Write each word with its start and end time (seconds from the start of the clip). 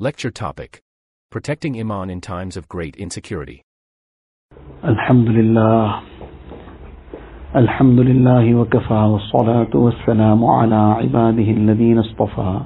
Lecture 0.00 0.31
topic 0.31 0.81
Protecting 1.31 1.79
Iman 1.79 2.09
in 2.09 2.21
Times 2.21 2.57
of 2.57 2.67
Great 2.67 2.95
Insecurity. 2.95 3.61
الحمد 4.83 5.27
لله 5.29 6.01
الحمد 7.55 7.99
لله 7.99 8.55
وكفى 8.55 8.93
والصلاة 8.93 9.69
والسلام 9.75 10.45
على 10.45 10.75
عباده 10.75 11.43
الذين 11.51 11.99
اصطفى 11.99 12.59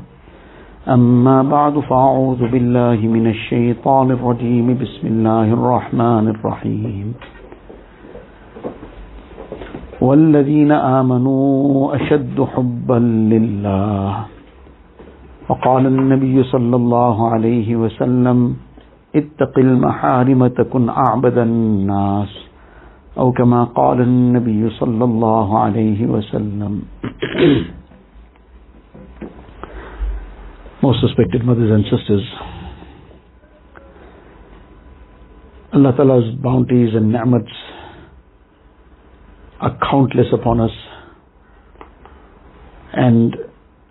أما 0.87 1.43
بعد 1.43 1.79
فأعوذ 1.79 2.39
بالله 2.51 2.95
من 3.07 3.27
الشيطان 3.27 4.11
الرجيم 4.11 4.77
بسم 4.77 5.07
الله 5.07 5.53
الرحمن 5.53 6.27
الرحيم 6.27 7.13
والذين 10.01 10.71
آمنوا 10.71 11.95
أشد 11.95 12.41
حبا 12.43 12.99
لله 13.33 14.25
وقال 15.49 15.85
النبي 15.85 16.43
صلى 16.43 16.75
الله 16.75 17.29
عليه 17.31 17.75
وسلم 17.75 18.55
اتق 19.15 19.53
المحارم 19.59 20.47
تكن 20.47 20.89
أعبد 20.89 21.37
الناس 21.37 22.31
أو 23.17 23.31
كما 23.31 23.63
قال 23.63 24.01
النبي 24.01 24.69
صلى 24.69 25.03
الله 25.03 25.59
عليه 25.59 26.05
وسلم 26.07 26.81
Most 30.83 31.01
respected 31.01 31.43
mothers 31.43 31.71
and 31.71 31.83
sisters, 31.89 32.21
Allah 35.73 35.93
Ta'ala's 35.97 36.35
bounties 36.43 36.93
and 36.93 37.11
ni'mats 37.11 37.49
are 39.61 39.75
countless 39.89 40.27
upon 40.31 40.59
us 40.61 40.75
and 42.93 43.35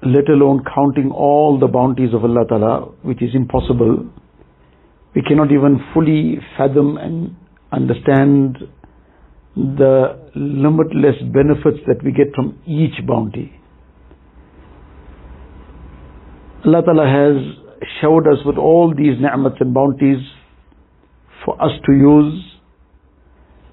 let 0.05 0.29
alone 0.29 0.63
counting 0.75 1.11
all 1.11 1.59
the 1.59 1.67
bounties 1.67 2.13
of 2.13 2.25
Allah 2.25 2.45
Ta'ala, 2.47 2.81
which 3.03 3.23
is 3.23 3.35
impossible. 3.35 4.07
We 5.15 5.23
cannot 5.23 5.51
even 5.51 5.81
fully 5.95 6.39
fathom 6.59 6.99
and 6.99 7.37
understand 7.73 8.59
the 9.57 10.19
limitless 10.35 11.17
benefits 11.33 11.79
that 11.87 12.03
we 12.05 12.13
get 12.13 12.35
from 12.35 12.59
each 12.67 13.07
bounty. 13.07 13.53
Allah 16.67 16.83
Ta'ala 16.83 17.07
has 17.07 17.85
showered 18.01 18.27
us 18.27 18.45
with 18.45 18.57
all 18.57 18.93
these 18.97 19.21
ni'mats 19.21 19.57
and 19.61 19.73
bounties 19.73 20.19
for 21.45 21.61
us 21.63 21.73
to 21.87 21.93
use. 21.93 22.43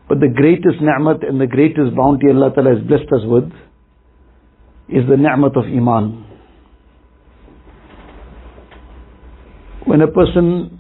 But 0.08 0.20
the 0.20 0.28
greatest 0.28 0.82
ni'mat 0.82 1.28
and 1.28 1.40
the 1.42 1.48
greatest 1.48 1.95
bounty 1.95 2.28
Allah 2.28 2.52
Ta'ala 2.54 2.76
has 2.76 2.88
blessed 2.88 3.12
us 3.12 3.23
with 3.26 3.52
is 4.92 5.08
the 5.09 5.16
ni'mat 5.16 5.56
of 5.56 5.66
Iman. 5.66 6.25
When 9.86 10.02
a 10.02 10.08
person 10.08 10.80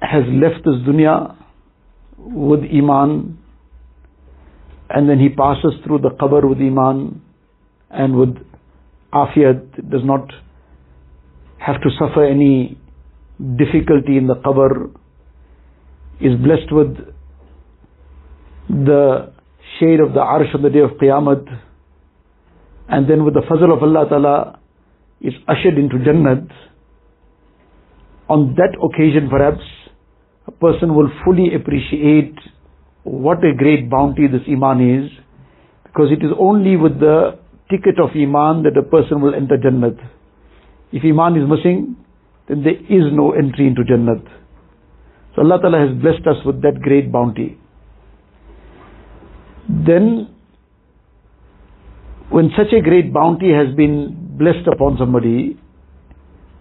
has 0.00 0.24
left 0.28 0.64
this 0.64 0.76
dunya 0.86 1.34
with 2.18 2.60
Iman 2.60 3.38
and 4.90 5.08
then 5.08 5.18
he 5.18 5.28
passes 5.28 5.72
through 5.84 5.98
the 5.98 6.10
qabr 6.10 6.48
with 6.48 6.58
Iman 6.58 7.20
and 7.90 8.16
with 8.16 8.36
afiyat, 9.12 9.90
does 9.90 10.02
not 10.04 10.30
have 11.58 11.80
to 11.82 11.88
suffer 11.98 12.24
any 12.24 12.78
difficulty 13.56 14.16
in 14.16 14.26
the 14.26 14.34
qabr, 14.36 14.90
is 16.20 16.38
blessed 16.40 16.72
with 16.72 16.96
the 18.68 19.32
shade 19.78 20.00
of 20.00 20.12
the 20.12 20.20
arsh 20.20 20.54
on 20.54 20.62
the 20.62 20.70
day 20.70 20.80
of 20.80 20.90
Qiyamah, 21.00 21.60
and 22.88 23.08
then 23.08 23.24
with 23.24 23.34
the 23.34 23.42
fazl 23.42 23.72
of 23.74 23.82
Allah 23.82 24.08
Ta'ala 24.08 24.58
is 25.20 25.34
ushered 25.46 25.78
into 25.78 25.96
Jannat, 25.96 26.48
on 28.28 28.54
that 28.56 28.76
occasion 28.82 29.28
perhaps 29.30 29.62
a 30.46 30.52
person 30.52 30.94
will 30.94 31.10
fully 31.24 31.54
appreciate 31.54 32.34
what 33.04 33.38
a 33.44 33.54
great 33.56 33.90
bounty 33.90 34.26
this 34.26 34.42
Iman 34.48 35.04
is, 35.04 35.10
because 35.84 36.08
it 36.10 36.24
is 36.24 36.32
only 36.38 36.76
with 36.76 37.00
the 37.00 37.38
ticket 37.70 38.00
of 38.00 38.10
Iman 38.14 38.62
that 38.64 38.76
a 38.78 38.82
person 38.82 39.20
will 39.20 39.34
enter 39.34 39.56
Jannat. 39.56 39.98
If 40.92 41.04
Iman 41.04 41.36
is 41.36 41.48
missing, 41.48 41.96
then 42.48 42.62
there 42.64 42.76
is 42.76 43.12
no 43.12 43.32
entry 43.32 43.66
into 43.66 43.82
Jannat. 43.82 44.24
So 45.36 45.42
Allah 45.42 45.60
Ta'ala 45.60 45.86
has 45.86 45.96
blessed 46.00 46.26
us 46.26 46.44
with 46.46 46.62
that 46.62 46.80
great 46.82 47.12
bounty. 47.12 47.58
Then, 49.68 50.34
when 52.30 52.50
such 52.56 52.72
a 52.72 52.82
great 52.82 53.12
bounty 53.12 53.50
has 53.52 53.74
been 53.74 54.36
blessed 54.38 54.68
upon 54.72 54.96
somebody, 54.98 55.58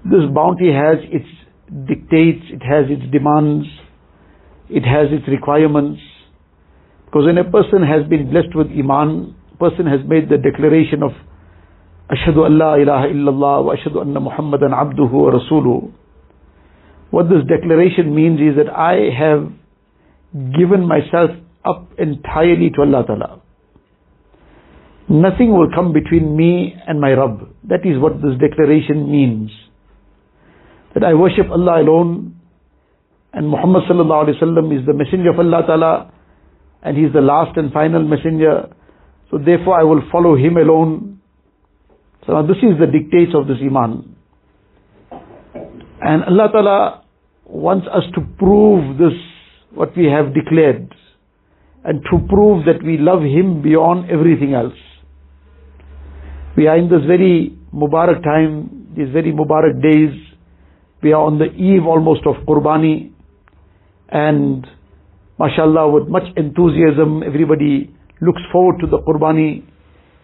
this 0.04 0.24
bounty 0.34 0.72
has 0.72 0.98
its 1.12 1.28
dictates, 1.88 2.46
it 2.50 2.64
has 2.64 2.86
its 2.90 3.04
demands, 3.12 3.68
it 4.70 4.84
has 4.84 5.12
its 5.12 5.28
requirements. 5.28 6.00
Because 7.06 7.26
when 7.26 7.38
a 7.38 7.44
person 7.44 7.84
has 7.84 8.08
been 8.08 8.30
blessed 8.32 8.56
with 8.56 8.68
Iman, 8.68 9.36
person 9.60 9.86
has 9.88 10.00
made 10.08 10.30
the 10.30 10.38
declaration 10.38 11.04
of 11.04 11.12
Ashhadu 12.10 12.46
Allah 12.48 12.48
la 12.48 12.76
ilaha 12.76 13.08
illallah 13.08 13.66
wa 13.66 13.76
ashhadu 13.76 14.02
anna 14.02 14.22
Muhammadan 14.22 14.72
abduhu 14.72 15.12
wa 15.12 15.32
rasuluhu. 15.32 15.92
What 17.12 17.28
this 17.28 17.44
declaration 17.48 18.16
means 18.16 18.40
is 18.40 18.56
that 18.56 18.72
I 18.72 19.12
have 19.12 19.52
given 20.58 20.88
myself 20.88 21.32
up 21.66 21.90
entirely 21.98 22.70
to 22.76 22.82
Allah 22.82 23.04
Ta'ala. 23.06 23.42
Nothing 25.10 25.52
will 25.52 25.70
come 25.74 25.94
between 25.94 26.36
me 26.36 26.76
and 26.86 27.00
my 27.00 27.12
Rabb. 27.12 27.48
That 27.64 27.86
is 27.86 27.98
what 27.98 28.22
this 28.22 28.36
declaration 28.40 29.10
means. 29.10 29.52
That 30.94 31.04
I 31.04 31.14
worship 31.14 31.50
Allah 31.50 31.82
alone 31.82 32.36
and 33.34 33.50
Muhammad 33.50 33.84
sallallahu 33.90 34.28
alaihi 34.28 34.42
wasallam 34.42 34.78
is 34.78 34.86
the 34.86 34.94
messenger 34.94 35.30
of 35.30 35.40
Allah 35.40 35.64
Ta'ala 35.66 36.14
and 36.84 36.98
he 36.98 37.04
is 37.04 37.14
the 37.14 37.22
last 37.22 37.56
and 37.58 37.72
final 37.72 38.04
messenger. 38.04 38.68
So 39.32 39.38
therefore 39.38 39.80
I 39.80 39.84
will 39.84 40.02
follow 40.12 40.36
him 40.36 40.58
alone. 40.58 41.22
So 42.26 42.34
now 42.34 42.42
this 42.42 42.58
is 42.58 42.80
the 42.80 42.88
dictates 42.88 43.32
of 43.34 43.48
this 43.48 43.58
Iman. 43.62 44.16
And 46.02 46.24
Allah 46.26 46.50
Ta'ala 46.52 47.04
wants 47.46 47.88
us 47.88 48.04
to 48.16 48.22
prove 48.38 48.98
this, 48.98 49.14
what 49.74 49.96
we 49.96 50.06
have 50.06 50.34
declared, 50.34 50.94
and 51.84 52.04
to 52.12 52.20
prove 52.28 52.66
that 52.66 52.84
we 52.84 52.98
love 52.98 53.22
Him 53.22 53.62
beyond 53.62 54.12
everything 54.12 54.54
else. 54.54 54.78
We 56.58 56.66
are 56.66 56.76
in 56.76 56.90
this 56.90 57.06
very 57.06 57.56
Mubarak 57.72 58.24
time, 58.24 58.92
these 58.98 59.14
very 59.14 59.32
Mubarak 59.32 59.80
days. 59.80 60.10
We 61.04 61.14
are 61.14 61.22
on 61.22 61.38
the 61.38 61.46
eve 61.54 61.86
almost 61.86 62.26
of 62.26 62.34
Qurbani, 62.48 63.12
and 64.10 64.66
mashallah, 65.38 65.92
with 65.92 66.08
much 66.08 66.24
enthusiasm, 66.36 67.22
everybody 67.22 67.94
looks 68.22 68.42
forward 68.52 68.80
to 68.82 68.88
the 68.88 68.98
Qurbani. 68.98 69.64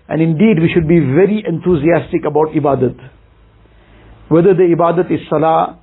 And 0.10 0.24
indeed, 0.24 0.58
we 0.60 0.72
should 0.74 0.88
be 0.88 1.00
very 1.00 1.44
enthusiastic 1.48 2.26
about 2.26 2.50
ibadat. 2.58 2.98
Whether 4.30 4.56
the 4.56 4.74
ibadat 4.76 5.14
is 5.14 5.20
salah, 5.30 5.80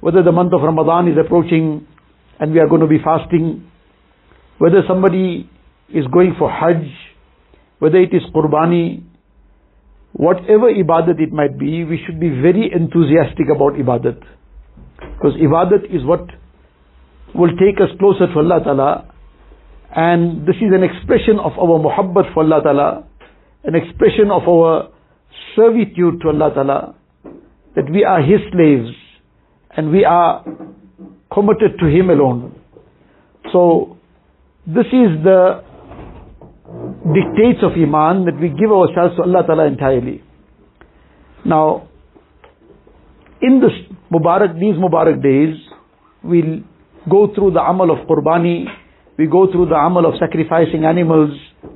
whether 0.00 0.22
the 0.22 0.32
month 0.32 0.54
of 0.54 0.62
Ramadan 0.62 1.12
is 1.12 1.18
approaching 1.22 1.86
and 2.40 2.52
we 2.52 2.58
are 2.58 2.68
going 2.68 2.80
to 2.80 2.86
be 2.86 3.04
fasting, 3.04 3.70
whether 4.56 4.80
somebody 4.88 5.50
is 5.92 6.06
going 6.10 6.36
for 6.38 6.50
Hajj, 6.50 6.88
whether 7.80 7.98
it 7.98 8.14
is 8.14 8.22
Qurbani, 8.34 9.04
whatever 10.18 10.68
ibadat 10.68 11.20
it 11.20 11.32
might 11.32 11.58
be, 11.58 11.84
we 11.84 11.98
should 12.04 12.20
be 12.20 12.28
very 12.28 12.70
enthusiastic 12.74 13.46
about 13.54 13.74
ibadat. 13.74 14.18
Because 14.98 15.38
ibadat 15.40 15.86
is 15.94 16.04
what 16.04 16.26
will 17.34 17.54
take 17.56 17.80
us 17.80 17.88
closer 17.98 18.26
to 18.26 18.38
Allah 18.38 18.60
Ta'ala. 18.62 19.14
And 19.94 20.42
this 20.46 20.56
is 20.56 20.74
an 20.74 20.82
expression 20.82 21.38
of 21.38 21.52
our 21.56 21.78
muhabbat 21.78 22.34
for 22.34 22.42
Allah 22.42 22.60
Ta'ala, 22.62 23.04
an 23.64 23.74
expression 23.74 24.30
of 24.30 24.42
our 24.42 24.90
servitude 25.54 26.20
to 26.20 26.28
Allah 26.28 26.50
Ta'ala, 26.52 26.94
that 27.76 27.88
we 27.90 28.04
are 28.04 28.20
His 28.20 28.40
slaves 28.52 28.90
and 29.76 29.92
we 29.92 30.04
are 30.04 30.44
committed 31.32 31.78
to 31.78 31.86
Him 31.86 32.10
alone. 32.10 32.60
So, 33.52 33.96
this 34.66 34.86
is 34.86 35.22
the 35.22 35.62
dictates 37.14 37.62
of 37.62 37.72
Iman 37.72 38.24
that 38.26 38.38
we 38.40 38.48
give 38.48 38.70
ourselves 38.72 39.16
to 39.16 39.22
Allah 39.22 39.44
Ta'ala 39.46 39.66
entirely. 39.66 40.22
Now, 41.44 41.88
in 43.40 43.60
this 43.60 43.72
Mubarak, 44.12 44.54
these 44.58 44.74
Mubarak 44.74 45.22
days, 45.22 45.54
we'll 46.22 46.60
go 47.08 47.32
through 47.34 47.52
the 47.52 47.60
amal 47.60 47.90
of 47.90 48.06
Qurbani, 48.08 48.64
we 49.16 49.26
go 49.26 49.50
through 49.50 49.66
the 49.66 49.74
amal 49.74 50.06
of 50.06 50.14
sacrificing 50.18 50.84
animals 50.84 51.30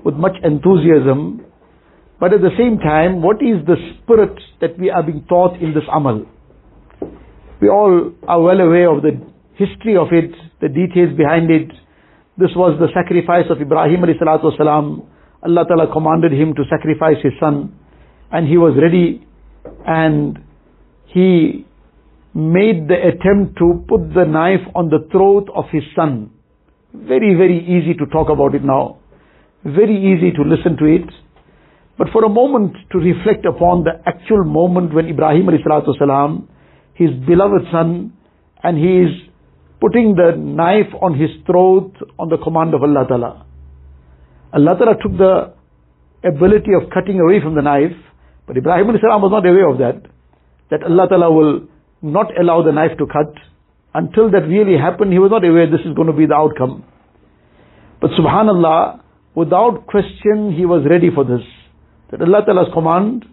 with 0.05 0.15
much 0.15 0.37
enthusiasm, 0.43 1.45
but 2.21 2.33
at 2.33 2.41
the 2.41 2.55
same 2.59 2.79
time, 2.79 3.23
what 3.23 3.37
is 3.43 3.65
the 3.67 3.77
spirit 3.99 4.39
that 4.61 4.79
we 4.79 4.91
are 4.91 5.03
being 5.03 5.25
taught 5.29 5.61
in 5.61 5.75
this 5.75 5.85
amal? 5.93 6.25
We 7.61 7.69
all 7.69 8.13
are 8.27 8.41
well 8.41 8.61
aware 8.61 8.91
of 8.95 9.03
the 9.03 9.19
history 9.55 9.97
of 9.97 10.09
it, 10.13 10.31
the 10.61 10.69
details 10.69 11.17
behind 11.17 11.51
it. 11.51 11.69
This 12.39 12.51
was 12.57 12.79
the 12.79 12.89
sacrifice 12.95 13.47
of 13.51 13.61
Ibrahim 13.61 14.03
alayhi 14.03 14.19
salatu 14.19 14.51
wasalam. 14.51 15.07
Allah 15.45 15.65
Ta'ala 15.67 15.93
commanded 15.93 16.33
him 16.33 16.55
to 16.55 16.63
sacrifice 16.71 17.17
his 17.23 17.33
son 17.41 17.75
and 18.31 18.47
he 18.47 18.57
was 18.57 18.75
ready 18.81 19.27
and 19.87 20.39
he 21.07 21.67
made 22.35 22.89
the 22.89 22.97
attempt 22.97 23.59
to 23.59 23.85
put 23.89 24.15
the 24.15 24.25
knife 24.25 24.65
on 24.75 24.89
the 24.89 25.07
throat 25.11 25.49
of 25.55 25.65
his 25.71 25.83
son. 25.95 26.31
Very, 26.95 27.35
very 27.35 27.59
easy 27.59 27.95
to 27.95 28.07
talk 28.07 28.29
about 28.29 28.55
it 28.55 28.65
now. 28.65 28.99
Very 29.65 29.97
easy 29.97 30.31
to 30.33 30.43
listen 30.43 30.77
to 30.79 30.87
it. 30.87 31.09
But 31.99 32.09
for 32.13 32.25
a 32.25 32.29
moment 32.29 32.77
to 32.93 32.99
reflect 32.99 33.45
upon 33.45 33.85
the 33.85 34.01
actual 34.07 34.45
moment 34.45 34.95
when 34.95 35.07
Ibrahim 35.07 35.49
salam, 35.99 36.49
his 36.95 37.11
beloved 37.27 37.63
son, 37.71 38.13
and 38.63 38.79
he 38.79 39.03
is 39.05 39.11
putting 39.81 40.15
the 40.15 40.37
knife 40.37 40.93
on 41.03 41.19
his 41.19 41.31
throat 41.47 41.93
on 42.19 42.29
the 42.29 42.39
command 42.39 42.75
of 42.75 42.83
Allah 42.83 43.07
Ta'ala. 43.09 43.47
Allah 44.53 44.77
Ta'ala 44.79 44.95
took 45.03 45.17
the 45.17 45.55
ability 46.29 46.73
of 46.75 46.91
cutting 46.93 47.21
away 47.21 47.41
from 47.43 47.55
the 47.55 47.63
knife, 47.63 47.97
but 48.47 48.57
Ibrahim 48.57 48.87
salam 49.01 49.23
was 49.23 49.33
not 49.33 49.47
aware 49.47 49.69
of 49.69 49.79
that. 49.79 50.11
That 50.71 50.83
Allah 50.85 51.09
Ta'ala 51.09 51.33
will 51.33 51.69
not 52.03 52.27
allow 52.39 52.63
the 52.63 52.73
knife 52.73 52.99
to 52.99 53.07
cut. 53.07 53.33
Until 53.95 54.31
that 54.31 54.49
really 54.49 54.79
happened, 54.79 55.13
he 55.13 55.19
was 55.19 55.31
not 55.31 55.45
aware 55.45 55.71
this 55.71 55.85
is 55.85 55.95
going 55.95 56.09
to 56.09 56.17
be 56.17 56.27
the 56.27 56.35
outcome. 56.35 56.85
But 58.01 58.11
subhanallah, 58.19 59.01
without 59.35 59.87
question, 59.87 60.53
he 60.57 60.67
was 60.67 60.85
ready 60.89 61.09
for 61.15 61.25
this. 61.25 61.45
That 62.11 62.21
Allah 62.21 62.43
Ta'ala's 62.45 62.73
command, 62.75 63.25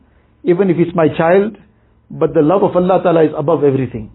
even 0.43 0.69
if 0.69 0.77
it's 0.79 0.95
my 0.95 1.07
child, 1.17 1.57
but 2.09 2.33
the 2.33 2.41
love 2.41 2.63
of 2.63 2.75
Allah 2.75 3.01
Ta'ala 3.03 3.23
is 3.25 3.31
above 3.37 3.63
everything. 3.63 4.11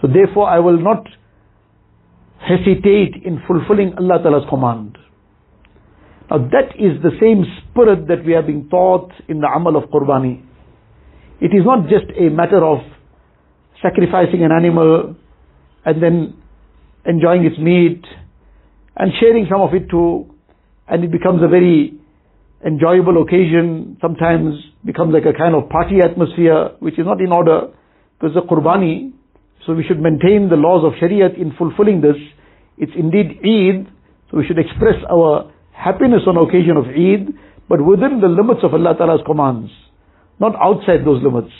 So 0.00 0.08
therefore 0.08 0.48
I 0.48 0.58
will 0.58 0.78
not 0.78 1.06
hesitate 2.40 3.22
in 3.24 3.40
fulfilling 3.46 3.94
Allah 3.98 4.22
Ta'ala's 4.22 4.48
command. 4.50 4.98
Now 6.30 6.38
that 6.38 6.74
is 6.78 7.02
the 7.02 7.12
same 7.20 7.44
spirit 7.60 8.08
that 8.08 8.24
we 8.24 8.34
are 8.34 8.42
being 8.42 8.68
taught 8.68 9.12
in 9.28 9.40
the 9.40 9.48
amal 9.48 9.76
of 9.76 9.90
Qurbani. 9.90 10.42
It 11.40 11.52
is 11.52 11.64
not 11.64 11.88
just 11.88 12.06
a 12.18 12.30
matter 12.30 12.64
of 12.64 12.78
sacrificing 13.82 14.44
an 14.44 14.52
animal 14.52 15.16
and 15.84 16.02
then 16.02 16.36
enjoying 17.04 17.44
its 17.44 17.58
meat 17.58 18.02
and 18.96 19.12
sharing 19.20 19.46
some 19.50 19.60
of 19.60 19.74
it 19.74 19.90
too, 19.90 20.32
and 20.88 21.04
it 21.04 21.10
becomes 21.10 21.42
a 21.42 21.48
very 21.48 21.98
enjoyable 22.64 23.22
occasion, 23.22 23.98
sometimes 24.00 24.54
becomes 24.84 25.12
like 25.12 25.24
a 25.26 25.36
kind 25.36 25.54
of 25.54 25.68
party 25.68 25.96
atmosphere, 26.02 26.70
which 26.78 26.98
is 26.98 27.04
not 27.04 27.20
in 27.20 27.32
order, 27.32 27.68
because 28.18 28.34
the 28.34 28.40
qurbani, 28.40 29.12
so 29.66 29.74
we 29.74 29.84
should 29.84 30.00
maintain 30.00 30.48
the 30.48 30.56
laws 30.56 30.84
of 30.84 30.92
Shariat 31.00 31.40
in 31.40 31.52
fulfilling 31.58 32.00
this. 32.00 32.16
It's 32.78 32.92
indeed 32.96 33.40
Eid, 33.44 33.88
so 34.30 34.38
we 34.38 34.46
should 34.46 34.58
express 34.58 34.96
our 35.10 35.52
happiness 35.74 36.22
on 36.26 36.38
occasion 36.38 36.78
of 36.78 36.86
Eid, 36.86 37.34
but 37.68 37.84
within 37.84 38.20
the 38.22 38.28
limits 38.28 38.62
of 38.62 38.72
Allah 38.72 38.94
Ta'ala's 38.96 39.22
commands, 39.26 39.70
not 40.38 40.54
outside 40.56 41.04
those 41.04 41.22
limits 41.22 41.52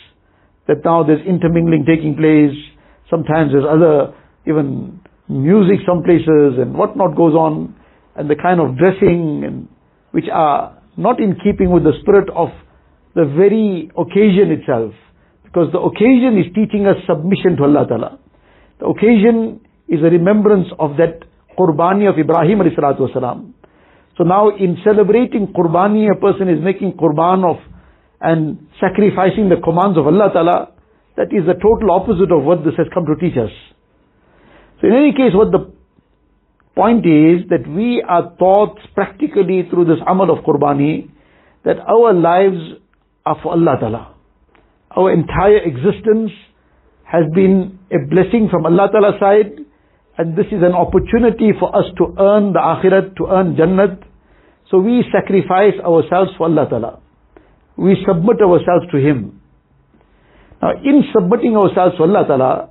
that 0.66 0.84
now 0.84 1.02
there's 1.02 1.24
intermingling 1.26 1.84
taking 1.84 2.16
place. 2.16 2.56
Sometimes 3.10 3.52
there's 3.52 3.68
other, 3.68 4.14
even 4.46 5.00
music 5.28 5.80
some 5.86 6.02
places 6.02 6.56
and 6.60 6.74
whatnot 6.74 7.16
goes 7.16 7.34
on 7.34 7.74
and 8.16 8.30
the 8.30 8.36
kind 8.36 8.60
of 8.60 8.76
dressing 8.76 9.42
and 9.44 9.68
which 10.12 10.26
are 10.32 10.78
not 10.96 11.20
in 11.20 11.36
keeping 11.42 11.70
with 11.70 11.82
the 11.82 11.92
spirit 12.00 12.28
of 12.30 12.48
the 13.14 13.24
very 13.24 13.90
occasion 13.98 14.52
itself. 14.52 14.92
Because 15.42 15.70
the 15.72 15.80
occasion 15.80 16.38
is 16.38 16.46
teaching 16.54 16.86
us 16.86 16.96
submission 17.06 17.56
to 17.56 17.64
Allah 17.64 17.86
Ta'ala. 17.86 18.18
The 18.80 18.86
occasion 18.86 19.60
is 19.88 20.00
a 20.00 20.10
remembrance 20.10 20.68
of 20.78 20.96
that 20.96 21.22
qurbani 21.58 22.08
of 22.10 22.18
Ibrahim 22.18 22.58
alayhi 22.58 22.76
salatu 22.76 23.06
wasalam. 23.10 23.53
So 24.16 24.24
now 24.24 24.50
in 24.50 24.78
celebrating 24.84 25.48
qurbani, 25.48 26.10
a 26.10 26.18
person 26.18 26.48
is 26.48 26.62
making 26.62 26.92
qurban 26.92 27.44
of 27.44 27.56
and 28.20 28.68
sacrificing 28.80 29.48
the 29.48 29.60
commands 29.62 29.98
of 29.98 30.06
Allah 30.06 30.30
Ta'ala, 30.32 30.72
that 31.16 31.28
is 31.32 31.46
the 31.46 31.54
total 31.54 31.90
opposite 31.92 32.32
of 32.32 32.42
what 32.44 32.64
this 32.64 32.74
has 32.78 32.86
come 32.94 33.04
to 33.06 33.16
teach 33.20 33.36
us. 33.36 33.50
So 34.80 34.88
in 34.88 34.94
any 34.94 35.12
case, 35.12 35.34
what 35.34 35.50
the 35.50 35.72
point 36.74 37.06
is 37.06 37.46
that 37.50 37.68
we 37.68 38.02
are 38.06 38.34
taught 38.38 38.78
practically 38.94 39.66
through 39.70 39.86
this 39.86 39.98
amal 40.06 40.30
of 40.30 40.44
qurbani 40.44 41.10
that 41.64 41.78
our 41.80 42.12
lives 42.12 42.80
are 43.26 43.36
for 43.42 43.52
Allah 43.52 43.76
Ta'ala. 43.80 44.14
Our 44.96 45.12
entire 45.12 45.58
existence 45.58 46.30
has 47.04 47.24
been 47.34 47.78
a 47.90 47.98
blessing 48.08 48.48
from 48.50 48.66
Allah 48.66 48.88
Ta'ala's 48.90 49.20
side 49.20 49.64
and 50.18 50.36
this 50.36 50.46
is 50.46 50.62
an 50.62 50.72
opportunity 50.72 51.50
for 51.58 51.74
us 51.74 51.86
to 51.98 52.14
earn 52.18 52.52
the 52.52 52.60
akhirat, 52.60 53.16
to 53.16 53.26
earn 53.26 53.56
jannat. 53.56 54.02
So 54.70 54.78
we 54.78 55.04
sacrifice 55.12 55.74
ourselves 55.84 56.30
for 56.38 56.44
Allah 56.46 56.66
Ta'ala 56.68 57.00
we 57.76 57.96
submit 58.06 58.40
ourselves 58.40 58.86
to 58.92 58.98
Him. 58.98 59.40
Now, 60.62 60.72
in 60.82 61.02
submitting 61.12 61.56
ourselves 61.56 61.96
to 61.96 62.04
Allah 62.04 62.24
Ta'ala, 62.26 62.70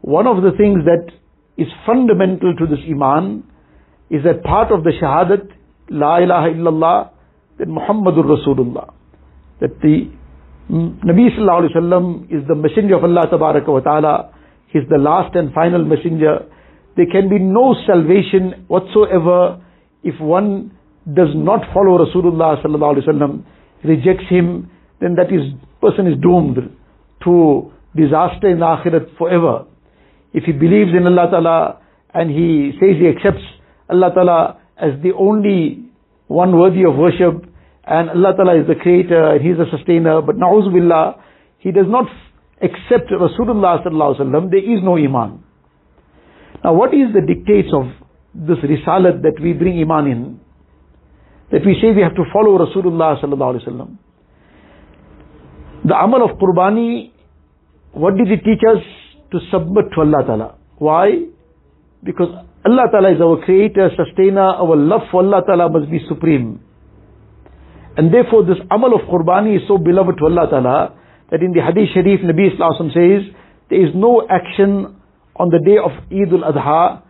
one 0.00 0.26
of 0.26 0.42
the 0.42 0.50
things 0.56 0.84
that 0.84 1.12
is 1.56 1.68
fundamental 1.86 2.54
to 2.56 2.66
this 2.66 2.80
Iman 2.88 3.44
is 4.08 4.24
that 4.24 4.42
part 4.42 4.72
of 4.72 4.82
the 4.82 4.92
Shahadat, 5.00 5.48
La 5.90 6.18
ilaha 6.18 6.48
illallah, 6.48 7.10
that 7.58 7.68
Muhammadur 7.68 8.24
Rasulullah, 8.24 8.92
that 9.60 9.80
the 9.82 10.10
Nabi 10.70 11.28
Sallallahu 11.36 11.68
Alaihi 11.68 11.76
Wasallam 11.76 12.24
is 12.32 12.46
the 12.48 12.54
messenger 12.54 12.96
of 12.96 13.04
Allah 13.04 13.26
Ta'ala, 13.28 14.32
He's 14.68 14.88
the 14.88 14.98
last 14.98 15.34
and 15.34 15.52
final 15.52 15.84
messenger. 15.84 16.46
There 17.00 17.08
can 17.10 17.30
be 17.30 17.38
no 17.38 17.74
salvation 17.86 18.66
whatsoever 18.68 19.64
if 20.04 20.20
one 20.20 20.76
does 21.08 21.32
not 21.34 21.60
follow 21.72 21.96
Rasulullah 21.96 22.62
Sallallahu 22.62 22.98
Alaihi 22.98 23.08
Wasallam 23.08 23.44
rejects 23.82 24.28
him, 24.28 24.70
then 25.00 25.14
that 25.14 25.32
is 25.32 25.40
person 25.80 26.06
is 26.06 26.20
doomed 26.20 26.58
to 27.24 27.72
disaster 27.96 28.50
in 28.50 28.58
the 28.58 28.66
akhirat 28.66 29.16
forever. 29.16 29.64
If 30.34 30.44
he 30.44 30.52
believes 30.52 30.90
in 30.94 31.06
Allah 31.06 31.30
Ta'ala 31.30 31.80
and 32.12 32.28
he 32.28 32.72
says 32.78 33.00
he 33.00 33.08
accepts 33.08 33.46
Allah 33.88 34.10
Ta'ala 34.14 34.60
as 34.76 35.00
the 35.02 35.14
only 35.16 35.88
one 36.26 36.58
worthy 36.58 36.84
of 36.84 36.96
worship 36.96 37.48
and 37.84 38.10
Allah 38.10 38.34
Ta'ala 38.36 38.60
is 38.60 38.66
the 38.68 38.74
creator 38.74 39.36
and 39.36 39.40
He's 39.40 39.56
the 39.56 39.64
sustainer, 39.74 40.20
but 40.20 40.36
na'uzubillah, 40.36 41.18
he 41.60 41.72
does 41.72 41.86
not 41.88 42.12
accept 42.60 43.08
Rasulullah 43.08 43.80
Sallallahu 43.88 44.20
Alaihi 44.20 44.20
Wasallam, 44.20 44.50
there 44.50 44.58
is 44.60 44.84
no 44.84 44.98
iman. 44.98 45.44
Now 46.64 46.74
what 46.74 46.92
is 46.94 47.12
the 47.14 47.20
dictates 47.20 47.68
of 47.72 47.86
this 48.34 48.58
risalat 48.58 49.22
that 49.22 49.40
we 49.42 49.52
bring 49.52 49.80
iman 49.82 50.06
in? 50.06 50.40
that 51.50 51.66
we 51.66 51.74
say 51.82 51.90
we 51.94 52.02
have 52.02 52.14
to 52.14 52.24
follow 52.32 52.58
Rasulullah 52.58 53.20
sallallahu 53.20 53.58
alaihi 53.58 53.68
wasallam. 53.68 53.98
The 55.84 55.94
amal 55.94 56.30
of 56.30 56.38
qurbani, 56.38 57.10
what 57.92 58.16
did 58.16 58.30
it 58.30 58.44
teach 58.44 58.62
us? 58.68 58.82
To 59.32 59.38
submit 59.50 59.86
to 59.94 60.00
Allah 60.00 60.24
Ta'ala. 60.26 60.58
Why? 60.78 61.26
Because 62.02 62.28
Allah 62.66 62.86
Ta'ala 62.90 63.14
is 63.14 63.20
our 63.20 63.42
creator, 63.44 63.90
sustainer, 63.96 64.42
our 64.42 64.76
love 64.76 65.02
for 65.10 65.22
Allah 65.22 65.42
Ta'ala 65.46 65.70
must 65.70 65.90
be 65.90 66.00
supreme. 66.08 66.60
And 67.96 68.12
therefore 68.14 68.44
this 68.44 68.58
amal 68.70 68.94
of 68.94 69.02
qurbani 69.08 69.56
is 69.56 69.62
so 69.66 69.78
beloved 69.78 70.18
to 70.18 70.24
Allah 70.26 70.46
Ta'ala 70.50 70.94
that 71.30 71.42
in 71.42 71.52
the 71.52 71.62
hadith 71.62 71.90
sharif 71.94 72.20
Nabi 72.20 72.54
Islam 72.54 72.90
says 72.94 73.34
there 73.70 73.82
is 73.82 73.94
no 73.94 74.26
action 74.28 74.99
on 75.40 75.48
the 75.48 75.58
day 75.64 75.78
of 75.80 75.92
Eid 76.12 76.32
al-Adha 76.36 77.02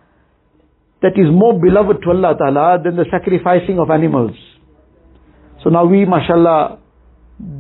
that 1.02 1.18
is 1.18 1.26
more 1.32 1.58
beloved 1.58 2.02
to 2.04 2.10
Allah 2.10 2.36
Ta'ala 2.38 2.78
than 2.84 2.94
the 2.96 3.06
sacrificing 3.10 3.78
of 3.80 3.90
animals. 3.90 4.36
So 5.64 5.70
now 5.70 5.84
we, 5.84 6.04
mashallah, 6.04 6.78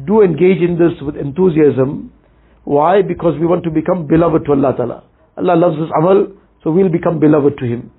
do 0.06 0.22
engage 0.22 0.62
in 0.62 0.78
this 0.78 0.92
with 1.00 1.16
enthusiasm. 1.16 2.12
Why? 2.64 3.02
Because 3.02 3.34
we 3.40 3.46
want 3.46 3.64
to 3.64 3.70
become 3.70 4.06
beloved 4.06 4.44
to 4.44 4.52
Allah 4.52 4.74
Ta'ala. 4.76 5.02
Allah 5.38 5.56
loves 5.56 5.76
this 5.80 5.90
amal, 5.98 6.28
so 6.62 6.70
we'll 6.70 6.92
become 6.92 7.18
beloved 7.18 7.58
to 7.58 7.64
Him. 7.64 7.90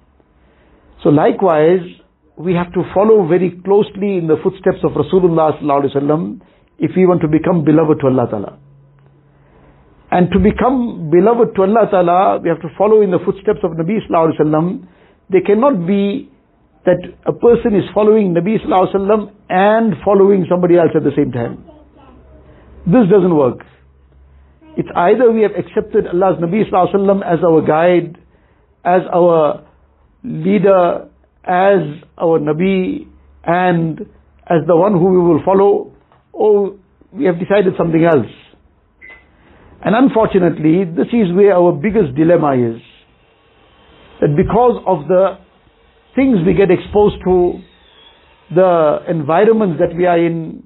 So 1.03 1.09
likewise, 1.09 1.81
we 2.37 2.53
have 2.53 2.71
to 2.73 2.83
follow 2.93 3.27
very 3.27 3.51
closely 3.65 4.17
in 4.17 4.27
the 4.27 4.37
footsteps 4.41 4.85
of 4.85 4.91
Rasulullah 4.93 5.57
if 6.79 6.91
we 6.95 7.05
want 7.05 7.21
to 7.21 7.27
become 7.27 7.65
beloved 7.65 7.99
to 8.01 8.07
Allah 8.07 8.27
Ta'ala. 8.29 8.59
And 10.11 10.29
to 10.31 10.39
become 10.39 11.09
beloved 11.09 11.55
to 11.55 11.61
Allah 11.63 11.87
Ta'ala, 11.89 12.39
we 12.43 12.49
have 12.49 12.61
to 12.61 12.69
follow 12.77 13.01
in 13.01 13.11
the 13.11 13.19
footsteps 13.23 13.59
of 13.63 13.71
Nabi 13.71 13.95
Sallallahu 14.03 14.35
Alaihi 14.35 14.41
Wasallam 14.43 14.87
there 15.31 15.41
cannot 15.41 15.87
be 15.87 16.29
that 16.85 16.99
a 17.25 17.31
person 17.31 17.73
is 17.75 17.83
following 17.93 18.33
Nabi 18.35 18.59
Sallallahu 18.59 18.91
Alaihi 18.91 18.95
Wasallam 18.95 19.31
and 19.49 19.93
following 20.03 20.45
somebody 20.49 20.75
else 20.75 20.91
at 20.95 21.03
the 21.03 21.15
same 21.15 21.31
time. 21.31 21.63
This 22.85 23.07
doesn't 23.09 23.33
work. 23.33 23.59
It's 24.75 24.89
either 24.95 25.31
we 25.31 25.43
have 25.43 25.51
accepted 25.55 26.07
Allah's 26.07 26.41
Nabi 26.43 26.67
Sallallahu 26.67 26.91
Alaihi 26.91 26.95
Wasallam 26.95 27.19
as 27.23 27.39
our 27.45 27.61
guide, 27.61 28.17
as 28.83 29.01
our 29.13 29.63
leader, 30.23 31.07
as 31.45 32.03
our 32.17 32.39
Nabi, 32.39 33.07
and 33.45 34.01
as 34.47 34.59
the 34.67 34.75
one 34.75 34.93
who 34.93 35.07
we 35.07 35.19
will 35.19 35.41
follow, 35.45 35.93
or 36.33 36.75
we 37.13 37.25
have 37.25 37.39
decided 37.39 37.73
something 37.77 38.03
else. 38.03 38.27
And 39.83 39.95
unfortunately, 39.95 40.85
this 40.85 41.07
is 41.07 41.33
where 41.33 41.55
our 41.55 41.71
biggest 41.71 42.15
dilemma 42.15 42.53
is 42.53 42.81
that 44.21 44.35
because 44.37 44.81
of 44.85 45.07
the 45.07 45.39
things 46.15 46.37
we 46.45 46.53
get 46.53 46.69
exposed 46.69 47.15
to, 47.25 47.59
the 48.53 48.99
environments 49.09 49.79
that 49.79 49.95
we 49.95 50.05
are 50.05 50.19
in, 50.19 50.63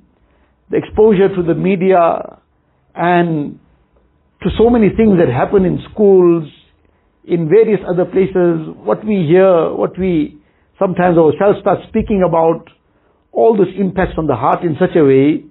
the 0.70 0.78
exposure 0.78 1.34
to 1.34 1.44
the 1.44 1.54
media, 1.54 2.42
and 2.94 3.60
to 4.44 4.50
so 4.58 4.70
many 4.70 4.90
things 4.90 5.18
that 5.20 5.32
happen 5.32 5.64
in 5.64 5.80
schools, 5.94 6.50
in 7.24 7.48
various 7.48 7.80
other 7.88 8.06
places, 8.06 8.68
what 8.84 9.06
we 9.06 9.26
hear, 9.28 9.74
what 9.74 9.98
we 9.98 10.38
sometimes 10.78 11.18
ourselves 11.18 11.60
start 11.62 11.80
speaking 11.88 12.24
about, 12.28 12.68
all 13.32 13.56
this 13.56 13.72
impacts 13.80 14.16
on 14.18 14.28
the 14.28 14.36
heart 14.36 14.64
in 14.64 14.76
such 14.80 14.96
a 14.96 15.04
way 15.04 15.44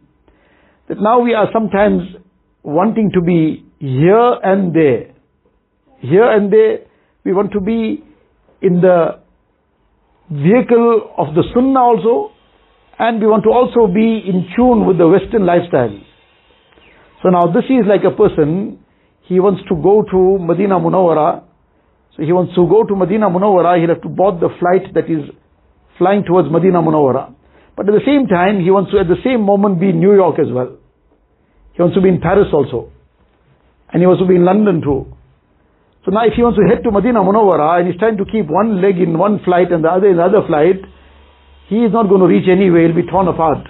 that 0.89 1.01
now 1.01 1.21
we 1.21 1.33
are 1.33 1.49
sometimes 1.53 2.03
wanting 2.65 3.13
to 3.13 3.21
be 3.21 3.65
here 3.79 4.33
and 4.43 4.75
there. 4.75 5.15
Here 6.01 6.29
and 6.29 6.53
there, 6.53 6.79
we 7.25 7.33
want 7.33 7.53
to 7.53 7.61
be 7.61 8.03
in 8.61 8.81
the 8.81 9.21
vehicle 10.31 11.15
of 11.17 11.35
the 11.35 11.45
Sunnah 11.55 11.81
also, 11.81 12.33
and 12.99 13.21
we 13.21 13.27
want 13.27 13.45
to 13.45 13.51
also 13.51 13.93
be 13.93 14.25
in 14.25 14.49
tune 14.57 14.87
with 14.87 14.99
the 14.99 15.07
Western 15.07 15.45
lifestyle. 15.45 16.01
So 17.23 17.29
now 17.29 17.53
this 17.53 17.65
is 17.69 17.85
like 17.87 18.05
a 18.05 18.17
person, 18.17 18.81
he 19.23 19.41
wants 19.41 19.63
to 19.69 19.75
go 19.77 20.03
to 20.03 20.39
Medina 20.43 20.81
Munawara, 20.81 21.45
so 22.17 22.23
he 22.23 22.33
wants 22.33 22.55
to 22.55 22.67
go 22.69 22.85
to 22.85 22.97
Medina 22.97 23.29
Munawara, 23.29 23.79
he'll 23.81 23.89
have 23.89 24.03
to 24.03 24.09
board 24.09 24.41
the 24.41 24.49
flight 24.61 24.93
that 24.95 25.11
is 25.11 25.29
flying 25.99 26.25
towards 26.25 26.51
Medina 26.51 26.81
Munawara. 26.81 27.35
But 27.77 27.89
at 27.89 27.93
the 27.93 28.05
same 28.07 28.27
time, 28.27 28.61
he 28.63 28.71
wants 28.71 28.93
to 28.93 29.01
at 29.01 29.09
the 29.09 29.21
same 29.25 29.43
moment 29.43 29.81
be 29.81 29.91
in 29.91 30.01
New 30.01 30.15
York 30.15 30.39
as 30.39 30.53
well. 30.53 30.79
He 31.75 31.83
wants 31.83 31.95
to 31.97 32.01
be 32.03 32.09
in 32.09 32.21
Paris 32.21 32.49
also. 32.53 32.91
And 33.93 34.01
he 34.03 34.07
wants 34.07 34.23
to 34.23 34.27
be 34.27 34.37
in 34.37 34.45
London 34.45 34.81
too. 34.81 35.07
So 36.05 36.11
now 36.11 36.27
if 36.27 36.35
he 36.35 36.43
wants 36.43 36.59
to 36.59 36.67
head 36.67 36.83
to 36.85 36.91
Medina 36.91 37.21
Munawwara 37.21 37.81
and 37.81 37.89
he's 37.89 37.99
trying 37.99 38.17
to 38.19 38.25
keep 38.25 38.47
one 38.47 38.81
leg 38.83 38.99
in 38.99 39.19
one 39.19 39.41
flight 39.45 39.73
and 39.73 39.83
the 39.83 39.89
other 39.89 40.09
in 40.09 40.17
the 40.17 40.23
other 40.23 40.43
flight, 40.47 40.83
he 41.69 41.85
is 41.85 41.93
not 41.93 42.09
going 42.09 42.21
to 42.21 42.27
reach 42.27 42.49
anywhere, 42.49 42.87
he'll 42.87 42.97
be 42.97 43.09
torn 43.09 43.27
apart. 43.27 43.67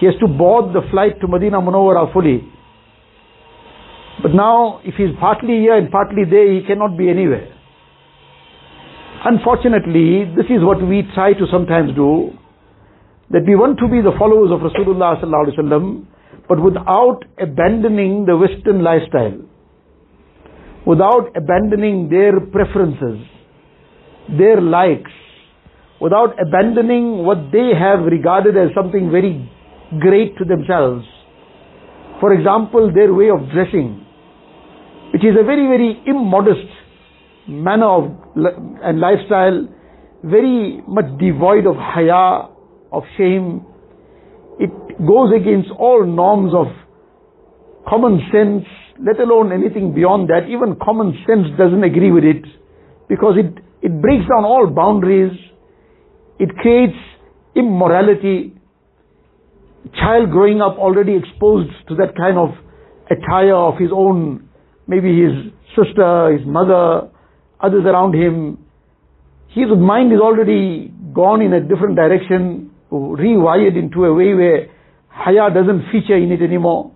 He 0.00 0.06
has 0.06 0.14
to 0.20 0.28
board 0.28 0.72
the 0.72 0.82
flight 0.90 1.20
to 1.20 1.28
Medina 1.28 1.60
Munawwara 1.60 2.12
fully. 2.12 2.40
But 4.22 4.34
now, 4.34 4.80
if 4.82 4.94
he's 4.96 5.14
partly 5.20 5.60
here 5.60 5.76
and 5.76 5.90
partly 5.90 6.24
there, 6.24 6.52
he 6.52 6.66
cannot 6.66 6.96
be 6.96 7.08
anywhere. 7.08 7.54
Unfortunately, 9.24 10.24
this 10.34 10.46
is 10.46 10.62
what 10.62 10.80
we 10.82 11.02
try 11.14 11.34
to 11.34 11.46
sometimes 11.50 11.94
do, 11.94 12.30
that 13.30 13.42
we 13.46 13.54
want 13.54 13.78
to 13.78 13.86
be 13.86 14.00
the 14.00 14.14
followers 14.18 14.50
of 14.50 14.60
Rasulullah 14.60 15.20
sallallahu 15.22 15.46
alaihi 15.46 15.58
wasallam, 15.58 16.06
but 16.48 16.62
without 16.62 17.24
abandoning 17.40 18.24
the 18.26 18.36
Western 18.36 18.82
lifestyle, 18.82 19.38
without 20.86 21.36
abandoning 21.36 22.08
their 22.08 22.40
preferences, 22.40 23.18
their 24.38 24.60
likes, 24.60 25.10
without 26.00 26.40
abandoning 26.40 27.24
what 27.24 27.50
they 27.52 27.72
have 27.78 28.00
regarded 28.00 28.56
as 28.56 28.70
something 28.74 29.10
very 29.10 29.50
great 30.00 30.36
to 30.38 30.44
themselves. 30.44 31.04
For 32.20 32.32
example, 32.32 32.92
their 32.92 33.12
way 33.12 33.30
of 33.30 33.50
dressing, 33.52 34.04
which 35.12 35.24
is 35.24 35.34
a 35.38 35.44
very, 35.44 35.66
very 35.66 36.02
immodest 36.06 36.68
manner 37.46 37.86
of 37.86 38.10
and 38.82 39.00
lifestyle, 39.00 39.68
very 40.22 40.82
much 40.86 41.06
devoid 41.18 41.66
of 41.66 41.76
haya, 41.76 42.48
of 42.92 43.02
shame. 43.16 43.64
It 44.58 44.70
goes 45.06 45.32
against 45.34 45.70
all 45.78 46.04
norms 46.04 46.52
of 46.54 46.66
common 47.88 48.20
sense, 48.32 48.64
let 48.98 49.20
alone 49.20 49.52
anything 49.52 49.94
beyond 49.94 50.28
that. 50.30 50.48
Even 50.48 50.76
common 50.82 51.14
sense 51.26 51.46
doesn't 51.56 51.84
agree 51.84 52.10
with 52.10 52.24
it 52.24 52.44
because 53.08 53.34
it, 53.38 53.62
it 53.82 54.02
breaks 54.02 54.24
down 54.28 54.44
all 54.44 54.66
boundaries. 54.66 55.32
It 56.38 56.50
creates 56.56 56.98
immorality. 57.54 58.54
Child 59.94 60.30
growing 60.30 60.60
up 60.60 60.76
already 60.78 61.16
exposed 61.16 61.70
to 61.88 61.94
that 61.96 62.16
kind 62.16 62.36
of 62.36 62.50
attire 63.10 63.54
of 63.54 63.78
his 63.78 63.90
own 63.92 64.48
maybe 64.88 65.22
his 65.22 65.52
sister, 65.76 66.36
his 66.36 66.44
mother, 66.46 67.10
others 67.60 67.84
around 67.84 68.14
him. 68.14 68.58
His 69.50 69.68
mind 69.76 70.12
is 70.12 70.18
already 70.18 70.92
gone 71.12 71.42
in 71.42 71.52
a 71.52 71.60
different 71.60 71.94
direction, 71.94 72.70
rewired 72.90 73.78
into 73.78 74.04
a 74.04 74.14
way 74.14 74.34
where 74.34 74.68
haya 75.08 75.50
doesn't 75.52 75.90
feature 75.92 76.16
in 76.16 76.32
it 76.32 76.42
anymore. 76.42 76.92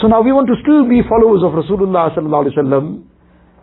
So 0.00 0.06
now 0.06 0.22
we 0.22 0.32
want 0.32 0.46
to 0.48 0.54
still 0.62 0.88
be 0.88 1.02
followers 1.08 1.42
of 1.42 1.52
Rasulullah 1.52 2.14
sallallahu 2.14 2.46
alaihi 2.46 2.58
wasallam, 2.58 3.04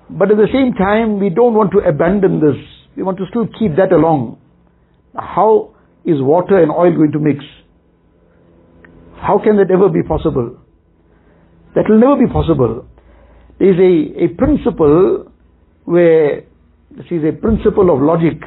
but 0.09 0.31
at 0.31 0.37
the 0.37 0.47
same 0.51 0.73
time 0.73 1.19
we 1.19 1.29
don't 1.29 1.53
want 1.53 1.71
to 1.71 1.79
abandon 1.79 2.39
this. 2.39 2.59
We 2.95 3.03
want 3.03 3.17
to 3.19 3.25
still 3.29 3.47
keep 3.59 3.75
that 3.77 3.91
along. 3.91 4.39
How 5.15 5.75
is 6.03 6.21
water 6.21 6.61
and 6.61 6.71
oil 6.71 6.91
going 6.95 7.11
to 7.13 7.19
mix? 7.19 7.43
How 9.15 9.39
can 9.43 9.57
that 9.57 9.71
ever 9.71 9.89
be 9.89 10.03
possible? 10.03 10.57
That 11.75 11.85
will 11.89 11.99
never 11.99 12.15
be 12.15 12.31
possible. 12.31 12.85
There 13.59 13.71
is 13.71 13.79
a, 13.79 14.25
a 14.25 14.27
principle 14.35 15.31
where, 15.85 16.43
this 16.91 17.05
is 17.11 17.23
a 17.23 17.31
principle 17.31 17.93
of 17.93 18.01
logic. 18.01 18.41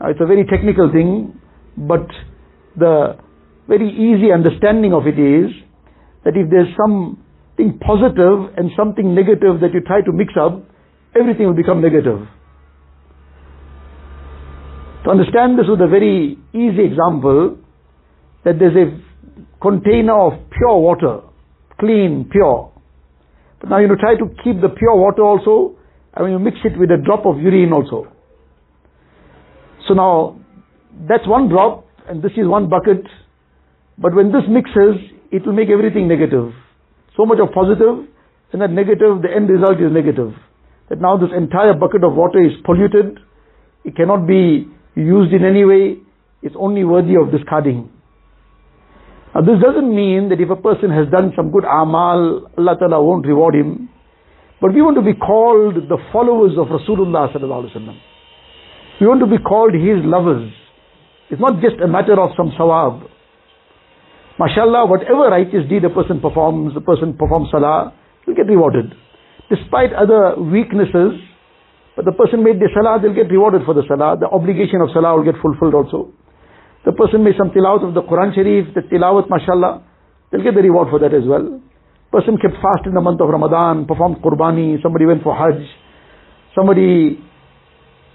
Now, 0.00 0.10
it's 0.10 0.20
a 0.20 0.26
very 0.26 0.44
technical 0.44 0.90
thing, 0.90 1.37
but 1.86 2.06
the 2.76 3.16
very 3.68 3.88
easy 3.88 4.32
understanding 4.32 4.92
of 4.92 5.06
it 5.06 5.18
is 5.18 5.54
that 6.24 6.34
if 6.34 6.50
there's 6.50 6.74
something 6.76 7.78
positive 7.78 8.50
and 8.56 8.70
something 8.76 9.14
negative 9.14 9.60
that 9.60 9.70
you 9.72 9.80
try 9.80 10.00
to 10.02 10.12
mix 10.12 10.34
up, 10.40 10.64
everything 11.14 11.46
will 11.46 11.54
become 11.54 11.80
negative. 11.80 12.26
To 15.04 15.10
understand 15.10 15.58
this 15.58 15.66
with 15.68 15.80
a 15.80 15.86
very 15.86 16.38
easy 16.52 16.84
example, 16.84 17.56
that 18.44 18.58
there's 18.58 18.76
a 18.76 18.98
container 19.60 20.18
of 20.18 20.32
pure 20.50 20.78
water 20.78 21.28
clean, 21.78 22.28
pure. 22.30 22.72
But 23.60 23.70
now 23.70 23.78
you 23.78 23.88
try 23.96 24.14
to 24.16 24.26
keep 24.42 24.60
the 24.60 24.68
pure 24.68 24.96
water 24.96 25.22
also, 25.22 25.76
and 26.14 26.24
when 26.24 26.32
you 26.32 26.38
mix 26.38 26.58
it 26.64 26.78
with 26.78 26.90
a 26.90 26.98
drop 27.02 27.26
of 27.26 27.40
urine 27.40 27.72
also. 27.72 28.06
So 29.86 29.94
now, 29.94 30.40
that's 31.06 31.26
one 31.26 31.48
drop, 31.48 31.86
and 32.08 32.22
this 32.22 32.32
is 32.32 32.46
one 32.46 32.68
bucket, 32.68 33.04
but 33.98 34.14
when 34.14 34.32
this 34.32 34.42
mixes, 34.48 34.96
it 35.30 35.44
will 35.46 35.52
make 35.52 35.68
everything 35.68 36.08
negative. 36.08 36.52
So 37.16 37.26
much 37.26 37.38
of 37.38 37.52
positive, 37.52 38.08
and 38.52 38.62
that 38.62 38.70
negative, 38.70 39.22
the 39.22 39.28
end 39.34 39.50
result 39.50 39.80
is 39.80 39.92
negative. 39.92 40.32
That 40.88 41.00
now 41.00 41.18
this 41.18 41.30
entire 41.36 41.74
bucket 41.74 42.02
of 42.02 42.14
water 42.14 42.42
is 42.42 42.52
polluted, 42.64 43.18
it 43.84 43.94
cannot 43.94 44.26
be 44.26 44.66
used 44.94 45.32
in 45.32 45.44
any 45.44 45.64
way, 45.64 45.98
it's 46.42 46.56
only 46.58 46.84
worthy 46.84 47.14
of 47.20 47.30
discarding. 47.30 47.90
Now 49.34 49.42
this 49.42 49.60
doesn't 49.62 49.94
mean 49.94 50.30
that 50.30 50.40
if 50.40 50.48
a 50.48 50.56
person 50.56 50.90
has 50.90 51.06
done 51.10 51.32
some 51.36 51.50
good 51.50 51.64
amal, 51.64 52.48
Allah 52.56 52.76
Ta'ala 52.78 53.02
won't 53.02 53.26
reward 53.26 53.54
him. 53.54 53.90
But 54.60 54.74
we 54.74 54.82
want 54.82 54.96
to 54.96 55.02
be 55.02 55.14
called 55.14 55.76
the 55.76 55.98
followers 56.12 56.58
of 56.58 56.66
Rasulullah 56.66 57.30
Sallallahu 57.32 57.70
Alaihi 57.70 57.76
Wasallam. 57.76 57.98
We 59.00 59.06
want 59.06 59.20
to 59.20 59.26
be 59.26 59.38
called 59.38 59.74
his 59.74 60.02
lovers. 60.02 60.50
It's 61.30 61.40
not 61.40 61.60
just 61.60 61.76
a 61.82 61.88
matter 61.88 62.18
of 62.20 62.30
some 62.36 62.52
sawab. 62.58 63.04
MashaAllah, 64.40 64.88
whatever 64.88 65.28
righteous 65.28 65.68
deed 65.68 65.84
a 65.84 65.90
person 65.90 66.20
performs, 66.20 66.72
the 66.72 66.80
person 66.80 67.16
performs 67.18 67.48
salah, 67.50 67.92
will 68.26 68.34
get 68.34 68.46
rewarded. 68.46 68.94
Despite 69.50 69.92
other 69.92 70.40
weaknesses, 70.40 71.20
but 71.96 72.04
the 72.04 72.12
person 72.12 72.44
made 72.44 72.62
the 72.62 72.70
salah, 72.72 73.02
they'll 73.02 73.14
get 73.14 73.28
rewarded 73.28 73.66
for 73.66 73.74
the 73.74 73.82
salah. 73.88 74.16
The 74.16 74.30
obligation 74.30 74.80
of 74.80 74.94
salah 74.94 75.16
will 75.16 75.26
get 75.26 75.34
fulfilled 75.42 75.74
also. 75.74 76.14
The 76.86 76.92
person 76.92 77.24
made 77.24 77.34
some 77.36 77.50
tilawat 77.50 77.82
of 77.82 77.92
the 77.92 78.02
Quran 78.06 78.32
Sharif, 78.32 78.72
the 78.72 78.86
tilawat, 78.86 79.28
mashallah, 79.28 79.82
they'll 80.30 80.44
get 80.46 80.54
the 80.54 80.62
reward 80.62 80.88
for 80.88 81.00
that 81.00 81.12
as 81.12 81.26
well. 81.26 81.60
Person 82.12 82.38
kept 82.38 82.54
fast 82.62 82.86
in 82.86 82.94
the 82.94 83.02
month 83.02 83.20
of 83.20 83.28
Ramadan, 83.28 83.84
performed 83.84 84.22
qurbani, 84.24 84.80
somebody 84.80 85.04
went 85.04 85.22
for 85.22 85.36
Hajj, 85.36 85.60
somebody 86.54 87.20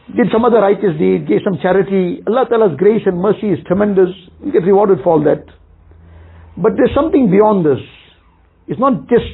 did 0.08 0.28
some 0.32 0.44
other 0.44 0.60
righteous 0.60 1.00
deed, 1.00 1.28
gave 1.28 1.40
some 1.44 1.60
charity. 1.62 2.22
Allah 2.28 2.46
Ta'ala's 2.50 2.76
grace 2.78 3.04
and 3.06 3.18
mercy 3.18 3.48
is 3.48 3.60
tremendous. 3.66 4.10
You 4.44 4.52
get 4.52 4.64
rewarded 4.64 5.00
for 5.04 5.14
all 5.14 5.24
that. 5.24 5.46
But 6.58 6.74
there's 6.76 6.94
something 6.94 7.32
beyond 7.32 7.66
this. 7.66 7.80
It's 8.68 8.80
not 8.80 9.08
just 9.08 9.32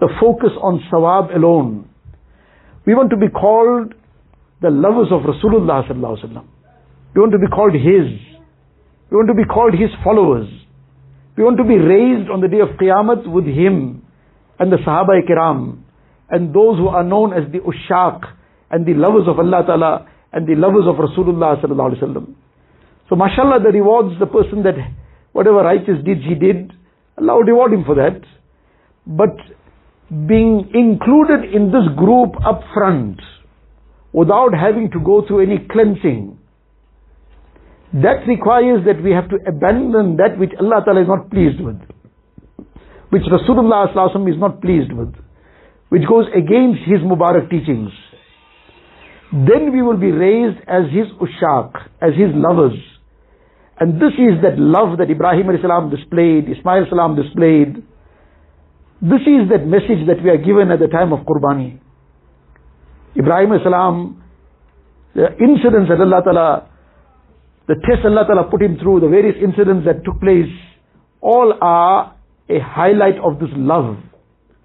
the 0.00 0.08
focus 0.20 0.50
on 0.62 0.82
sawab 0.92 1.34
alone. 1.34 1.88
We 2.86 2.94
want 2.94 3.10
to 3.10 3.16
be 3.16 3.28
called 3.28 3.94
the 4.62 4.70
lovers 4.70 5.08
of 5.10 5.22
Rasulullah 5.22 5.82
sallallahu 5.90 6.14
alaihi 6.14 6.30
wasallam. 6.30 6.46
We 7.14 7.20
want 7.20 7.32
to 7.32 7.38
be 7.38 7.48
called 7.48 7.74
His. 7.74 8.06
We 9.10 9.16
want 9.16 9.28
to 9.28 9.34
be 9.34 9.44
called 9.44 9.74
His 9.74 9.90
followers. 10.04 10.48
We 11.36 11.44
want 11.44 11.58
to 11.58 11.64
be 11.64 11.76
raised 11.76 12.30
on 12.30 12.40
the 12.40 12.48
day 12.48 12.60
of 12.60 12.78
Qiyamah 12.78 13.26
with 13.30 13.44
Him 13.44 14.02
and 14.58 14.72
the 14.72 14.76
Sahaba 14.76 15.20
Kiram 15.28 15.82
and 16.30 16.54
those 16.54 16.78
who 16.78 16.88
are 16.88 17.04
known 17.04 17.32
as 17.32 17.50
the 17.52 17.58
Ushaq 17.58 18.35
and 18.70 18.86
the 18.86 18.94
lovers 18.94 19.28
of 19.28 19.38
Allah 19.38 19.62
Ta'ala 19.66 20.06
and 20.32 20.46
the 20.46 20.54
lovers 20.54 20.84
of 20.86 20.96
Rasulullah 20.96 21.60
Sallallahu 21.62 21.94
Alaihi 21.94 22.02
Wasallam. 22.02 22.34
So 23.08 23.16
mashallah 23.16 23.60
the 23.62 23.70
rewards 23.70 24.18
the 24.18 24.26
person 24.26 24.62
that 24.64 24.74
whatever 25.32 25.58
righteous 25.58 26.02
deeds 26.04 26.20
he 26.26 26.34
did, 26.34 26.72
Allah 27.18 27.36
will 27.36 27.44
reward 27.44 27.72
him 27.72 27.84
for 27.84 27.94
that. 27.94 28.20
But 29.06 29.36
being 30.26 30.70
included 30.74 31.54
in 31.54 31.70
this 31.70 31.86
group 31.96 32.34
up 32.44 32.62
front 32.74 33.20
without 34.12 34.54
having 34.54 34.90
to 34.92 35.00
go 35.00 35.24
through 35.26 35.42
any 35.42 35.66
cleansing, 35.70 36.38
that 37.94 38.26
requires 38.26 38.84
that 38.84 39.02
we 39.02 39.12
have 39.12 39.28
to 39.30 39.36
abandon 39.46 40.16
that 40.16 40.38
which 40.38 40.50
Allah 40.60 40.82
Ta'ala 40.84 41.02
is 41.02 41.08
not 41.08 41.30
pleased 41.30 41.60
with. 41.60 41.80
which 43.10 43.22
Rasulullah 43.22 44.28
is 44.28 44.40
not 44.40 44.60
pleased 44.60 44.92
with, 44.92 45.14
which 45.88 46.02
goes 46.08 46.26
against 46.34 46.80
his 46.86 47.00
Mubarak 47.00 47.50
teachings, 47.50 47.90
then 49.32 49.72
we 49.72 49.82
will 49.82 49.96
be 49.96 50.12
raised 50.12 50.58
as 50.68 50.84
his 50.92 51.06
ushaq, 51.18 51.72
as 52.00 52.14
his 52.14 52.30
lovers. 52.34 52.78
And 53.78 54.00
this 54.00 54.14
is 54.14 54.40
that 54.42 54.58
love 54.58 54.98
that 54.98 55.10
Ibrahim 55.10 55.48
salam 55.60 55.90
displayed, 55.90 56.48
Ismail 56.48 56.86
salam 56.88 57.16
displayed. 57.16 57.82
This 59.02 59.20
is 59.26 59.50
that 59.50 59.66
message 59.66 60.06
that 60.06 60.22
we 60.22 60.30
are 60.30 60.38
given 60.38 60.70
at 60.70 60.78
the 60.78 60.86
time 60.86 61.12
of 61.12 61.26
Qurbani. 61.26 61.80
Ibrahim 63.18 63.50
salam, 63.62 64.22
the 65.14 65.28
incidents 65.40 65.90
that 65.90 66.00
Allah 66.00 66.22
Ta'ala, 66.24 66.68
the 67.66 67.74
test 67.84 68.04
Allah 68.04 68.24
Ta'ala 68.26 68.44
put 68.50 68.62
him 68.62 68.78
through, 68.80 69.00
the 69.00 69.08
various 69.08 69.36
incidents 69.42 69.84
that 69.84 70.04
took 70.04 70.20
place, 70.20 70.52
all 71.20 71.52
are 71.60 72.14
a 72.48 72.58
highlight 72.60 73.18
of 73.18 73.40
this 73.40 73.50
love. 73.56 73.96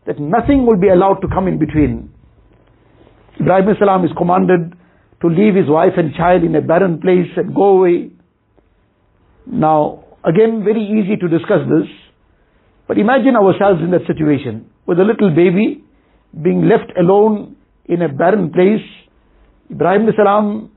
That 0.06 0.20
nothing 0.20 0.66
will 0.66 0.80
be 0.80 0.90
allowed 0.90 1.20
to 1.22 1.28
come 1.28 1.48
in 1.48 1.60
between. 1.60 2.14
Ibrahim 3.42 3.74
salam 3.80 4.06
is 4.06 4.12
commanded 4.16 4.74
to 5.22 5.28
leave 5.28 5.56
his 5.56 5.68
wife 5.68 5.94
and 5.98 6.14
child 6.14 6.44
in 6.44 6.56
a 6.56 6.62
barren 6.62 7.02
place 7.02 7.30
and 7.36 7.56
go 7.56 7.80
away. 7.80 8.12
Now, 9.48 10.04
again, 10.24 10.64
very 10.64 10.84
easy 10.84 11.18
to 11.18 11.28
discuss 11.28 11.66
this, 11.66 11.90
but 12.88 13.00
imagine 13.00 13.36
ourselves 13.36 13.82
in 13.82 13.90
that 13.92 14.06
situation 14.06 14.70
with 14.86 15.00
a 15.00 15.04
little 15.04 15.34
baby 15.34 15.84
being 16.40 16.70
left 16.70 16.92
alone 17.00 17.56
in 17.86 18.04
a 18.04 18.10
barren 18.10 18.52
place. 18.52 18.86
Ibrahim 19.72 20.08
salam 20.16 20.70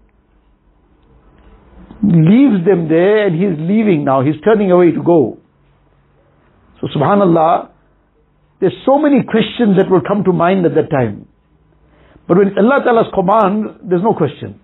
leaves 2.02 2.64
them 2.64 2.88
there 2.88 3.26
and 3.26 3.34
he's 3.36 3.58
leaving 3.58 4.04
now. 4.04 4.22
He's 4.24 4.40
turning 4.42 4.70
away 4.70 4.92
to 4.92 5.02
go. 5.02 5.38
So 6.80 6.88
subhanallah, 6.96 7.70
there's 8.60 8.76
so 8.86 8.98
many 8.98 9.22
questions 9.22 9.76
that 9.76 9.90
will 9.90 10.02
come 10.06 10.24
to 10.24 10.32
mind 10.32 10.64
at 10.64 10.74
that 10.74 10.90
time. 10.90 11.28
But 12.26 12.38
when 12.38 12.58
Allah 12.58 12.80
Ta'ala's 12.84 13.12
command, 13.14 13.88
there's 13.88 14.02
no 14.02 14.14
question. 14.14 14.60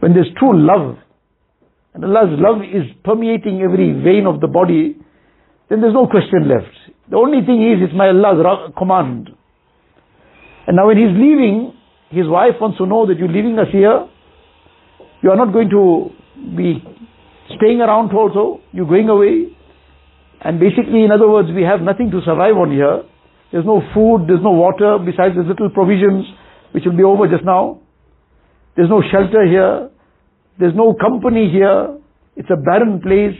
When 0.00 0.14
there's 0.14 0.30
true 0.38 0.54
love, 0.54 0.96
and 1.94 2.04
Allah's 2.04 2.38
love 2.38 2.62
is 2.62 2.90
permeating 3.04 3.60
every 3.62 3.92
vein 3.92 4.26
of 4.26 4.40
the 4.40 4.46
body, 4.46 4.96
then 5.68 5.80
there's 5.80 5.94
no 5.94 6.06
question 6.06 6.48
left. 6.48 6.72
The 7.10 7.16
only 7.16 7.44
thing 7.44 7.60
is, 7.60 7.82
it's 7.82 7.94
my 7.94 8.08
Allah's 8.08 8.72
command. 8.78 9.30
And 10.66 10.76
now 10.76 10.86
when 10.86 10.96
he's 10.96 11.12
leaving, 11.12 11.74
his 12.10 12.28
wife 12.28 12.54
wants 12.60 12.78
to 12.78 12.86
know 12.86 13.06
that 13.06 13.18
you're 13.18 13.28
leaving 13.28 13.58
us 13.58 13.68
here. 13.72 14.06
You 15.22 15.30
are 15.30 15.36
not 15.36 15.52
going 15.52 15.70
to 15.70 16.10
be 16.56 16.82
staying 17.56 17.80
around 17.80 18.12
also. 18.12 18.60
You're 18.72 18.86
going 18.86 19.08
away. 19.08 19.56
And 20.40 20.58
basically, 20.58 21.04
in 21.04 21.10
other 21.10 21.28
words, 21.28 21.48
we 21.54 21.62
have 21.62 21.80
nothing 21.80 22.10
to 22.10 22.20
survive 22.24 22.56
on 22.56 22.70
here. 22.70 23.02
There's 23.52 23.66
no 23.66 23.82
food, 23.94 24.24
there's 24.26 24.42
no 24.42 24.56
water, 24.56 24.98
besides 24.98 25.34
there's 25.36 25.46
little 25.46 25.68
provisions, 25.70 26.24
which 26.72 26.84
will 26.84 26.96
be 26.96 27.04
over 27.04 27.28
just 27.28 27.44
now. 27.44 27.80
There's 28.76 28.88
no 28.88 29.02
shelter 29.04 29.44
here. 29.46 29.90
There's 30.58 30.74
no 30.74 30.94
company 30.94 31.50
here. 31.52 31.98
It's 32.36 32.48
a 32.48 32.56
barren 32.56 33.00
place. 33.00 33.36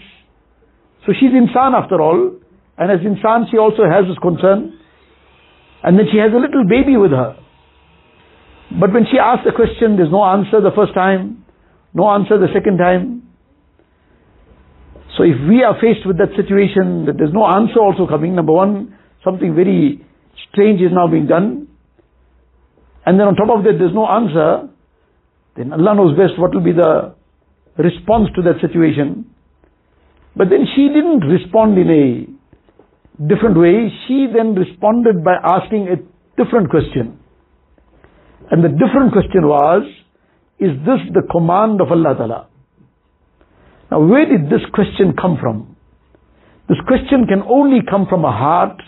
So 1.06 1.12
she's 1.18 1.32
insan 1.32 1.72
after 1.72 2.00
all. 2.00 2.36
And 2.76 2.92
as 2.92 3.00
insan, 3.00 3.50
she 3.50 3.56
also 3.56 3.88
has 3.88 4.04
this 4.04 4.18
concern. 4.20 4.78
And 5.82 5.98
then 5.98 6.06
she 6.12 6.18
has 6.18 6.30
a 6.32 6.36
little 6.36 6.68
baby 6.68 6.96
with 6.96 7.10
her. 7.10 7.36
But 8.78 8.92
when 8.92 9.04
she 9.10 9.18
asks 9.18 9.48
a 9.48 9.54
question, 9.54 9.96
there's 9.96 10.12
no 10.12 10.24
answer 10.24 10.60
the 10.60 10.72
first 10.76 10.94
time, 10.94 11.44
no 11.92 12.08
answer 12.08 12.38
the 12.38 12.48
second 12.52 12.78
time. 12.78 13.22
So 15.16 15.24
if 15.24 15.36
we 15.48 15.62
are 15.62 15.74
faced 15.80 16.06
with 16.06 16.16
that 16.18 16.32
situation, 16.36 17.04
that 17.04 17.16
there's 17.18 17.34
no 17.34 17.44
answer 17.44 17.80
also 17.80 18.06
coming, 18.06 18.34
number 18.34 18.52
one, 18.52 18.96
something 19.24 19.54
very 19.54 20.04
strange 20.50 20.80
is 20.80 20.92
now 20.92 21.06
being 21.08 21.26
done, 21.26 21.68
and 23.04 23.18
then 23.18 23.26
on 23.26 23.34
top 23.34 23.50
of 23.50 23.64
that 23.64 23.78
there's 23.78 23.94
no 23.94 24.06
answer, 24.06 24.68
then 25.56 25.72
Allah 25.72 25.94
knows 25.94 26.16
best 26.16 26.38
what 26.38 26.54
will 26.54 26.62
be 26.62 26.72
the 26.72 27.14
response 27.76 28.28
to 28.36 28.42
that 28.42 28.60
situation. 28.60 29.26
But 30.36 30.48
then 30.48 30.66
she 30.74 30.88
didn't 30.88 31.20
respond 31.20 31.76
in 31.78 31.90
a 31.90 33.26
different 33.28 33.58
way. 33.58 33.92
She 34.06 34.26
then 34.32 34.54
responded 34.54 35.22
by 35.24 35.34
asking 35.42 35.88
a 35.88 35.96
different 36.42 36.70
question. 36.70 37.18
And 38.50 38.64
the 38.64 38.68
different 38.68 39.12
question 39.12 39.46
was, 39.46 39.82
is 40.58 40.70
this 40.86 41.00
the 41.12 41.22
command 41.30 41.80
of 41.80 41.90
Allah 41.90 42.14
Ta'ala? 42.16 42.48
Now 43.90 44.00
where 44.00 44.24
did 44.24 44.46
this 44.46 44.64
question 44.72 45.14
come 45.20 45.36
from? 45.40 45.76
This 46.68 46.78
question 46.86 47.26
can 47.26 47.42
only 47.48 47.80
come 47.88 48.06
from 48.08 48.24
a 48.24 48.32
heart 48.32 48.80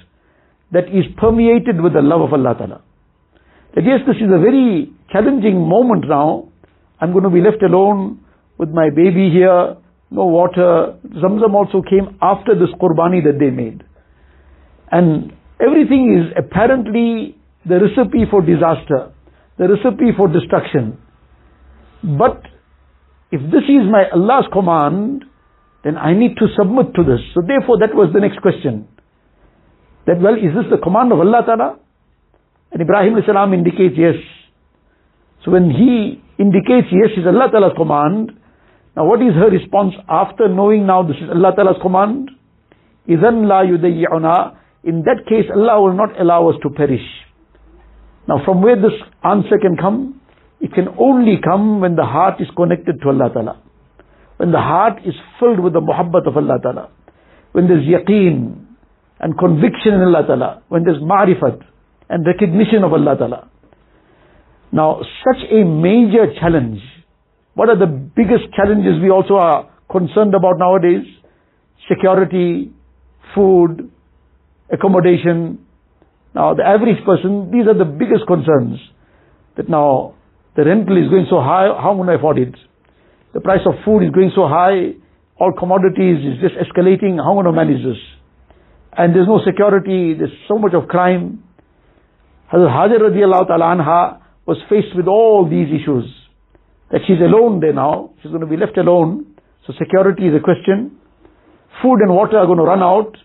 that 0.75 0.91
is 0.91 1.07
permeated 1.17 1.81
with 1.81 1.95
the 1.95 2.03
love 2.03 2.21
of 2.21 2.33
Allah 2.33 2.55
Ta'ala. 2.59 2.83
That 3.75 3.85
yes, 3.85 4.01
this 4.07 4.17
is 4.17 4.31
a 4.31 4.39
very 4.39 4.93
challenging 5.11 5.63
moment 5.63 6.07
now. 6.09 6.49
I'm 7.01 7.13
going 7.13 7.25
to 7.25 7.31
be 7.31 7.41
left 7.41 7.63
alone 7.63 8.21
with 8.59 8.71
my 8.71 8.91
baby 8.91 9.31
here, 9.31 9.77
no 10.11 10.27
water. 10.27 10.99
Zamzam 11.23 11.55
also 11.55 11.83
came 11.83 12.19
after 12.21 12.55
this 12.55 12.71
qurbani 12.81 13.23
that 13.25 13.39
they 13.39 13.51
made. 13.51 13.83
And 14.91 15.33
everything 15.61 16.19
is 16.19 16.35
apparently 16.37 17.37
the 17.67 17.81
recipe 17.81 18.27
for 18.31 18.43
disaster, 18.43 19.13
the 19.59 19.69
recipe 19.69 20.11
for 20.17 20.29
destruction. 20.29 20.99
But 22.03 22.43
if 23.31 23.41
this 23.51 23.65
is 23.67 23.87
my 23.91 24.05
Allah's 24.13 24.47
command, 24.53 25.25
then 25.83 25.97
I 25.97 26.15
need 26.15 26.37
to 26.39 26.47
submit 26.57 26.95
to 26.95 27.03
this. 27.03 27.21
So 27.35 27.43
therefore 27.47 27.79
that 27.79 27.95
was 27.95 28.11
the 28.15 28.21
next 28.21 28.41
question 28.41 28.89
That 30.08 30.22
well, 30.22 30.36
is 30.36 30.54
this 30.56 30.65
the 30.72 30.78
command 30.82 31.12
of 31.12 31.19
Allah 31.19 31.43
Ta'ala? 31.45 31.80
And 32.72 32.82
Ibrahim 32.82 33.15
salam 33.26 33.54
indicates 33.54 33.95
yes. 33.98 34.15
So 35.45 35.52
when 35.52 35.69
he 35.69 36.22
indicates 36.38 36.88
yes 36.91 37.12
is 37.17 37.26
Allah 37.26 37.50
Ta'ala's 37.52 37.74
command, 37.78 38.32
now 38.95 39.06
what 39.06 39.22
is 39.22 39.34
her 39.36 39.50
response 39.50 39.93
after 40.10 40.48
knowing 40.50 40.86
now 40.88 41.04
this 41.04 41.17
is 41.17 41.30
Allah 41.30 41.54
Ta'ala's 41.56 41.82
command? 41.82 42.32
إِذَنْ 43.08 43.45
لَا 43.50 43.65
يُدَيِّعُنَا 43.65 44.56
In 44.84 45.04
that 45.04 45.26
case 45.28 45.45
Allah 45.54 45.82
will 45.82 45.93
not 45.93 46.19
allow 46.19 46.50
us 46.50 46.56
to 46.63 46.69
perish. 46.69 47.06
Now 48.28 48.43
from 48.45 48.62
where 48.62 48.76
this 48.76 48.93
answer 49.24 49.58
can 49.62 49.78
come? 49.78 50.22
It 50.62 50.74
can 50.74 50.88
only 51.00 51.39
come 51.43 51.82
when 51.82 51.95
the 51.95 52.06
heart 52.06 52.41
is 52.41 52.48
connected 52.56 53.02
to 53.02 53.10
Allah 53.10 53.30
Ta'ala. 53.34 53.62
When 54.38 54.52
the 54.52 54.60
heart 54.60 55.00
is 55.06 55.13
filled 55.39 55.60
with 55.60 55.74
the 55.74 55.82
muhabbat 55.82 56.28
of 56.28 56.38
Allah 56.38 56.60
Ta'ala. 56.62 56.89
When 57.54 57.67
there's 57.67 57.86
yaqeen, 57.86 58.62
and 59.20 59.38
conviction 59.38 59.94
in 59.94 60.03
Allah 60.03 60.27
Ta'ala, 60.27 60.62
when 60.68 60.85
there's 60.85 61.03
ma'rifat 61.03 61.62
and 62.09 62.27
recognition 62.27 62.85
of 62.85 62.92
Allah 62.92 63.16
Ta'ala. 63.16 63.50
Now, 64.72 65.00
such 65.24 65.42
a 65.50 65.64
major 65.64 66.35
challenge, 66.40 66.81
what 67.55 67.68
are 67.68 67.79
the 67.79 67.87
biggest 67.87 68.53
challenges 68.57 69.00
we 69.00 69.11
also 69.11 69.35
are 69.35 69.70
concerned 69.90 70.35
about 70.35 70.59
nowadays? 70.59 71.07
Security, 71.88 72.72
food, 73.35 73.90
accommodation. 74.72 75.64
Now, 76.35 76.55
the 76.55 76.64
average 76.64 77.05
person, 77.07 77.50
these 77.53 77.66
are 77.68 77.79
the 77.79 77.85
biggest 77.85 78.27
concerns. 78.27 78.81
That 79.57 79.68
now, 79.68 80.14
the 80.57 80.64
rental 80.64 80.96
is 80.96 81.09
going 81.09 81.27
so 81.31 81.38
high, 81.38 81.66
how 81.66 81.98
am 81.98 82.09
I 82.09 82.14
afford 82.14 82.38
it? 82.38 82.55
The 83.33 83.40
price 83.40 83.62
of 83.66 83.74
food 83.85 84.03
is 84.03 84.11
going 84.11 84.33
so 84.35 84.48
high, 84.48 84.98
all 85.38 85.53
commodities 85.59 86.18
is 86.18 86.40
just 86.42 86.55
escalating, 86.55 87.18
how 87.18 87.38
am 87.38 87.46
I 87.46 87.50
manage 87.50 87.85
this? 87.85 87.98
And 88.96 89.14
there's 89.14 89.26
no 89.26 89.40
security, 89.44 90.14
there's 90.14 90.33
so 90.48 90.59
much 90.59 90.74
of 90.74 90.88
crime. 90.88 91.42
Hazrat 92.52 92.70
Hajar 92.70 92.98
radiallahu 93.00 93.46
ta'ala 93.48 93.76
anha 93.76 94.20
was 94.46 94.59
faced 94.68 94.94
with 94.94 95.07
all 95.07 95.48
these 95.48 95.68
issues. 95.68 96.04
That 96.90 97.00
she's 97.07 97.20
alone 97.20 97.61
there 97.61 97.72
now, 97.72 98.12
she's 98.22 98.30
going 98.30 98.42
to 98.42 98.46
be 98.46 98.57
left 98.57 98.76
alone, 98.76 99.35
so 99.66 99.72
security 99.78 100.28
is 100.28 100.35
a 100.35 100.40
question. 100.40 100.98
Food 101.83 101.98
and 102.00 102.14
water 102.14 102.38
are 102.38 102.46
going 102.46 102.59
to 102.59 102.64
run 102.64 102.83
out, 102.83 103.16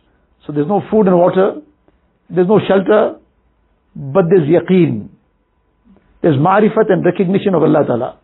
so 0.45 0.53
there's 0.53 0.67
no 0.67 0.81
food 0.89 1.07
and 1.07 1.17
water, 1.17 1.61
there's 2.29 2.47
no 2.47 2.59
shelter, 2.67 3.19
but 3.95 4.25
there's 4.29 4.47
yaqeen. 4.47 5.09
There's 6.21 6.37
ma'rifat 6.37 6.89
and 6.89 7.05
recognition 7.05 7.53
of 7.53 7.63
Allah 7.63 7.85
Ta'ala. 7.85 8.19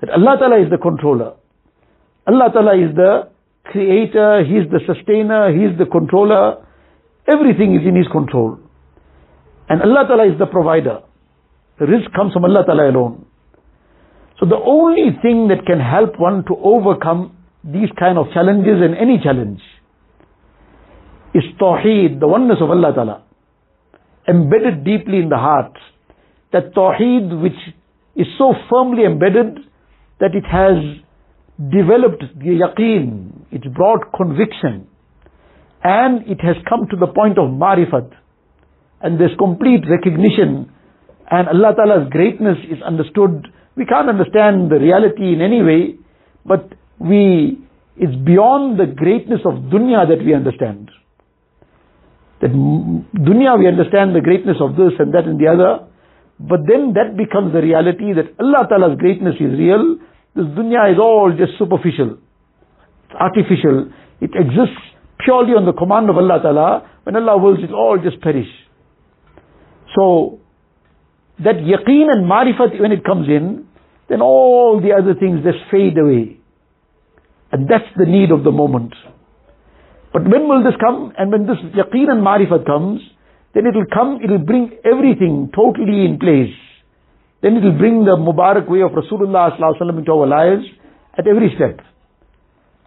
That 0.00 0.10
Allah 0.10 0.36
Ta'ala 0.38 0.62
is 0.62 0.70
the 0.70 0.78
controller. 0.78 1.34
Allah 2.26 2.50
Ta'ala 2.52 2.74
is 2.76 2.94
the 2.94 3.30
creator, 3.64 4.44
He's 4.44 4.70
the 4.70 4.80
sustainer, 4.86 5.52
He's 5.52 5.78
the 5.78 5.86
controller, 5.86 6.66
Everything 7.26 7.74
is 7.74 7.86
in 7.86 7.96
His 7.96 8.06
control. 8.08 8.58
And 9.68 9.82
Allah 9.82 10.04
Ta'ala 10.06 10.32
is 10.32 10.38
the 10.38 10.46
provider. 10.46 11.00
The 11.78 11.86
rizq 11.86 12.14
comes 12.14 12.32
from 12.32 12.44
Allah 12.44 12.64
Ta'ala 12.66 12.90
alone. 12.90 13.26
So 14.38 14.46
the 14.46 14.56
only 14.56 15.16
thing 15.22 15.48
that 15.48 15.64
can 15.66 15.80
help 15.80 16.18
one 16.18 16.44
to 16.48 16.56
overcome 16.62 17.36
these 17.64 17.88
kind 17.98 18.18
of 18.18 18.26
challenges 18.34 18.82
and 18.82 18.96
any 18.96 19.20
challenge 19.22 19.60
is 21.34 21.44
Tawheed, 21.60 22.20
the 22.20 22.26
oneness 22.26 22.58
of 22.60 22.70
Allah 22.70 22.92
Ta'ala. 22.92 23.22
Embedded 24.28 24.84
deeply 24.84 25.18
in 25.18 25.28
the 25.28 25.36
heart. 25.36 25.72
That 26.52 26.74
Tawheed 26.74 27.40
which 27.40 27.58
is 28.16 28.26
so 28.36 28.54
firmly 28.68 29.04
embedded 29.04 29.58
that 30.20 30.34
it 30.34 30.44
has 30.44 31.00
developed 31.70 32.22
the 32.38 32.60
yaqeen, 32.62 33.46
it's 33.50 33.66
brought 33.66 34.12
conviction. 34.16 34.86
And 35.82 36.26
it 36.30 36.40
has 36.40 36.56
come 36.68 36.86
to 36.90 36.96
the 36.96 37.06
point 37.06 37.38
of 37.38 37.50
marifat 37.50 38.10
and 39.02 39.18
there's 39.18 39.36
complete 39.38 39.82
recognition 39.88 40.70
and 41.30 41.48
Allah 41.48 41.72
Ta'ala's 41.74 42.08
greatness 42.10 42.58
is 42.70 42.82
understood. 42.84 43.48
We 43.74 43.86
can't 43.86 44.08
understand 44.08 44.70
the 44.70 44.76
reality 44.76 45.32
in 45.32 45.40
any 45.40 45.62
way, 45.62 45.96
but 46.44 46.76
we, 47.00 47.56
it's 47.96 48.14
beyond 48.24 48.78
the 48.78 48.86
greatness 48.86 49.40
of 49.44 49.72
dunya 49.72 50.06
that 50.06 50.20
we 50.24 50.34
understand. 50.34 50.90
That 52.42 52.52
dunya 52.52 53.58
we 53.58 53.66
understand 53.66 54.14
the 54.14 54.20
greatness 54.20 54.58
of 54.60 54.76
this 54.76 54.92
and 54.98 55.14
that 55.14 55.24
and 55.24 55.40
the 55.40 55.48
other, 55.48 55.88
but 56.38 56.60
then 56.68 56.92
that 56.94 57.16
becomes 57.16 57.54
the 57.54 57.62
reality 57.62 58.12
that 58.12 58.36
Allah 58.38 58.68
Ta'ala's 58.68 58.98
greatness 58.98 59.36
is 59.40 59.56
real. 59.56 59.96
This 60.36 60.46
dunya 60.52 60.92
is 60.92 60.98
all 61.00 61.32
just 61.32 61.56
superficial. 61.58 62.18
It's 63.08 63.16
artificial. 63.16 63.88
It 64.20 64.36
exists 64.36 64.91
purely 65.24 65.52
on 65.52 65.66
the 65.66 65.72
command 65.72 66.10
of 66.10 66.16
Allah 66.16 66.40
Ta'ala. 66.42 66.90
When 67.04 67.16
Allah 67.16 67.38
wills, 67.38 67.58
it 67.62 67.72
all 67.72 67.98
just 68.02 68.20
perish. 68.20 68.48
So, 69.96 70.40
that 71.38 71.56
yaqeen 71.56 72.10
and 72.10 72.24
marifat, 72.24 72.80
when 72.80 72.92
it 72.92 73.04
comes 73.04 73.28
in, 73.28 73.66
then 74.08 74.20
all 74.20 74.80
the 74.80 74.92
other 74.92 75.14
things 75.18 75.42
just 75.44 75.58
fade 75.70 75.98
away. 75.98 76.38
And 77.50 77.68
that's 77.68 77.88
the 77.96 78.06
need 78.06 78.30
of 78.30 78.44
the 78.44 78.52
moment. 78.52 78.94
But 80.12 80.24
when 80.24 80.48
will 80.48 80.62
this 80.62 80.74
come? 80.80 81.12
And 81.16 81.32
when 81.32 81.46
this 81.46 81.58
yaqeen 81.74 82.10
and 82.10 82.24
marifat 82.24 82.66
comes, 82.66 83.00
then 83.54 83.66
it 83.66 83.74
will 83.74 83.88
come, 83.92 84.20
it 84.22 84.30
will 84.30 84.44
bring 84.44 84.72
everything 84.84 85.50
totally 85.54 86.04
in 86.04 86.18
place. 86.18 86.54
Then 87.42 87.56
it 87.56 87.64
will 87.64 87.76
bring 87.76 88.04
the 88.04 88.16
Mubarak 88.16 88.68
way 88.68 88.80
of 88.82 88.92
Rasulullah 88.92 89.52
into 89.98 90.12
our 90.12 90.26
lives 90.26 90.64
at 91.18 91.26
every 91.26 91.52
step. 91.56 91.80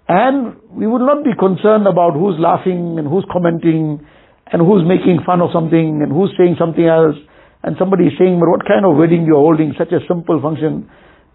And 0.07 0.61
we 0.69 0.85
would 0.85 1.01
not 1.01 1.23
be 1.23 1.33
concerned 1.33 1.87
about 1.87 2.13
who's 2.13 2.37
laughing 2.37 2.97
and 2.99 3.07
who's 3.07 3.25
commenting 3.31 4.05
and 4.51 4.61
who's 4.61 4.85
making 4.85 5.25
fun 5.25 5.41
of 5.41 5.49
something 5.51 6.01
and 6.05 6.11
who's 6.13 6.29
saying 6.37 6.57
something 6.59 6.85
else 6.85 7.17
and 7.65 7.75
somebody 7.79 8.05
is 8.05 8.13
saying, 8.21 8.37
but 8.37 8.45
what 8.45 8.61
kind 8.69 8.85
of 8.85 8.93
wedding 8.93 9.25
you're 9.25 9.41
holding, 9.41 9.73
such 9.73 9.89
a 9.89 10.05
simple 10.07 10.37
function. 10.37 10.85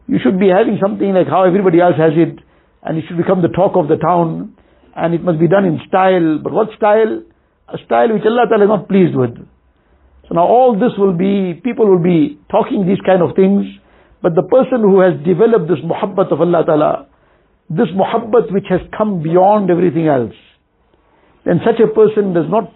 You 0.06 0.22
should 0.22 0.38
be 0.38 0.46
having 0.46 0.78
something 0.78 1.10
like 1.10 1.26
how 1.26 1.42
everybody 1.42 1.82
else 1.82 1.98
has 1.98 2.14
it 2.14 2.38
and 2.86 2.98
it 2.98 3.04
should 3.08 3.18
become 3.18 3.42
the 3.42 3.50
talk 3.50 3.74
of 3.74 3.90
the 3.90 3.98
town 3.98 4.54
and 4.94 5.14
it 5.14 5.22
must 5.22 5.42
be 5.42 5.48
done 5.50 5.66
in 5.66 5.82
style. 5.90 6.38
But 6.38 6.52
what 6.54 6.70
style? 6.78 7.26
A 7.66 7.78
style 7.86 8.14
which 8.14 8.22
Allah 8.22 8.46
Ta'ala 8.46 8.64
is 8.64 8.70
not 8.70 8.88
pleased 8.88 9.18
with. 9.18 9.34
So 10.30 10.38
now 10.38 10.46
all 10.46 10.78
this 10.78 10.94
will 10.94 11.14
be, 11.18 11.58
people 11.58 11.90
will 11.90 12.02
be 12.02 12.38
talking 12.50 12.86
these 12.86 13.02
kind 13.02 13.22
of 13.22 13.34
things, 13.34 13.66
but 14.22 14.38
the 14.38 14.46
person 14.46 14.86
who 14.86 15.02
has 15.02 15.18
developed 15.26 15.66
this 15.66 15.82
muhabbat 15.82 16.30
of 16.30 16.38
Allah 16.38 16.62
Ta'ala, 16.62 17.09
this 17.70 17.86
muhabbat 17.94 18.52
which 18.52 18.66
has 18.68 18.80
come 18.96 19.22
beyond 19.22 19.70
everything 19.70 20.08
else, 20.08 20.34
then 21.44 21.60
such 21.64 21.80
a 21.80 21.86
person 21.86 22.34
does 22.34 22.50
not 22.50 22.72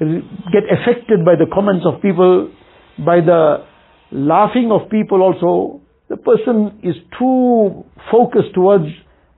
get 0.00 0.64
affected 0.66 1.24
by 1.24 1.36
the 1.36 1.46
comments 1.52 1.86
of 1.86 2.02
people, 2.02 2.50
by 2.98 3.20
the 3.20 3.64
laughing 4.10 4.70
of 4.72 4.90
people 4.90 5.22
also. 5.22 5.80
The 6.08 6.16
person 6.16 6.80
is 6.82 6.96
too 7.18 7.84
focused 8.10 8.52
towards 8.52 8.86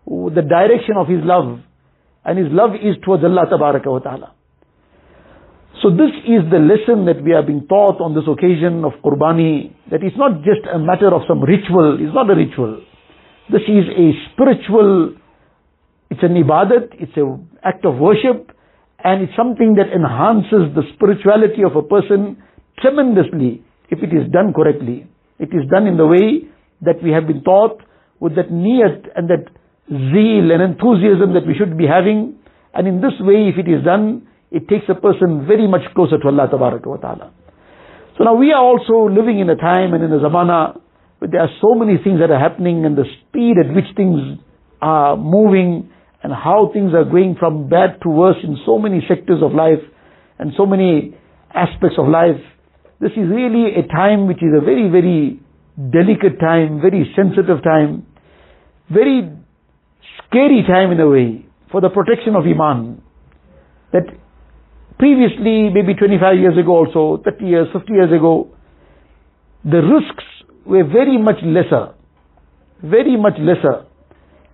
the 0.07 0.41
direction 0.41 0.97
of 0.97 1.07
his 1.07 1.21
love, 1.23 1.61
and 2.25 2.39
his 2.39 2.49
love 2.51 2.75
is 2.75 2.97
towards 3.05 3.23
Allah 3.25 3.47
wa 3.51 3.99
Ta'ala. 3.99 4.33
So 5.83 5.91
this 5.91 6.15
is 6.25 6.49
the 6.51 6.63
lesson 6.63 7.07
that 7.07 7.23
we 7.23 7.33
are 7.35 7.43
being 7.43 7.67
taught 7.67 8.01
on 8.01 8.15
this 8.15 8.25
occasion 8.27 8.85
of 8.85 8.93
Qurbani, 9.05 9.75
that 9.91 10.03
it's 10.03 10.17
not 10.17 10.43
just 10.47 10.65
a 10.73 10.79
matter 10.79 11.13
of 11.13 11.23
some 11.29 11.43
ritual, 11.43 11.99
it's 12.01 12.15
not 12.15 12.31
a 12.31 12.37
ritual. 12.37 12.81
This 13.51 13.63
is 13.67 13.85
a 13.91 14.13
spiritual, 14.33 15.17
it's 16.11 16.23
an 16.23 16.35
ibadat, 16.35 16.95
it's 17.01 17.17
an 17.17 17.49
act 17.65 17.85
of 17.85 17.97
worship, 17.97 18.53
and 19.03 19.23
it's 19.23 19.35
something 19.37 19.75
that 19.75 19.91
enhances 19.91 20.75
the 20.75 20.83
spirituality 20.95 21.63
of 21.65 21.75
a 21.75 21.83
person 21.83 22.43
tremendously 22.79 23.63
if 23.91 23.99
it 24.03 24.15
is 24.15 24.31
done 24.31 24.53
correctly. 24.55 25.07
It 25.39 25.51
is 25.51 25.69
done 25.71 25.87
in 25.87 25.97
the 25.97 26.07
way 26.07 26.49
that 26.83 27.03
we 27.03 27.11
have 27.11 27.27
been 27.27 27.43
taught 27.43 27.83
with 28.21 28.37
that 28.37 28.51
niyat 28.51 29.11
and 29.17 29.29
that 29.29 29.51
zeal 29.91 30.53
and 30.55 30.63
enthusiasm 30.63 31.35
that 31.35 31.47
we 31.47 31.55
should 31.59 31.77
be 31.77 31.87
having. 31.87 32.39
And 32.75 32.87
in 32.87 33.01
this 33.01 33.19
way, 33.21 33.51
if 33.51 33.59
it 33.59 33.69
is 33.69 33.83
done, 33.85 34.29
it 34.51 34.69
takes 34.69 34.87
a 34.89 34.95
person 34.95 35.47
very 35.47 35.67
much 35.67 35.83
closer 35.95 36.19
to 36.19 36.27
Allah 36.29 36.49
wa 36.53 36.97
ta'ala. 36.97 37.33
So 38.17 38.25
now 38.25 38.35
we 38.35 38.53
are 38.53 38.63
also 38.63 39.09
living 39.09 39.41
in 39.41 39.51
a 39.51 39.57
time 39.57 39.95
and 39.95 40.05
in 40.05 40.13
a 40.13 40.21
zamana 40.21 40.79
there 41.31 41.41
are 41.41 41.51
so 41.61 41.75
many 41.75 41.99
things 42.03 42.21
that 42.21 42.31
are 42.31 42.39
happening 42.41 42.85
and 42.85 42.97
the 42.97 43.05
speed 43.29 43.55
at 43.59 43.75
which 43.75 43.87
things 43.97 44.39
are 44.81 45.17
moving 45.17 45.91
and 46.23 46.33
how 46.33 46.71
things 46.73 46.93
are 46.95 47.05
going 47.05 47.37
from 47.39 47.69
bad 47.69 48.01
to 48.03 48.09
worse 48.09 48.37
in 48.43 48.57
so 48.67 48.79
many 48.79 49.01
sectors 49.09 49.43
of 49.43 49.53
life 49.53 49.83
and 50.39 50.53
so 50.57 50.67
many 50.67 51.15
aspects 51.55 51.97
of 51.99 52.09
life. 52.09 52.41
This 53.01 53.13
is 53.13 53.29
really 53.29 53.75
a 53.75 53.87
time 53.87 54.27
which 54.27 54.39
is 54.43 54.51
a 54.57 54.61
very, 54.65 54.89
very 54.89 55.41
delicate 55.77 56.39
time, 56.41 56.81
very 56.81 57.11
sensitive 57.17 57.63
time, 57.63 58.07
very 58.91 59.31
scary 60.27 60.63
time 60.67 60.93
in 60.93 61.01
a 61.01 61.09
way 61.09 61.47
for 61.71 61.81
the 61.81 61.89
protection 61.89 62.37
of 62.37 62.45
Iman. 62.45 63.03
That 63.93 64.05
previously, 64.99 65.71
maybe 65.71 65.95
25 65.95 66.39
years 66.39 66.59
ago 66.59 66.73
also, 66.87 67.23
30 67.25 67.45
years, 67.45 67.69
50 67.73 67.93
years 67.93 68.13
ago, 68.13 68.49
the 69.65 69.79
risks 69.83 70.25
were 70.67 70.85
very 70.85 71.19
much 71.19 71.37
lesser. 71.43 71.95
Very 72.83 73.17
much 73.17 73.35
lesser. 73.39 73.87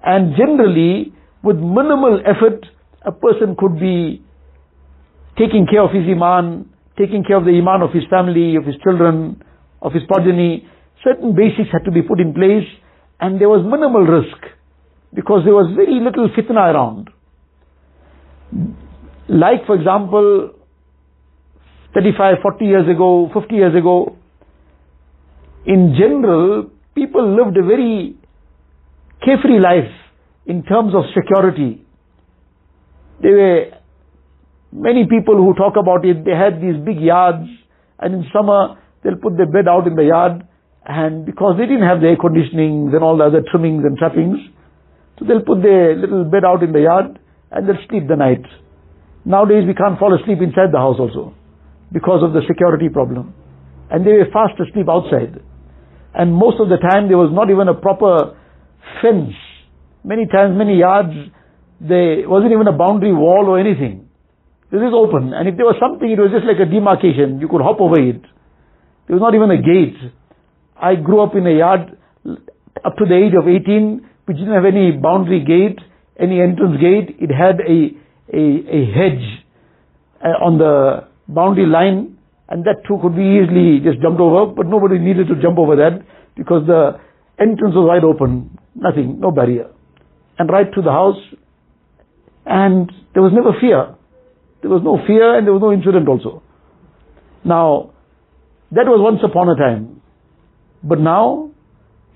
And 0.05 0.37
generally, 0.37 1.13
with 1.43 1.57
minimal 1.57 2.21
effort, 2.25 2.67
a 3.05 3.13
person 3.13 3.57
could 3.59 3.79
be 3.79 4.23
taking 5.39 5.67
care 5.71 5.83
of 5.83 5.91
his 5.93 6.05
iman, 6.09 6.69
taking 6.99 7.25
care 7.25 7.37
of 7.37 7.45
the 7.45 7.53
iman 7.53 7.83
of 7.83 7.93
his 7.93 8.05
family, 8.11 8.57
of 8.57 8.65
his 8.65 8.75
children, 8.83 9.43
of 9.81 9.93
his 9.93 10.03
progeny. 10.09 10.69
Certain 11.05 11.35
basics 11.35 11.71
had 11.73 11.85
to 11.85 11.93
be 11.93 12.03
put 12.03 12.21
in 12.21 12.35
place, 12.35 12.67
and 13.21 13.41
there 13.41 13.49
was 13.49 13.65
minimal 13.65 14.03
risk 14.03 14.37
because 15.15 15.43
there 15.45 15.55
was 15.55 15.73
very 15.77 16.01
little 16.01 16.29
fitna 16.31 16.75
around. 16.75 17.11
Like, 19.29 19.67
for 19.67 19.77
example, 19.77 20.55
35, 21.95 22.37
40 22.43 22.65
years 22.65 22.89
ago, 22.89 23.31
50 23.33 23.55
years 23.55 23.75
ago, 23.77 24.17
in 25.69 25.95
general, 26.01 26.71
people 26.95 27.37
lived 27.37 27.57
a 27.59 27.63
very 27.63 28.17
carefree 29.23 29.61
life 29.61 29.93
in 30.47 30.65
terms 30.65 30.95
of 30.95 31.05
security. 31.15 31.85
There 33.21 33.37
were 33.37 33.65
many 34.73 35.05
people 35.07 35.37
who 35.37 35.53
talk 35.53 35.75
about 35.77 36.07
it, 36.07 36.25
they 36.25 36.33
had 36.33 36.63
these 36.63 36.81
big 36.83 36.99
yards, 36.99 37.47
and 37.99 38.15
in 38.15 38.25
summer 38.33 38.81
they'll 39.05 39.21
put 39.21 39.37
their 39.37 39.51
bed 39.51 39.69
out 39.69 39.87
in 39.87 39.95
the 39.95 40.05
yard, 40.05 40.49
and 40.87 41.27
because 41.27 41.57
they 41.59 41.67
didn't 41.67 41.87
have 41.87 42.01
the 42.01 42.09
air 42.09 42.17
conditioning 42.17 42.89
and 42.95 43.05
all 43.05 43.19
the 43.19 43.25
other 43.25 43.45
trimmings 43.51 43.85
and 43.85 43.99
trappings, 43.99 44.39
so 45.19 45.27
they'll 45.27 45.45
put 45.45 45.61
their 45.61 45.97
little 45.97 46.25
bed 46.25 46.45
out 46.49 46.63
in 46.63 46.73
the 46.73 46.81
yard, 46.81 47.19
and 47.51 47.69
they'll 47.69 47.85
sleep 47.91 48.09
the 48.09 48.17
night. 48.17 48.45
Nowadays 49.27 49.65
we 49.67 49.75
can't 49.75 49.99
fall 49.99 50.17
asleep 50.17 50.41
inside 50.41 50.73
the 50.73 50.79
house 50.79 50.97
also, 50.99 51.35
because 51.93 52.25
of 52.25 52.33
the 52.33 52.41
security 52.49 52.89
problem. 52.89 53.35
And 53.91 54.07
they 54.07 54.13
were 54.13 54.33
fast 54.33 54.57
asleep 54.57 54.89
outside. 54.89 55.45
And 56.19 56.35
most 56.35 56.59
of 56.59 56.69
the 56.69 56.77
time 56.83 57.07
there 57.07 57.17
was 57.17 57.31
not 57.33 57.49
even 57.49 57.69
a 57.69 57.75
proper 57.75 58.35
fence. 59.01 59.39
Many 60.03 60.27
times, 60.27 60.59
many 60.59 60.77
yards, 60.77 61.15
there 61.81 62.29
wasn't 62.29 62.51
even 62.51 62.67
a 62.67 62.77
boundary 62.77 63.15
wall 63.15 63.47
or 63.47 63.59
anything. 63.59 64.11
This 64.71 64.83
is 64.83 64.93
open. 64.93 65.33
And 65.33 65.49
if 65.49 65.57
there 65.57 65.65
was 65.65 65.79
something, 65.79 66.11
it 66.11 66.19
was 66.19 66.35
just 66.35 66.45
like 66.45 66.59
a 66.59 66.69
demarcation. 66.69 67.39
You 67.39 67.47
could 67.47 67.63
hop 67.63 67.81
over 67.81 68.03
it. 68.03 68.21
There 69.07 69.15
was 69.15 69.23
not 69.23 69.39
even 69.39 69.49
a 69.55 69.63
gate. 69.63 69.97
I 70.75 70.97
grew 70.97 71.23
up 71.23 71.39
in 71.39 71.47
a 71.47 71.55
yard 71.57 71.97
up 72.85 72.97
to 72.99 73.05
the 73.07 73.15
age 73.15 73.33
of 73.39 73.49
18, 73.49 74.05
which 74.27 74.37
didn't 74.37 74.53
have 74.53 74.67
any 74.67 74.93
boundary 74.93 75.41
gate, 75.47 75.79
any 76.19 76.43
entrance 76.43 76.83
gate. 76.83 77.17
It 77.23 77.31
had 77.31 77.63
a, 77.63 77.95
a, 78.35 78.43
a 78.43 78.81
hedge 78.91 79.27
uh, 80.21 80.45
on 80.45 80.59
the 80.59 81.07
boundary 81.29 81.67
line 81.67 82.18
and 82.49 82.65
that 82.65 82.83
too 82.87 82.99
could 83.03 83.15
be 83.15 83.41
easily 83.41 83.81
just 83.81 84.01
jumped 84.01 84.21
over, 84.21 84.53
but 84.53 84.67
nobody 84.67 84.99
needed 84.99 85.29
to 85.29 85.41
jump 85.41 85.59
over 85.59 85.77
that 85.77 86.01
because 86.37 86.67
the 86.67 86.99
entrance 87.39 87.75
was 87.75 87.87
wide 87.87 88.05
open, 88.05 88.59
nothing, 88.75 89.21
no 89.21 89.31
barrier. 89.31 89.71
And 90.39 90.49
right 90.51 90.73
to 90.73 90.83
the 90.83 90.91
house, 90.91 91.19
and 92.47 92.91
there 93.13 93.23
was 93.23 93.33
never 93.35 93.53
fear. 93.61 93.95
There 94.63 94.71
was 94.71 94.83
no 94.83 94.99
fear 95.07 95.37
and 95.37 95.47
there 95.47 95.53
was 95.53 95.63
no 95.63 95.73
incident 95.73 96.09
also. 96.09 96.43
Now, 97.45 97.93
that 98.73 98.87
was 98.87 99.01
once 99.01 99.21
upon 99.23 99.49
a 99.49 99.57
time. 99.57 100.01
But 100.83 101.01
now, 101.01 101.51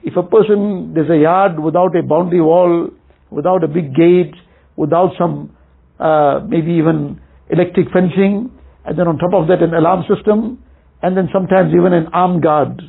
if 0.03 0.17
a 0.17 0.23
person, 0.23 0.93
there's 0.95 1.11
a 1.11 1.21
yard 1.21 1.59
without 1.59 1.95
a 1.97 2.03
boundary 2.03 2.41
wall, 2.41 2.89
without 3.31 3.65
a 3.65 3.69
big 3.69 3.95
gate, 3.95 4.35
without 4.77 5.13
some, 5.19 5.57
uh, 6.01 6.41
maybe 6.49 6.73
even 6.73 7.21
electric 7.51 7.91
fencing, 7.93 8.51
and 8.85 8.99
then 8.99 9.07
on 9.07 9.19
top 9.19 9.35
of 9.35 9.49
that 9.49 9.63
an 9.63 9.75
alarm 9.75 10.05
system, 10.09 10.63
and 11.03 11.17
then 11.17 11.29
sometimes 11.33 11.75
even 11.75 11.93
an 11.93 12.07
armed 12.13 12.43
guard. 12.43 12.81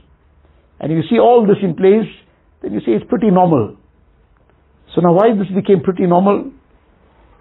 And 0.80 0.92
you 0.92 1.02
see 1.10 1.20
all 1.20 1.46
this 1.46 1.58
in 1.62 1.76
place, 1.76 2.10
then 2.62 2.74
you 2.74 2.80
say 2.80 2.94
it's 2.94 3.06
pretty 3.10 3.30
normal. 3.30 3.78
So 4.96 5.02
now 5.02 5.14
why 5.14 5.34
this 5.34 5.50
became 5.54 5.82
pretty 5.82 6.06
normal? 6.06 6.52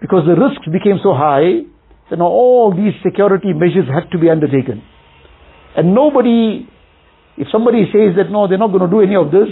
Because 0.01 0.25
the 0.25 0.35
risks 0.35 0.65
became 0.71 0.97
so 1.01 1.13
high 1.13 1.63
that 2.09 2.17
now 2.17 2.27
all 2.27 2.73
these 2.75 2.93
security 3.05 3.53
measures 3.53 3.85
had 3.87 4.11
to 4.11 4.17
be 4.17 4.29
undertaken. 4.29 4.83
And 5.77 5.95
nobody, 5.95 6.67
if 7.37 7.47
somebody 7.51 7.85
says 7.93 8.17
that 8.17 8.29
no, 8.29 8.47
they're 8.47 8.57
not 8.57 8.73
going 8.73 8.83
to 8.83 8.91
do 8.91 9.01
any 9.01 9.15
of 9.15 9.31
this, 9.31 9.49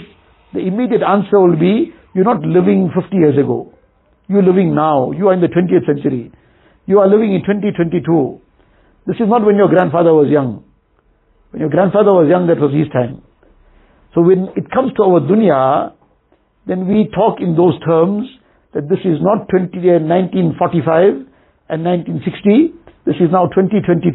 the 0.52 0.60
immediate 0.60 1.02
answer 1.02 1.40
will 1.40 1.58
be, 1.58 1.94
you're 2.14 2.28
not 2.28 2.42
living 2.42 2.90
50 2.92 3.16
years 3.16 3.38
ago. 3.38 3.72
You're 4.28 4.42
living 4.42 4.74
now. 4.74 5.12
You 5.12 5.28
are 5.28 5.34
in 5.34 5.40
the 5.40 5.48
20th 5.48 5.86
century. 5.86 6.30
You 6.86 6.98
are 6.98 7.08
living 7.08 7.32
in 7.32 7.40
2022. 7.40 8.41
This 9.06 9.16
is 9.16 9.28
not 9.28 9.44
when 9.44 9.56
your 9.56 9.68
grandfather 9.68 10.14
was 10.14 10.28
young. 10.30 10.64
When 11.50 11.60
your 11.60 11.70
grandfather 11.70 12.14
was 12.14 12.28
young, 12.30 12.46
that 12.46 12.58
was 12.58 12.72
his 12.72 12.88
time. 12.92 13.22
So 14.14 14.20
when 14.22 14.48
it 14.56 14.70
comes 14.70 14.92
to 14.96 15.02
our 15.02 15.20
dunya, 15.20 15.92
then 16.66 16.86
we 16.86 17.08
talk 17.10 17.40
in 17.40 17.56
those 17.56 17.74
terms 17.84 18.28
that 18.74 18.88
this 18.88 19.00
is 19.04 19.18
not 19.20 19.48
20, 19.48 19.74
uh, 19.74 19.98
1945 20.00 21.26
and 21.68 21.84
1960. 21.84 22.78
This 23.04 23.16
is 23.18 23.28
now 23.32 23.50
2022. 23.50 24.14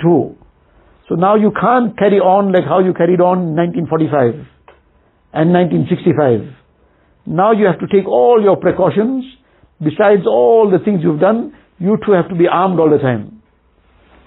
So 1.10 1.16
now 1.16 1.36
you 1.36 1.52
can't 1.52 1.98
carry 1.98 2.20
on 2.20 2.52
like 2.54 2.64
how 2.64 2.80
you 2.80 2.94
carried 2.94 3.22
on 3.22 3.52
in 3.52 3.86
1945 3.88 4.48
and 5.34 5.52
1965. 5.52 6.56
Now 7.28 7.52
you 7.52 7.66
have 7.66 7.80
to 7.80 7.88
take 7.88 8.08
all 8.08 8.40
your 8.42 8.56
precautions. 8.56 9.26
Besides 9.84 10.26
all 10.26 10.72
the 10.72 10.80
things 10.84 11.02
you've 11.04 11.20
done, 11.20 11.54
you 11.78 11.98
too 12.06 12.14
have 12.14 12.30
to 12.30 12.36
be 12.36 12.48
armed 12.48 12.80
all 12.80 12.90
the 12.90 12.98
time. 12.98 13.37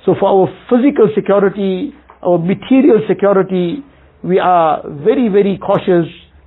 So 0.06 0.14
for 0.18 0.28
our 0.28 0.48
physical 0.70 1.08
security, 1.14 1.92
our 2.22 2.38
material 2.38 3.00
security, 3.08 3.84
we 4.22 4.38
are 4.38 4.82
very, 5.04 5.28
very 5.28 5.58
cautious 5.58 6.06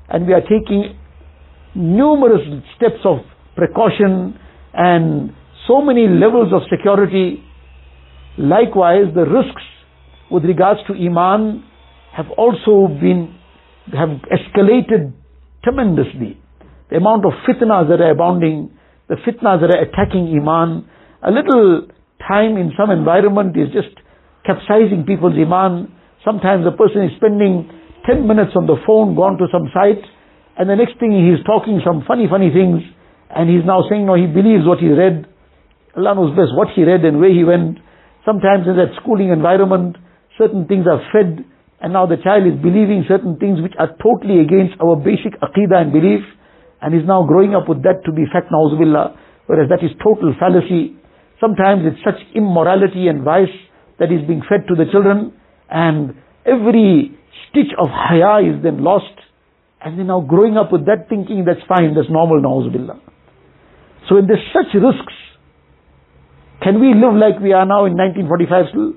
and 0.09 0.27
we 0.27 0.33
are 0.33 0.41
taking 0.41 0.97
numerous 1.75 2.41
steps 2.77 3.01
of 3.05 3.17
precaution 3.55 4.37
and 4.73 5.31
so 5.67 5.81
many 5.81 6.07
levels 6.07 6.51
of 6.53 6.61
security. 6.69 7.43
Likewise, 8.37 9.05
the 9.13 9.25
risks 9.25 9.63
with 10.31 10.43
regards 10.45 10.79
to 10.87 10.93
Iman 10.93 11.63
have 12.15 12.27
also 12.37 12.87
been, 12.87 13.35
have 13.93 14.09
escalated 14.33 15.13
tremendously. 15.63 16.39
The 16.89 16.97
amount 16.97 17.25
of 17.25 17.31
fitnas 17.47 17.89
that 17.89 18.01
are 18.01 18.11
abounding, 18.11 18.71
the 19.09 19.15
fitnas 19.15 19.61
that 19.61 19.69
are 19.75 19.81
attacking 19.81 20.27
Iman, 20.39 20.87
a 21.21 21.31
little 21.31 21.87
time 22.27 22.57
in 22.57 22.71
some 22.77 22.91
environment 22.91 23.55
is 23.57 23.71
just 23.71 23.91
capsizing 24.45 25.03
people's 25.07 25.35
Iman. 25.35 25.91
Sometimes 26.23 26.65
a 26.67 26.75
person 26.75 27.03
is 27.03 27.11
spending 27.17 27.67
10 28.07 28.27
minutes 28.27 28.51
on 28.55 28.67
the 28.67 28.75
phone, 28.87 29.15
gone 29.15 29.37
to 29.39 29.47
some 29.51 29.71
site, 29.71 30.03
and 30.57 30.69
the 30.69 30.75
next 30.75 30.99
thing 30.99 31.11
he's 31.11 31.43
talking 31.45 31.81
some 31.83 32.03
funny, 32.07 32.27
funny 32.29 32.51
things, 32.51 32.83
and 33.31 33.49
he's 33.49 33.65
now 33.65 33.83
saying, 33.89 34.05
no, 34.05 34.15
he 34.15 34.27
believes 34.27 34.67
what 34.67 34.79
he 34.79 34.91
read. 34.91 35.25
Allah 35.95 36.15
knows 36.15 36.35
best 36.35 36.53
what 36.53 36.69
he 36.75 36.83
read 36.83 37.05
and 37.05 37.19
where 37.19 37.31
he 37.33 37.43
went. 37.43 37.79
Sometimes 38.25 38.67
in 38.67 38.75
that 38.77 38.93
schooling 39.01 39.29
environment, 39.29 39.97
certain 40.37 40.67
things 40.67 40.85
are 40.85 41.01
fed, 41.11 41.43
and 41.81 41.91
now 41.91 42.05
the 42.05 42.21
child 42.21 42.47
is 42.47 42.55
believing 42.61 43.03
certain 43.07 43.35
things 43.37 43.59
which 43.59 43.75
are 43.79 43.91
totally 43.99 44.39
against 44.39 44.79
our 44.79 44.95
basic 44.95 45.35
aqidah 45.41 45.89
and 45.89 45.91
belief, 45.91 46.23
and 46.81 46.95
is 46.95 47.07
now 47.07 47.23
growing 47.23 47.55
up 47.55 47.67
with 47.67 47.83
that 47.83 48.03
to 48.05 48.11
be 48.11 48.27
fact, 48.31 48.51
na'uzubillah, 48.51 49.15
whereas 49.47 49.67
that 49.71 49.83
is 49.83 49.91
total 50.03 50.35
fallacy. 50.39 50.95
Sometimes 51.43 51.83
it's 51.83 51.99
such 52.07 52.23
immorality 52.33 53.11
and 53.11 53.23
vice 53.27 53.51
that 53.99 54.07
is 54.15 54.23
being 54.23 54.41
fed 54.47 54.63
to 54.71 54.75
the 54.79 54.87
children, 54.89 55.33
and 55.69 56.15
every 56.47 57.11
stitch 57.43 57.75
of 57.75 57.89
haya 57.91 58.39
is 58.47 58.63
then 58.63 58.79
lost, 58.79 59.11
and 59.83 59.99
they're 59.99 60.07
now 60.07 60.21
growing 60.21 60.55
up 60.55 60.71
with 60.71 60.85
that 60.85 61.09
thinking 61.09 61.43
that's 61.43 61.59
fine, 61.67 61.91
that's 61.95 62.07
normal, 62.09 62.39
na'uzubillah. 62.39 62.95
So 64.07 64.15
when 64.15 64.27
there's 64.27 64.47
such 64.55 64.71
risks, 64.71 65.17
can 66.63 66.79
we 66.79 66.95
live 66.95 67.19
like 67.19 67.43
we 67.43 67.51
are 67.51 67.65
now 67.67 67.83
in 67.83 67.99
1945 67.99 68.71
still? 68.71 68.93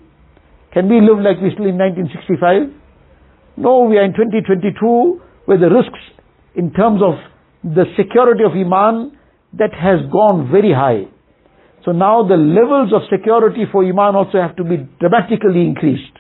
Can 0.70 0.86
we 0.86 1.02
live 1.02 1.18
like 1.18 1.42
we 1.42 1.50
still 1.50 1.66
in 1.66 1.74
1965? 1.74 3.58
No, 3.58 3.90
we 3.90 3.98
are 3.98 4.04
in 4.04 4.14
2022 4.14 5.18
where 5.46 5.58
the 5.58 5.66
risks 5.66 5.98
in 6.54 6.72
terms 6.72 7.02
of 7.02 7.18
the 7.64 7.84
security 7.98 8.44
of 8.44 8.52
Iman, 8.52 9.18
that 9.58 9.72
has 9.74 9.98
gone 10.12 10.50
very 10.50 10.72
high. 10.72 11.10
So 11.86 11.92
now 11.92 12.26
the 12.26 12.34
levels 12.34 12.90
of 12.92 13.02
security 13.08 13.62
for 13.70 13.84
Iman 13.86 14.16
also 14.18 14.42
have 14.42 14.56
to 14.56 14.64
be 14.64 14.76
dramatically 14.98 15.62
increased. 15.62 16.18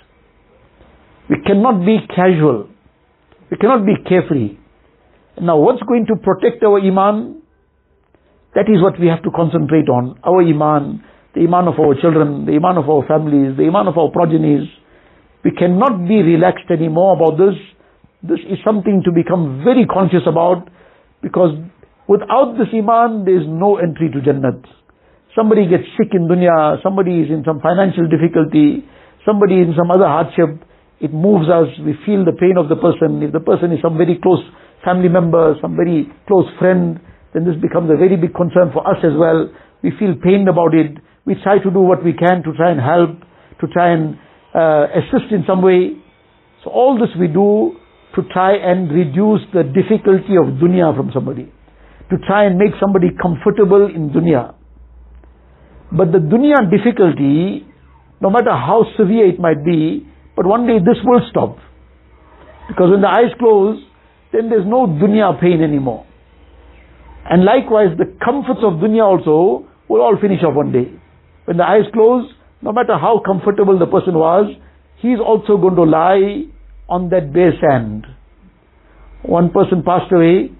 We 1.28 1.42
cannot 1.44 1.84
be 1.84 1.98
casual. 2.06 2.70
We 3.50 3.56
cannot 3.56 3.84
be 3.84 3.98
carefree. 4.08 4.58
Now 5.42 5.58
what's 5.58 5.82
going 5.82 6.06
to 6.06 6.14
protect 6.22 6.62
our 6.62 6.78
Iman? 6.78 7.42
That 8.54 8.70
is 8.70 8.80
what 8.80 8.94
we 9.00 9.08
have 9.08 9.24
to 9.24 9.30
concentrate 9.34 9.90
on. 9.90 10.20
Our 10.22 10.40
Iman, 10.46 11.02
the 11.34 11.42
Iman 11.42 11.66
of 11.66 11.80
our 11.82 11.98
children, 12.00 12.46
the 12.46 12.54
Iman 12.54 12.78
of 12.78 12.88
our 12.88 13.02
families, 13.08 13.56
the 13.58 13.66
Iman 13.66 13.88
of 13.88 13.98
our 13.98 14.12
progenies. 14.14 14.70
We 15.42 15.50
cannot 15.50 16.06
be 16.06 16.22
relaxed 16.22 16.70
anymore 16.70 17.18
about 17.18 17.42
this. 17.42 17.58
This 18.22 18.38
is 18.46 18.62
something 18.64 19.02
to 19.04 19.10
become 19.10 19.64
very 19.66 19.84
conscious 19.84 20.22
about 20.30 20.70
because 21.22 21.58
without 22.06 22.54
this 22.54 22.70
Iman, 22.72 23.24
there 23.26 23.34
is 23.34 23.46
no 23.50 23.78
entry 23.82 24.14
to 24.14 24.22
Jannat. 24.22 24.62
Somebody 25.36 25.68
gets 25.68 25.84
sick 26.00 26.16
in 26.16 26.26
dunya, 26.26 26.82
somebody 26.82 27.20
is 27.20 27.28
in 27.28 27.44
some 27.44 27.60
financial 27.60 28.08
difficulty, 28.08 28.88
somebody 29.28 29.60
in 29.60 29.74
some 29.76 29.92
other 29.92 30.08
hardship, 30.08 30.64
it 30.98 31.12
moves 31.12 31.52
us, 31.52 31.68
we 31.84 31.92
feel 32.08 32.24
the 32.24 32.32
pain 32.32 32.56
of 32.56 32.72
the 32.72 32.76
person. 32.76 33.20
If 33.20 33.36
the 33.36 33.44
person 33.44 33.68
is 33.70 33.84
some 33.84 34.00
very 34.00 34.16
close 34.16 34.40
family 34.82 35.12
member, 35.12 35.54
some 35.60 35.76
very 35.76 36.08
close 36.26 36.48
friend, 36.58 36.98
then 37.34 37.44
this 37.44 37.60
becomes 37.60 37.92
a 37.92 38.00
very 38.00 38.16
big 38.16 38.32
concern 38.32 38.72
for 38.72 38.80
us 38.88 38.96
as 39.04 39.12
well. 39.12 39.52
We 39.84 39.92
feel 40.00 40.16
pained 40.16 40.48
about 40.48 40.72
it. 40.72 40.96
We 41.28 41.36
try 41.44 41.60
to 41.60 41.70
do 41.70 41.84
what 41.84 42.00
we 42.00 42.16
can 42.16 42.40
to 42.48 42.56
try 42.56 42.72
and 42.72 42.80
help, 42.80 43.20
to 43.60 43.66
try 43.68 43.92
and 43.92 44.16
uh, 44.56 44.88
assist 44.96 45.36
in 45.36 45.44
some 45.44 45.60
way. 45.60 46.00
So 46.64 46.70
all 46.70 46.96
this 46.96 47.12
we 47.20 47.28
do 47.28 47.76
to 48.16 48.24
try 48.32 48.56
and 48.56 48.88
reduce 48.88 49.44
the 49.52 49.68
difficulty 49.68 50.40
of 50.40 50.56
dunya 50.56 50.96
from 50.96 51.12
somebody. 51.12 51.52
To 52.08 52.16
try 52.24 52.46
and 52.48 52.56
make 52.56 52.72
somebody 52.80 53.12
comfortable 53.20 53.84
in 53.84 54.16
dunya. 54.16 54.55
But 55.92 56.12
the 56.12 56.18
dunya 56.18 56.68
difficulty, 56.70 57.66
no 58.20 58.30
matter 58.30 58.50
how 58.50 58.84
severe 58.96 59.28
it 59.28 59.38
might 59.38 59.64
be, 59.64 60.06
but 60.34 60.46
one 60.46 60.66
day 60.66 60.78
this 60.78 60.98
will 61.04 61.20
stop. 61.30 61.58
Because 62.68 62.90
when 62.90 63.00
the 63.00 63.08
eyes 63.08 63.32
close, 63.38 63.82
then 64.32 64.50
there's 64.50 64.66
no 64.66 64.86
dunya 64.86 65.40
pain 65.40 65.62
anymore. 65.62 66.06
And 67.28 67.44
likewise, 67.44 67.96
the 67.96 68.16
comforts 68.24 68.60
of 68.62 68.74
dunya 68.74 69.04
also 69.04 69.66
will 69.88 70.00
all 70.00 70.16
finish 70.20 70.42
off 70.42 70.54
one 70.54 70.72
day. 70.72 70.90
When 71.44 71.56
the 71.56 71.64
eyes 71.64 71.86
close, 71.92 72.30
no 72.62 72.72
matter 72.72 72.98
how 72.98 73.20
comfortable 73.24 73.78
the 73.78 73.86
person 73.86 74.14
was, 74.14 74.52
he's 74.98 75.18
also 75.18 75.56
going 75.56 75.76
to 75.76 75.84
lie 75.84 76.44
on 76.88 77.08
that 77.10 77.32
bare 77.32 77.52
sand. 77.60 78.06
One 79.22 79.50
person 79.50 79.82
passed 79.82 80.12
away, 80.12 80.50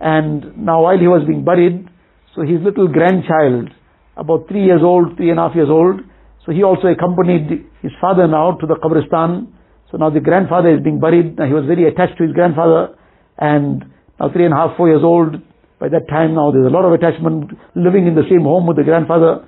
and 0.00 0.56
now 0.56 0.82
while 0.82 0.98
he 0.98 1.06
was 1.06 1.26
being 1.26 1.44
buried, 1.44 1.88
so 2.34 2.42
his 2.42 2.60
little 2.62 2.88
grandchild, 2.88 3.70
about 4.16 4.48
three 4.48 4.64
years 4.64 4.80
old, 4.82 5.16
three 5.16 5.30
and 5.30 5.38
a 5.38 5.48
half 5.48 5.54
years 5.54 5.68
old, 5.70 6.00
so 6.44 6.52
he 6.52 6.62
also 6.62 6.88
accompanied 6.88 7.66
his 7.82 7.92
father 8.00 8.26
now 8.26 8.52
to 8.52 8.66
the 8.66 8.76
Qabristan. 8.76 9.48
So 9.90 9.98
now 9.98 10.10
the 10.10 10.20
grandfather 10.20 10.74
is 10.74 10.82
being 10.82 11.00
buried. 11.00 11.36
Now 11.36 11.46
he 11.46 11.52
was 11.52 11.64
very 11.66 11.86
attached 11.88 12.18
to 12.18 12.24
his 12.24 12.32
grandfather, 12.32 12.96
and 13.38 13.84
now 14.18 14.30
three 14.32 14.44
and 14.44 14.54
a 14.54 14.56
half, 14.56 14.76
four 14.76 14.88
years 14.88 15.02
old, 15.02 15.36
by 15.78 15.88
that 15.90 16.08
time 16.08 16.34
now 16.34 16.50
there's 16.50 16.66
a 16.66 16.72
lot 16.72 16.84
of 16.88 16.92
attachment 16.92 17.52
living 17.74 18.06
in 18.06 18.14
the 18.14 18.24
same 18.30 18.42
home 18.42 18.66
with 18.66 18.76
the 18.76 18.84
grandfather. 18.84 19.44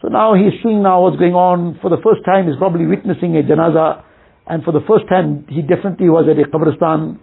So 0.00 0.08
now 0.08 0.34
he's 0.34 0.54
seeing 0.62 0.82
now 0.82 1.02
what's 1.02 1.18
going 1.18 1.34
on. 1.34 1.78
For 1.82 1.90
the 1.90 2.00
first 2.00 2.24
time 2.24 2.46
he's 2.46 2.56
probably 2.56 2.86
witnessing 2.86 3.36
a 3.36 3.42
janaza. 3.42 4.04
And 4.46 4.64
for 4.64 4.72
the 4.72 4.80
first 4.88 5.04
time 5.10 5.44
he 5.48 5.60
definitely 5.60 6.08
was 6.08 6.24
at 6.30 6.38
a 6.40 6.48
qabristan. 6.48 7.18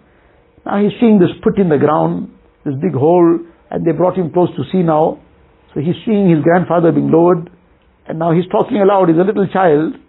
Now 0.65 0.83
he's 0.83 0.93
seeing 0.99 1.17
this 1.17 1.31
put 1.41 1.57
in 1.57 1.69
the 1.69 1.77
ground, 1.77 2.29
this 2.65 2.75
big 2.81 2.93
hole, 2.93 3.39
and 3.71 3.85
they 3.85 3.93
brought 3.93 4.17
him 4.17 4.31
close 4.31 4.49
to 4.57 4.63
see 4.71 4.83
now. 4.83 5.24
So 5.75 5.81
he's 5.81 5.99
seeing 6.07 6.31
his 6.31 6.41
grandfather 6.41 6.91
being 6.91 7.11
lowered. 7.11 7.51
And 8.07 8.17
now 8.17 8.31
he's 8.31 8.47
talking 8.47 8.79
aloud, 8.79 9.09
he's 9.09 9.19
a 9.19 9.27
little 9.27 9.47
child. 9.51 9.99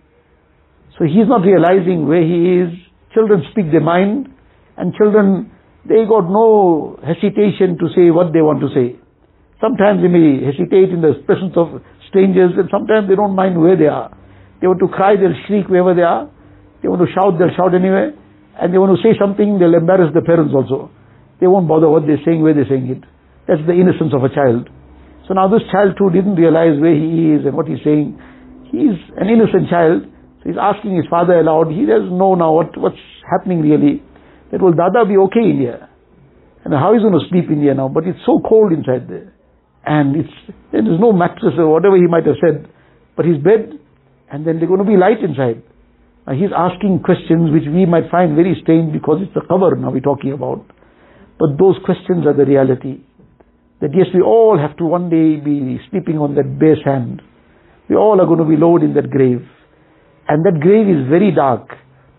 So 0.96 1.04
he's 1.04 1.28
not 1.28 1.42
realizing 1.42 2.06
where 2.06 2.22
he 2.22 2.62
is. 2.62 2.70
Children 3.12 3.42
speak 3.50 3.74
their 3.74 3.82
mind. 3.82 4.30
And 4.78 4.94
children 4.94 5.50
they 5.86 6.02
got 6.02 6.26
no 6.26 6.98
hesitation 6.98 7.78
to 7.78 7.86
say 7.94 8.10
what 8.10 8.34
they 8.34 8.42
want 8.42 8.58
to 8.58 8.70
say. 8.74 8.98
Sometimes 9.62 10.02
they 10.02 10.10
may 10.10 10.42
hesitate 10.42 10.90
in 10.90 10.98
the 10.98 11.22
presence 11.22 11.54
of 11.54 11.78
strangers, 12.10 12.58
and 12.58 12.66
sometimes 12.74 13.06
they 13.06 13.14
don't 13.14 13.38
mind 13.38 13.54
where 13.54 13.78
they 13.78 13.86
are. 13.86 14.10
They 14.58 14.66
want 14.66 14.82
to 14.82 14.90
cry, 14.90 15.14
they'll 15.14 15.36
shriek 15.46 15.70
wherever 15.70 15.94
they 15.94 16.02
are. 16.02 16.26
They 16.82 16.90
want 16.90 17.06
to 17.06 17.10
shout, 17.14 17.38
they'll 17.38 17.54
shout 17.54 17.70
anyway. 17.70 18.18
And 18.58 18.74
they 18.74 18.82
want 18.82 18.98
to 18.98 19.00
say 19.00 19.14
something, 19.14 19.62
they'll 19.62 19.78
embarrass 19.78 20.10
the 20.10 20.26
parents 20.26 20.50
also. 20.50 20.90
They 21.38 21.46
won't 21.46 21.70
bother 21.70 21.86
what 21.86 22.02
they're 22.02 22.20
saying, 22.26 22.42
where 22.42 22.52
they're 22.52 22.68
saying 22.68 22.90
it. 22.90 23.02
That's 23.46 23.62
the 23.62 23.78
innocence 23.78 24.10
of 24.10 24.26
a 24.26 24.32
child. 24.32 24.66
So 25.26 25.34
now 25.34 25.48
this 25.48 25.62
child 25.72 25.98
too 25.98 26.10
didn't 26.10 26.36
realize 26.36 26.78
where 26.80 26.94
he 26.94 27.34
is 27.34 27.46
and 27.46 27.54
what 27.56 27.66
he's 27.66 27.82
saying. 27.82 28.18
He's 28.70 28.98
an 29.18 29.28
innocent 29.28 29.68
child. 29.68 30.06
So 30.42 30.50
he's 30.50 30.60
asking 30.60 30.96
his 30.96 31.06
father 31.10 31.38
aloud. 31.40 31.70
He 31.70 31.86
doesn't 31.86 32.16
know 32.16 32.34
now 32.34 32.52
what, 32.54 32.76
what's 32.78 33.02
happening 33.26 33.62
really 33.62 34.02
that 34.52 34.62
will 34.62 34.72
Dada 34.72 35.04
be 35.04 35.16
okay 35.30 35.50
in 35.50 35.58
here? 35.58 35.88
And 36.64 36.74
how 36.74 36.94
is 36.94 37.02
he 37.02 37.08
going 37.08 37.18
to 37.18 37.26
sleep 37.30 37.50
in 37.50 37.62
here 37.62 37.74
now? 37.74 37.88
But 37.88 38.06
it's 38.06 38.18
so 38.26 38.38
cold 38.42 38.72
inside 38.72 39.08
there. 39.08 39.34
and 39.86 40.16
it's, 40.16 40.34
there's 40.72 41.00
no 41.00 41.12
mattress 41.12 41.54
or 41.56 41.70
whatever 41.72 41.96
he 41.96 42.10
might 42.10 42.26
have 42.26 42.36
said, 42.42 42.66
but 43.16 43.24
his 43.24 43.38
bed, 43.38 43.78
and 44.30 44.44
then 44.44 44.58
there's 44.58 44.68
going 44.68 44.82
to 44.82 44.84
be 44.84 44.98
light 44.98 45.22
inside. 45.22 45.62
Now 46.26 46.34
he's 46.34 46.50
asking 46.50 47.06
questions 47.06 47.54
which 47.54 47.70
we 47.70 47.86
might 47.86 48.10
find 48.10 48.34
very 48.34 48.58
strange 48.60 48.92
because 48.92 49.22
it's 49.22 49.32
the 49.32 49.46
qabr 49.46 49.78
now 49.78 49.94
we're 49.94 50.00
talking 50.02 50.32
about. 50.32 50.66
But 51.38 51.54
those 51.56 51.78
questions 51.84 52.26
are 52.26 52.34
the 52.34 52.44
reality. 52.44 53.05
That 53.80 53.90
yes, 53.94 54.06
we 54.14 54.22
all 54.22 54.58
have 54.58 54.76
to 54.78 54.84
one 54.84 55.10
day 55.10 55.36
be 55.36 55.78
sleeping 55.90 56.18
on 56.18 56.34
that 56.36 56.58
bare 56.58 56.76
sand. 56.84 57.22
We 57.88 57.96
all 57.96 58.20
are 58.20 58.26
going 58.26 58.38
to 58.38 58.44
be 58.44 58.56
lowered 58.56 58.82
in 58.82 58.94
that 58.94 59.10
grave. 59.10 59.46
And 60.28 60.44
that 60.44 60.60
grave 60.60 60.88
is 60.88 61.08
very 61.08 61.30
dark. 61.30 61.68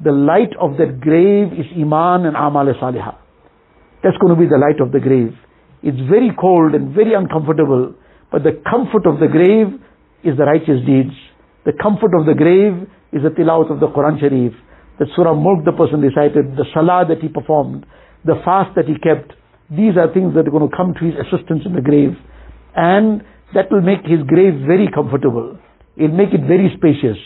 The 0.04 0.12
light 0.12 0.54
of 0.62 0.78
that 0.78 1.02
grave 1.02 1.54
is 1.54 1.66
Iman 1.76 2.26
and 2.26 2.36
Amal 2.38 2.72
Salihah. 2.80 3.18
That's 4.04 4.18
going 4.18 4.36
to 4.36 4.40
be 4.40 4.48
the 4.48 4.62
light 4.62 4.80
of 4.80 4.92
the 4.92 5.00
grave. 5.00 5.34
It's 5.82 5.98
very 6.10 6.32
cold 6.40 6.74
and 6.74 6.94
very 6.94 7.14
uncomfortable, 7.14 7.94
but 8.32 8.44
the 8.44 8.62
comfort 8.70 9.06
of 9.06 9.20
the 9.20 9.28
grave 9.28 9.74
is 10.24 10.38
the 10.38 10.46
righteous 10.46 10.82
deeds. 10.86 11.14
The 11.66 11.74
comfort 11.74 12.14
of 12.18 12.26
the 12.26 12.34
grave 12.34 12.88
is 13.12 13.22
the 13.24 13.30
tilawat 13.30 13.72
of 13.72 13.80
the 13.80 13.88
Quran 13.88 14.20
Sharif. 14.20 14.54
The 15.00 15.06
Surah 15.16 15.34
Mulk 15.34 15.66
the 15.66 15.74
person 15.74 16.02
recited, 16.02 16.58
the 16.58 16.66
Salah 16.74 17.06
that 17.10 17.22
he 17.22 17.30
performed, 17.30 17.86
the 18.26 18.42
fast 18.44 18.74
that 18.76 18.86
he 18.86 18.98
kept. 18.98 19.37
These 19.70 20.00
are 20.00 20.12
things 20.14 20.34
that 20.36 20.48
are 20.48 20.52
going 20.52 20.70
to 20.70 20.76
come 20.76 20.94
to 20.96 21.04
his 21.04 21.16
assistance 21.20 21.64
in 21.66 21.76
the 21.76 21.82
grave. 21.82 22.16
And 22.76 23.22
that 23.54 23.72
will 23.72 23.82
make 23.82 24.04
his 24.08 24.24
grave 24.28 24.64
very 24.66 24.88
comfortable. 24.94 25.60
It'll 25.96 26.16
make 26.16 26.32
it 26.32 26.48
very 26.48 26.72
spacious. 26.78 27.18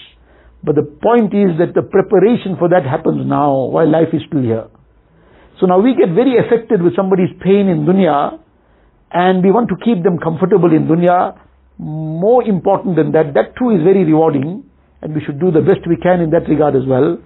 But 0.63 0.75
the 0.75 0.86
point 0.86 1.34
is 1.34 1.58
that 1.58 1.73
the 1.73 1.82
preparation 1.82 2.58
for 2.58 2.69
that 2.69 2.86
happens 2.86 3.25
now 3.25 3.69
while 3.69 3.89
life 3.89 4.13
is 4.13 4.21
still 4.27 4.41
here. 4.41 4.69
So 5.60 5.65
now 5.65 5.80
we 5.80 5.93
get 5.93 6.13
very 6.13 6.38
affected 6.38 6.82
with 6.82 6.95
somebody's 6.95 7.34
pain 7.41 7.69
in 7.69 7.86
dunya 7.86 8.39
and 9.12 9.43
we 9.43 9.51
want 9.51 9.69
to 9.69 9.77
keep 9.84 10.01
them 10.01 10.17
comfortable 10.17 10.73
in 10.73 10.88
dunya. 10.88 11.38
More 11.77 12.43
important 12.43 12.95
than 12.95 13.12
that, 13.13 13.34
that 13.34 13.58
too 13.58 13.69
is 13.69 13.82
very 13.84 14.06
rewarding 14.06 14.63
and 15.01 15.13
we 15.13 15.21
should 15.25 15.39
do 15.39 15.51
the 15.51 15.62
best 15.62 15.82
we 15.89 15.97
can 15.97 16.21
in 16.21 16.30
that 16.32 16.49
regard 16.49 16.75
as 16.75 16.86
well. 16.86 17.17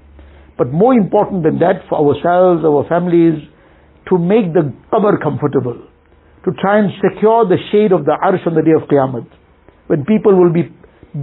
But 0.58 0.72
more 0.72 0.94
important 0.94 1.44
than 1.44 1.60
that 1.60 1.84
for 1.88 2.00
ourselves, 2.00 2.64
our 2.64 2.88
families, 2.88 3.44
to 4.10 4.18
make 4.18 4.54
the 4.54 4.74
qabr 4.92 5.22
comfortable. 5.22 5.78
To 6.46 6.52
try 6.62 6.80
and 6.80 6.92
secure 7.02 7.46
the 7.46 7.58
shade 7.72 7.92
of 7.92 8.06
the 8.06 8.14
arsh 8.22 8.46
on 8.46 8.54
the 8.54 8.62
day 8.62 8.76
of 8.78 8.88
Qiyamah. 8.88 9.26
When 9.88 10.06
people 10.06 10.36
will 10.38 10.54
be 10.54 10.70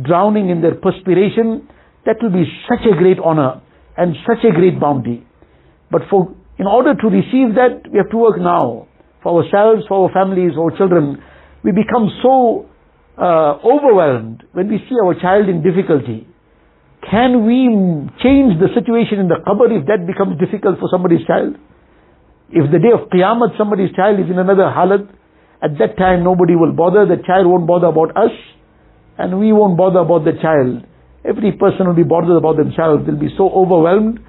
drowning 0.03 0.49
in 0.51 0.61
their 0.62 0.75
perspiration, 0.75 1.68
that 2.07 2.16
will 2.21 2.33
be 2.33 2.45
such 2.68 2.85
a 2.90 2.97
great 2.97 3.18
honor 3.18 3.62
and 3.97 4.16
such 4.27 4.42
a 4.45 4.53
great 4.53 4.81
bounty. 4.81 5.25
But 5.90 6.03
for, 6.11 6.35
in 6.59 6.66
order 6.66 6.95
to 6.95 7.07
receive 7.07 7.55
that, 7.55 7.87
we 7.90 7.99
have 7.99 8.11
to 8.11 8.16
work 8.16 8.38
now. 8.38 8.88
For 9.23 9.42
ourselves, 9.45 9.85
for 9.88 10.09
our 10.09 10.12
families, 10.12 10.53
for 10.55 10.73
our 10.73 10.77
children. 10.77 11.23
We 11.62 11.71
become 11.71 12.11
so 12.23 12.66
uh, 13.16 13.62
overwhelmed 13.62 14.42
when 14.53 14.68
we 14.68 14.79
see 14.88 14.97
our 15.05 15.14
child 15.14 15.49
in 15.49 15.62
difficulty. 15.62 16.27
Can 17.09 17.47
we 17.47 17.66
change 18.23 18.59
the 18.59 18.71
situation 18.75 19.18
in 19.18 19.29
the 19.29 19.38
qabr 19.47 19.71
if 19.71 19.87
that 19.87 20.07
becomes 20.07 20.38
difficult 20.38 20.79
for 20.79 20.88
somebody's 20.90 21.27
child? 21.27 21.55
If 22.53 22.71
the 22.71 22.79
day 22.79 22.93
of 22.93 23.09
Qiyamah 23.09 23.57
somebody's 23.57 23.93
child 23.97 24.21
is 24.21 24.29
in 24.29 24.38
another 24.38 24.69
halat, 24.69 25.09
at 25.62 25.79
that 25.79 25.97
time 25.97 26.23
nobody 26.23 26.55
will 26.55 26.73
bother, 26.73 27.07
the 27.07 27.23
child 27.25 27.47
won't 27.47 27.67
bother 27.67 27.88
about 27.88 28.17
us, 28.17 28.33
and 29.19 29.38
we 29.41 29.53
won't 29.53 29.77
bother 29.77 30.01
about 30.01 30.25
the 30.25 30.37
child. 30.41 30.85
Every 31.25 31.53
person 31.53 31.87
will 31.87 31.97
be 31.97 32.03
bothered 32.03 32.37
about 32.37 32.57
themselves. 32.57 33.07
They'll 33.07 33.17
be 33.17 33.33
so 33.37 33.49
overwhelmed 33.49 34.21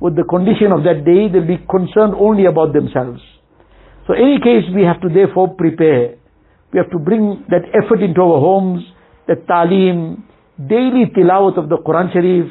with 0.00 0.16
the 0.16 0.24
condition 0.24 0.72
of 0.72 0.82
that 0.84 1.04
day, 1.04 1.28
they'll 1.28 1.46
be 1.46 1.60
concerned 1.68 2.16
only 2.16 2.46
about 2.46 2.72
themselves. 2.72 3.20
So 4.08 4.14
in 4.16 4.32
any 4.32 4.40
case, 4.40 4.64
we 4.74 4.82
have 4.82 5.00
to 5.02 5.08
therefore 5.12 5.54
prepare. 5.54 6.16
We 6.72 6.80
have 6.80 6.90
to 6.90 6.98
bring 6.98 7.44
that 7.52 7.68
effort 7.76 8.02
into 8.02 8.20
our 8.20 8.40
homes, 8.40 8.82
that 9.28 9.46
talim, 9.46 10.24
daily 10.56 11.12
tilawat 11.12 11.58
of 11.58 11.68
the 11.68 11.76
Quran 11.84 12.12
Sharif, 12.12 12.48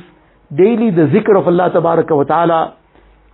daily 0.53 0.93
the 0.93 1.09
zikr 1.09 1.33
of 1.37 1.47
Allah 1.47 1.73
Ta'ala. 1.73 2.77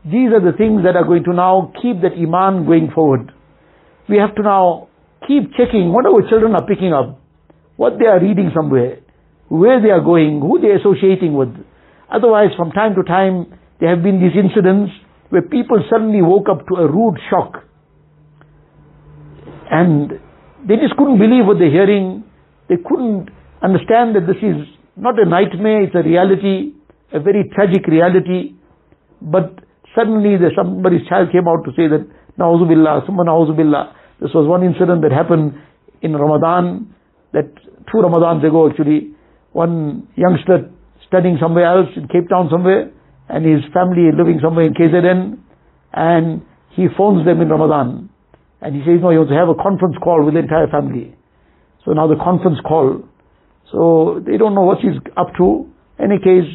These 0.06 0.30
are 0.32 0.44
the 0.44 0.56
things 0.58 0.84
that 0.84 0.96
are 0.96 1.04
going 1.04 1.24
to 1.26 1.34
now 1.34 1.74
keep 1.82 2.02
that 2.02 2.14
iman 2.14 2.66
going 2.66 2.92
forward. 2.94 3.32
We 4.08 4.18
have 4.18 4.36
to 4.36 4.44
now 4.44 4.90
keep 5.28 5.52
checking 5.58 5.92
what 5.92 6.06
our 6.06 6.22
children 6.30 6.54
are 6.54 6.66
picking 6.66 6.94
up, 6.94 7.20
what 7.76 7.98
they 7.98 8.06
are 8.06 8.22
reading 8.22 8.52
somewhere 8.56 9.00
where 9.50 9.82
they 9.82 9.90
are 9.90 10.02
going, 10.02 10.42
who 10.42 10.60
they 10.60 10.70
are 10.70 10.78
associating 10.78 11.34
with. 11.34 11.54
Otherwise, 12.10 12.50
from 12.58 12.72
time 12.72 12.96
to 12.96 13.04
time, 13.04 13.54
there 13.80 13.90
have 13.94 14.04
been 14.04 14.22
these 14.22 14.36
incidents 14.36 14.92
where 15.30 15.42
people 15.42 15.78
suddenly 15.90 16.22
woke 16.22 16.48
up 16.50 16.66
to 16.68 16.76
a 16.76 16.88
rude 16.88 17.18
shock. 17.30 17.64
And 19.70 20.12
they 20.68 20.76
just 20.78 20.96
couldn't 20.98 21.20
believe 21.20 21.46
what 21.46 21.58
they're 21.60 21.72
hearing. 21.72 22.24
They 22.70 22.78
couldn't 22.78 23.30
understand 23.62 24.16
that 24.16 24.26
this 24.26 24.42
is 24.42 24.66
not 24.96 25.20
a 25.20 25.26
nightmare, 25.26 25.84
it's 25.84 25.96
a 25.96 26.04
reality, 26.04 26.74
a 27.14 27.20
very 27.20 27.50
tragic 27.54 27.86
reality. 27.88 28.56
But 29.22 29.65
suddenly 29.94 30.38
somebody's 30.56 31.06
child 31.08 31.30
came 31.32 31.48
out 31.48 31.64
to 31.66 31.72
say 31.76 31.88
that, 31.88 32.08
Na'uzubillah, 32.40 33.06
Summa 33.06 33.24
Na'uzubillah. 33.24 33.94
This 34.20 34.32
was 34.34 34.48
one 34.48 34.64
incident 34.64 35.02
that 35.04 35.12
happened 35.12 35.54
in 36.02 36.14
Ramadan, 36.16 36.96
that 37.34 37.54
two 37.92 38.00
Ramadans 38.00 38.46
ago 38.48 38.70
actually, 38.70 39.14
one 39.52 40.08
youngster 40.16 40.72
studying 41.08 41.38
somewhere 41.40 41.66
else 41.66 41.88
in 41.96 42.08
Cape 42.08 42.28
Town 42.30 42.50
somewhere, 42.52 42.92
and 43.30 43.46
his 43.46 43.64
family 43.74 44.12
living 44.16 44.40
somewhere 44.42 44.66
in 44.66 44.74
KZN, 44.74 45.38
and 45.94 46.42
he 46.72 46.88
phones 46.98 47.26
them 47.26 47.42
in 47.42 47.50
Ramadan. 47.50 48.10
And 48.62 48.76
he 48.76 48.82
says, 48.82 49.00
no, 49.02 49.12
he 49.12 49.18
wants 49.18 49.32
to 49.32 49.38
have 49.38 49.50
a 49.50 49.56
conference 49.56 49.96
call 50.04 50.24
with 50.26 50.34
the 50.34 50.42
entire 50.42 50.68
family. 50.68 51.16
So 51.86 51.92
now 51.94 52.08
the 52.08 52.16
conference 52.16 52.60
call. 52.66 53.04
So 53.72 54.22
they 54.26 54.38
don't 54.38 54.56
know 54.56 54.62
what 54.64 54.80
he's 54.80 54.98
up 55.16 55.34
to. 55.38 55.70
Any 56.00 56.20
case, 56.20 56.50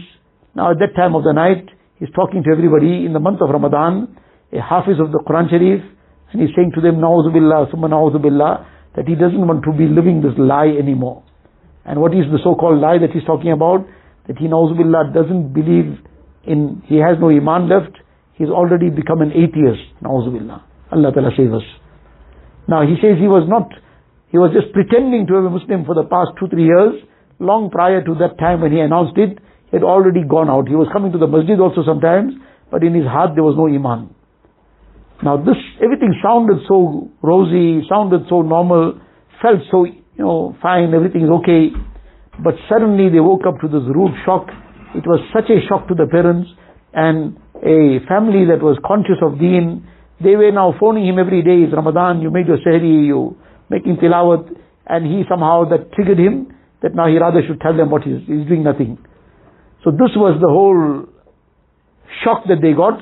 now 0.55 0.73
at 0.73 0.79
that 0.79 0.95
time 0.97 1.15
of 1.15 1.25
the 1.25 1.33
night, 1.33 1.69
he's 2.01 2.11
talking 2.17 2.43
to 2.43 2.51
everybody 2.51 3.07
in 3.07 3.13
the 3.13 3.21
month 3.21 3.41
of 3.41 3.51
Ramadan, 3.51 4.17
a 4.53 4.61
hafiz 4.61 4.99
of 4.99 5.13
the 5.13 5.23
Quran 5.23 5.49
Sharif, 5.49 5.85
and 6.33 6.43
he's 6.43 6.51
saying 6.57 6.73
to 6.75 6.81
them, 6.81 6.97
Na'uzubillah, 6.97 7.71
Summa 7.71 7.89
Na'uzubillah, 7.89 8.67
that 8.97 9.07
he 9.07 9.15
doesn't 9.15 9.47
want 9.47 9.63
to 9.63 9.73
be 9.77 9.87
living 9.87 10.23
this 10.23 10.35
lie 10.39 10.75
anymore. 10.75 11.23
And 11.85 12.01
what 12.01 12.13
is 12.15 12.27
the 12.33 12.39
so-called 12.43 12.81
lie 12.81 12.99
that 12.99 13.11
he's 13.13 13.25
talking 13.25 13.53
about? 13.53 13.87
That 14.27 14.39
he 14.39 14.47
Na'uzubillah 14.47 15.15
doesn't 15.15 15.53
believe 15.53 15.99
in, 16.45 16.83
he 16.87 16.97
has 16.97 17.21
no 17.21 17.31
iman 17.31 17.69
left, 17.69 17.95
he's 18.35 18.49
already 18.49 18.91
become 18.91 19.21
an 19.21 19.31
atheist. 19.33 19.85
Billah. 20.03 20.65
Allah 20.93 21.13
Ta'ala 21.13 21.31
save 21.37 21.53
us. 21.53 21.63
Now 22.67 22.83
he 22.83 22.95
says 23.03 23.19
he 23.19 23.29
was 23.29 23.47
not, 23.49 23.71
he 24.31 24.39
was 24.39 24.51
just 24.55 24.73
pretending 24.73 25.27
to 25.27 25.33
be 25.35 25.47
a 25.47 25.51
Muslim 25.51 25.85
for 25.85 25.95
the 25.95 26.07
past 26.07 26.39
two, 26.39 26.49
three 26.49 26.67
years. 26.67 27.03
Long 27.39 27.71
prior 27.71 28.05
to 28.05 28.15
that 28.21 28.39
time 28.39 28.61
when 28.61 28.71
he 28.71 28.81
announced 28.81 29.17
it, 29.17 29.39
had 29.73 29.83
already 29.83 30.23
gone 30.27 30.51
out. 30.51 30.69
He 30.69 30.75
was 30.75 30.89
coming 30.93 31.13
to 31.13 31.19
the 31.19 31.27
masjid 31.27 31.59
also 31.59 31.83
sometimes, 31.87 32.35
but 32.71 32.83
in 32.83 32.95
his 32.95 33.07
heart 33.07 33.33
there 33.35 33.45
was 33.45 33.57
no 33.57 33.67
iman. 33.67 34.15
Now 35.23 35.37
this, 35.37 35.57
everything 35.83 36.15
sounded 36.23 36.65
so 36.67 37.11
rosy, 37.23 37.87
sounded 37.89 38.27
so 38.29 38.43
normal, 38.43 38.99
felt 39.43 39.61
so 39.71 39.85
you 39.85 40.25
know, 40.25 40.57
fine, 40.63 40.93
everything 40.95 41.23
is 41.23 41.31
okay. 41.43 41.71
But 42.43 42.55
suddenly 42.69 43.09
they 43.09 43.21
woke 43.21 43.43
up 43.47 43.61
to 43.61 43.69
this 43.69 43.85
rude 43.89 44.17
shock. 44.25 44.49
It 44.95 45.05
was 45.07 45.21
such 45.33 45.51
a 45.51 45.61
shock 45.69 45.89
to 45.89 45.95
the 45.95 46.07
parents 46.11 46.49
and 46.93 47.37
a 47.61 48.01
family 48.09 48.49
that 48.49 48.65
was 48.65 48.81
conscious 48.85 49.21
of 49.23 49.39
deen. 49.39 49.87
They 50.23 50.37
were 50.37 50.51
now 50.51 50.75
phoning 50.81 51.07
him 51.07 51.19
every 51.19 51.43
day, 51.43 51.65
it's 51.65 51.73
Ramadan, 51.73 52.21
you 52.21 52.31
made 52.31 52.47
your 52.47 52.59
sehri, 52.59 53.07
you 53.07 53.37
making 53.69 53.97
tilawat, 53.97 54.51
and 54.87 55.07
he 55.07 55.23
somehow 55.29 55.69
that 55.71 55.93
triggered 55.93 56.19
him 56.19 56.53
that 56.83 56.95
now 56.95 57.07
he 57.07 57.19
rather 57.19 57.41
should 57.47 57.61
tell 57.61 57.77
them 57.77 57.91
what 57.91 58.03
he's, 58.03 58.21
he's 58.27 58.49
doing 58.49 58.65
nothing. 58.65 58.99
So 59.85 59.91
this 59.91 60.13
was 60.17 60.37
the 60.41 60.49
whole 60.49 61.09
shock 62.25 62.45
that 62.49 62.61
they 62.61 62.73
got. 62.73 63.01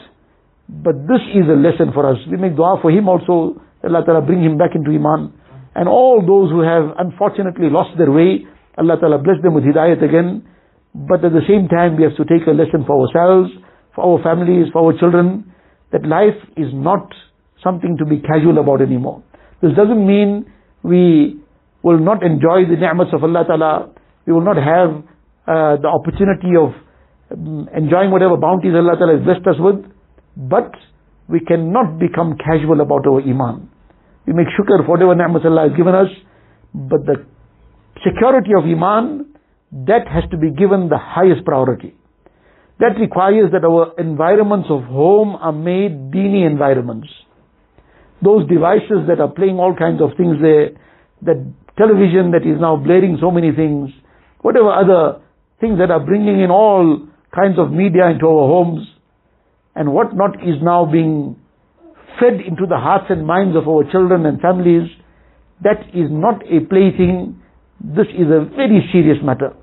But 0.69 1.09
this 1.09 1.25
is 1.33 1.49
a 1.49 1.57
lesson 1.57 1.97
for 1.97 2.05
us. 2.05 2.19
We 2.31 2.37
make 2.37 2.55
dua 2.55 2.79
for 2.81 2.91
him 2.91 3.09
also. 3.09 3.57
Allah 3.83 4.05
Ta'ala 4.05 4.23
bring 4.23 4.45
him 4.45 4.59
back 4.59 4.75
into 4.75 4.91
Iman. 4.91 5.33
And 5.75 5.89
all 5.89 6.21
those 6.21 6.51
who 6.51 6.61
have 6.61 6.93
unfortunately 6.99 7.71
lost 7.71 7.97
their 7.97 8.11
way, 8.11 8.45
Allah 8.77 8.99
Ta'ala 9.01 9.19
bless 9.19 9.41
them 9.43 9.55
with 9.55 9.65
hidayat 9.65 10.05
again. 10.05 10.45
But 10.95 11.25
at 11.25 11.33
the 11.33 11.47
same 11.49 11.69
time, 11.69 11.97
we 11.97 12.03
have 12.05 12.17
to 12.17 12.25
take 12.25 12.47
a 12.47 12.53
lesson 12.53 12.85
for 12.87 13.01
ourselves, 13.01 13.51
for 13.95 14.05
our 14.05 14.23
families, 14.23 14.67
for 14.73 14.85
our 14.85 14.99
children, 14.99 15.53
that 15.93 16.05
life 16.05 16.37
is 16.57 16.69
not 16.75 17.09
something 17.65 17.97
to 17.99 18.05
be 18.05 18.21
casual 18.21 18.59
about 18.59 18.83
anymore. 18.83 19.23
This 19.63 19.73
doesn't 19.73 20.05
mean 20.07 20.53
we 20.83 21.41
will 21.83 21.99
not 21.99 22.23
enjoy 22.23 22.69
the 22.69 22.77
ni'mats 22.77 23.11
of 23.15 23.25
Allah 23.25 23.45
Ta'ala. 23.47 23.91
We 24.27 24.33
will 24.33 24.45
not 24.45 24.57
have 24.57 25.03
uh, 25.49 25.81
the 25.81 25.89
opportunity 25.89 26.53
of 26.61 26.77
um, 27.33 27.69
enjoying 27.75 28.13
whatever 28.13 28.37
bounties 28.37 28.77
Allah 28.77 29.01
Ta'ala 29.01 29.17
has 29.17 29.25
blessed 29.25 29.47
us 29.49 29.57
with. 29.59 29.81
But 30.37 30.71
we 31.29 31.41
cannot 31.41 31.99
become 31.99 32.37
casual 32.37 32.81
about 32.81 33.09
our 33.09 33.21
iman. 33.25 33.71
We 34.27 34.35
make 34.35 34.49
shukr 34.53 34.85
for 34.85 35.01
whatever 35.01 35.15
ni'mat 35.17 35.45
Allah 35.45 35.69
has 35.69 35.77
given 35.77 35.95
us, 35.95 36.13
but 36.75 37.07
the 37.09 37.25
security 38.05 38.53
of 38.57 38.65
Iman, 38.65 39.35
that 39.89 40.07
has 40.09 40.25
to 40.31 40.37
be 40.37 40.51
given 40.51 40.89
the 40.89 40.99
highest 40.99 41.45
priority. 41.45 41.95
That 42.79 43.01
requires 43.01 43.51
that 43.53 43.65
our 43.65 43.99
environments 43.99 44.69
of 44.71 44.85
home 44.85 45.35
are 45.37 45.53
made 45.53 46.13
dini 46.13 46.47
environments. 46.47 47.09
Those 48.23 48.47
devices 48.49 49.09
that 49.09 49.21
are 49.21 49.29
playing 49.29 49.59
all 49.59 49.75
kinds 49.75 50.01
of 50.01 50.11
things 50.17 50.37
there, 50.41 50.71
that 51.23 51.41
television 51.77 52.33
that 52.33 52.47
is 52.47 52.61
now 52.61 52.77
blaring 52.77 53.19
so 53.21 53.31
many 53.31 53.53
things, 53.53 53.91
whatever 54.41 54.71
other 54.71 55.23
things 55.61 55.79
that 55.79 55.91
are 55.91 56.05
bringing 56.05 56.41
in 56.41 56.51
all 56.51 57.07
kinds 57.35 57.59
of 57.59 57.71
media 57.71 58.09
into 58.09 58.27
our 58.27 58.47
homes, 58.47 58.87
and 59.75 59.93
what 59.93 60.15
not 60.15 60.37
is 60.43 60.57
now 60.63 60.85
being 60.85 61.37
fed 62.19 62.41
into 62.41 62.67
the 62.69 62.77
hearts 62.77 63.07
and 63.11 63.27
minds 63.27 63.57
of 63.57 63.69
our 63.69 63.85
children 63.91 64.27
and 64.27 64.41
families, 64.41 64.91
that 65.63 65.81
is 65.95 66.11
not 66.11 66.43
a 66.47 66.61
plaything. 66.67 67.41
This 67.81 68.07
is 68.11 68.27
a 68.27 68.47
very 68.57 68.89
serious 68.93 69.19
matter. 69.23 69.55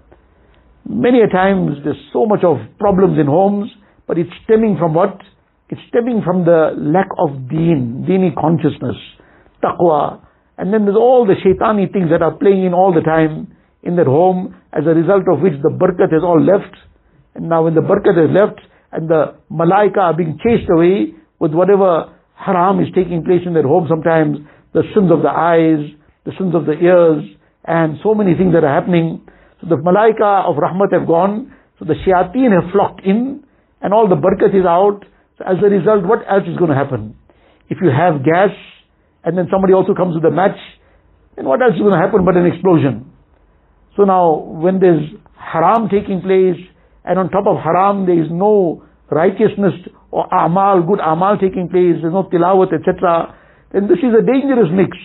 Many 0.87 1.19
a 1.21 1.27
times 1.27 1.77
there's 1.83 1.99
so 2.13 2.25
much 2.25 2.43
of 2.43 2.57
problems 2.79 3.19
in 3.19 3.25
homes, 3.25 3.71
but 4.07 4.17
it's 4.17 4.29
stemming 4.43 4.77
from 4.77 4.93
what? 4.93 5.19
It's 5.69 5.81
stemming 5.89 6.21
from 6.23 6.45
the 6.45 6.75
lack 6.77 7.07
of 7.17 7.49
deen, 7.49 8.05
deeni 8.07 8.35
consciousness, 8.35 8.95
taqwa. 9.63 10.21
And 10.57 10.71
then 10.71 10.85
there's 10.85 10.95
all 10.95 11.25
the 11.25 11.33
shaitani 11.33 11.91
things 11.91 12.09
that 12.11 12.21
are 12.21 12.37
playing 12.37 12.63
in 12.65 12.73
all 12.73 12.93
the 12.93 13.01
time 13.01 13.54
in 13.85 13.95
their 13.95 14.05
home, 14.05 14.55
as 14.73 14.83
a 14.85 14.97
result 14.97 15.23
of 15.31 15.39
which 15.39 15.53
the 15.61 15.69
barakat 15.69 16.11
has 16.11 16.23
all 16.23 16.41
left. 16.41 16.73
And 17.35 17.47
now 17.47 17.63
when 17.63 17.75
the 17.75 17.81
barakat 17.81 18.17
has 18.17 18.31
left, 18.33 18.59
and 18.91 19.07
the 19.07 19.35
malaika 19.51 19.97
are 19.97 20.17
being 20.17 20.39
chased 20.41 20.69
away 20.69 21.13
with 21.39 21.53
whatever 21.53 22.11
haram 22.33 22.79
is 22.79 22.87
taking 22.95 23.23
place 23.23 23.41
in 23.45 23.53
their 23.53 23.67
home 23.67 23.87
sometimes, 23.87 24.37
the 24.73 24.83
sins 24.93 25.11
of 25.11 25.21
the 25.21 25.29
eyes, 25.29 25.93
the 26.25 26.31
sins 26.37 26.55
of 26.55 26.65
the 26.65 26.73
ears, 26.73 27.23
and 27.63 27.97
so 28.03 28.13
many 28.13 28.35
things 28.35 28.53
that 28.53 28.63
are 28.63 28.73
happening. 28.73 29.21
So 29.61 29.67
the 29.69 29.77
malaika 29.77 30.49
of 30.49 30.55
rahmat 30.57 30.91
have 30.91 31.07
gone, 31.07 31.53
so 31.79 31.85
the 31.85 31.95
shayateen 31.95 32.51
have 32.51 32.71
flocked 32.71 33.05
in, 33.05 33.43
and 33.81 33.93
all 33.93 34.09
the 34.09 34.15
barakat 34.15 34.57
is 34.57 34.65
out. 34.65 35.05
So 35.37 35.45
as 35.45 35.57
a 35.63 35.69
result, 35.69 36.05
what 36.05 36.25
else 36.27 36.47
is 36.47 36.57
going 36.57 36.71
to 36.71 36.75
happen? 36.75 37.15
If 37.69 37.79
you 37.81 37.89
have 37.89 38.23
gas, 38.23 38.51
and 39.23 39.37
then 39.37 39.47
somebody 39.51 39.73
also 39.73 39.93
comes 39.93 40.15
with 40.15 40.23
a 40.25 40.31
match, 40.31 40.57
then 41.35 41.45
what 41.45 41.61
else 41.61 41.75
is 41.75 41.81
going 41.81 41.93
to 41.93 41.99
happen 41.99 42.23
but 42.23 42.37
an 42.37 42.45
explosion? 42.45 43.11
So 43.95 44.03
now, 44.03 44.35
when 44.35 44.79
there's 44.79 45.03
haram 45.39 45.87
taking 45.89 46.21
place, 46.21 46.59
and 47.05 47.19
on 47.19 47.29
top 47.29 47.45
of 47.47 47.57
haram 47.63 48.05
there 48.05 48.21
is 48.21 48.29
no 48.31 48.83
righteousness 49.09 49.73
or 50.11 50.25
amal, 50.33 50.83
good 50.83 50.99
amal 50.99 51.37
taking 51.37 51.69
place, 51.69 52.01
there's 52.01 52.13
no 52.13 52.27
tilawat, 52.27 52.73
etc., 52.73 53.35
then 53.71 53.87
this 53.87 53.99
is 53.99 54.11
a 54.11 54.23
dangerous 54.25 54.69
mix. 54.71 54.97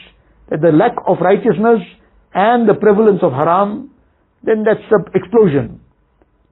That 0.51 0.63
the 0.63 0.73
lack 0.73 0.97
of 1.07 1.19
righteousness 1.21 1.87
and 2.35 2.69
the 2.69 2.75
prevalence 2.75 3.21
of 3.23 3.33
haram, 3.33 3.91
then 4.43 4.65
that's 4.65 4.83
the 4.91 4.99
explosion. 5.15 5.81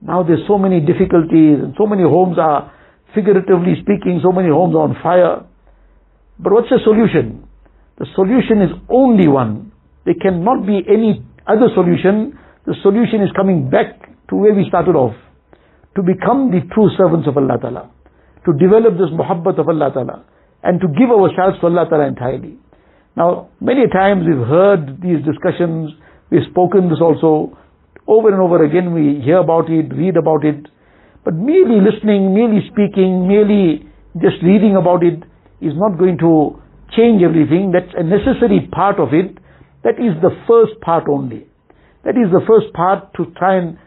Now 0.01 0.23
there's 0.23 0.45
so 0.47 0.57
many 0.57 0.79
difficulties 0.79 1.59
and 1.59 1.73
so 1.77 1.85
many 1.85 2.03
homes 2.03 2.37
are, 2.39 2.71
figuratively 3.15 3.75
speaking, 3.81 4.21
so 4.23 4.31
many 4.31 4.49
homes 4.49 4.75
are 4.75 4.87
on 4.87 4.95
fire. 5.03 5.43
But 6.39 6.53
what's 6.53 6.69
the 6.69 6.79
solution? 6.83 7.47
The 7.97 8.05
solution 8.15 8.61
is 8.61 8.71
only 8.87 9.27
one. 9.27 9.71
There 10.05 10.15
cannot 10.15 10.65
be 10.65 10.79
any 10.87 11.23
other 11.49 11.73
solution. 11.73 12.37
The 12.65 12.75
solution 12.83 13.21
is 13.25 13.31
coming 13.35 13.69
back 13.69 13.97
to 14.29 14.35
where 14.35 14.53
we 14.53 14.65
started 14.69 14.95
off 14.95 15.15
to 15.95 16.03
become 16.03 16.51
the 16.51 16.61
true 16.73 16.89
servants 16.95 17.27
of 17.27 17.35
Allah 17.35 17.57
Ta'ala, 17.59 17.91
to 18.45 18.53
develop 18.61 18.93
this 18.93 19.09
muhabbat 19.09 19.59
of 19.59 19.67
Allah 19.67 19.89
Ta'ala, 19.91 20.23
and 20.63 20.79
to 20.79 20.87
give 20.93 21.09
ourselves 21.09 21.57
to 21.59 21.65
Allah 21.65 21.89
Ta'ala 21.89 22.07
entirely. 22.07 22.59
Now, 23.17 23.49
many 23.59 23.89
times 23.91 24.23
we've 24.23 24.47
heard 24.47 25.01
these 25.01 25.25
discussions, 25.25 25.91
we've 26.29 26.45
spoken 26.51 26.89
this 26.89 27.01
also, 27.01 27.57
over 28.07 28.29
and 28.29 28.39
over 28.39 28.63
again 28.63 28.93
we 28.93 29.21
hear 29.25 29.37
about 29.37 29.69
it, 29.69 29.91
read 29.93 30.15
about 30.15 30.45
it, 30.45 30.67
but 31.25 31.33
merely 31.33 31.81
listening, 31.81 32.33
merely 32.33 32.61
speaking, 32.71 33.27
merely 33.27 33.85
just 34.21 34.41
reading 34.41 34.75
about 34.75 35.03
it 35.03 35.19
is 35.61 35.73
not 35.75 35.97
going 35.97 36.17
to 36.17 36.57
change 36.95 37.21
everything. 37.21 37.71
That's 37.71 37.93
a 37.97 38.03
necessary 38.03 38.67
part 38.71 38.99
of 38.99 39.13
it. 39.13 39.37
That 39.83 39.95
is 39.99 40.19
the 40.21 40.35
first 40.47 40.79
part 40.81 41.05
only. 41.09 41.47
That 42.03 42.15
is 42.15 42.31
the 42.31 42.41
first 42.47 42.73
part 42.73 43.13
to 43.15 43.31
try 43.37 43.57
and 43.57 43.77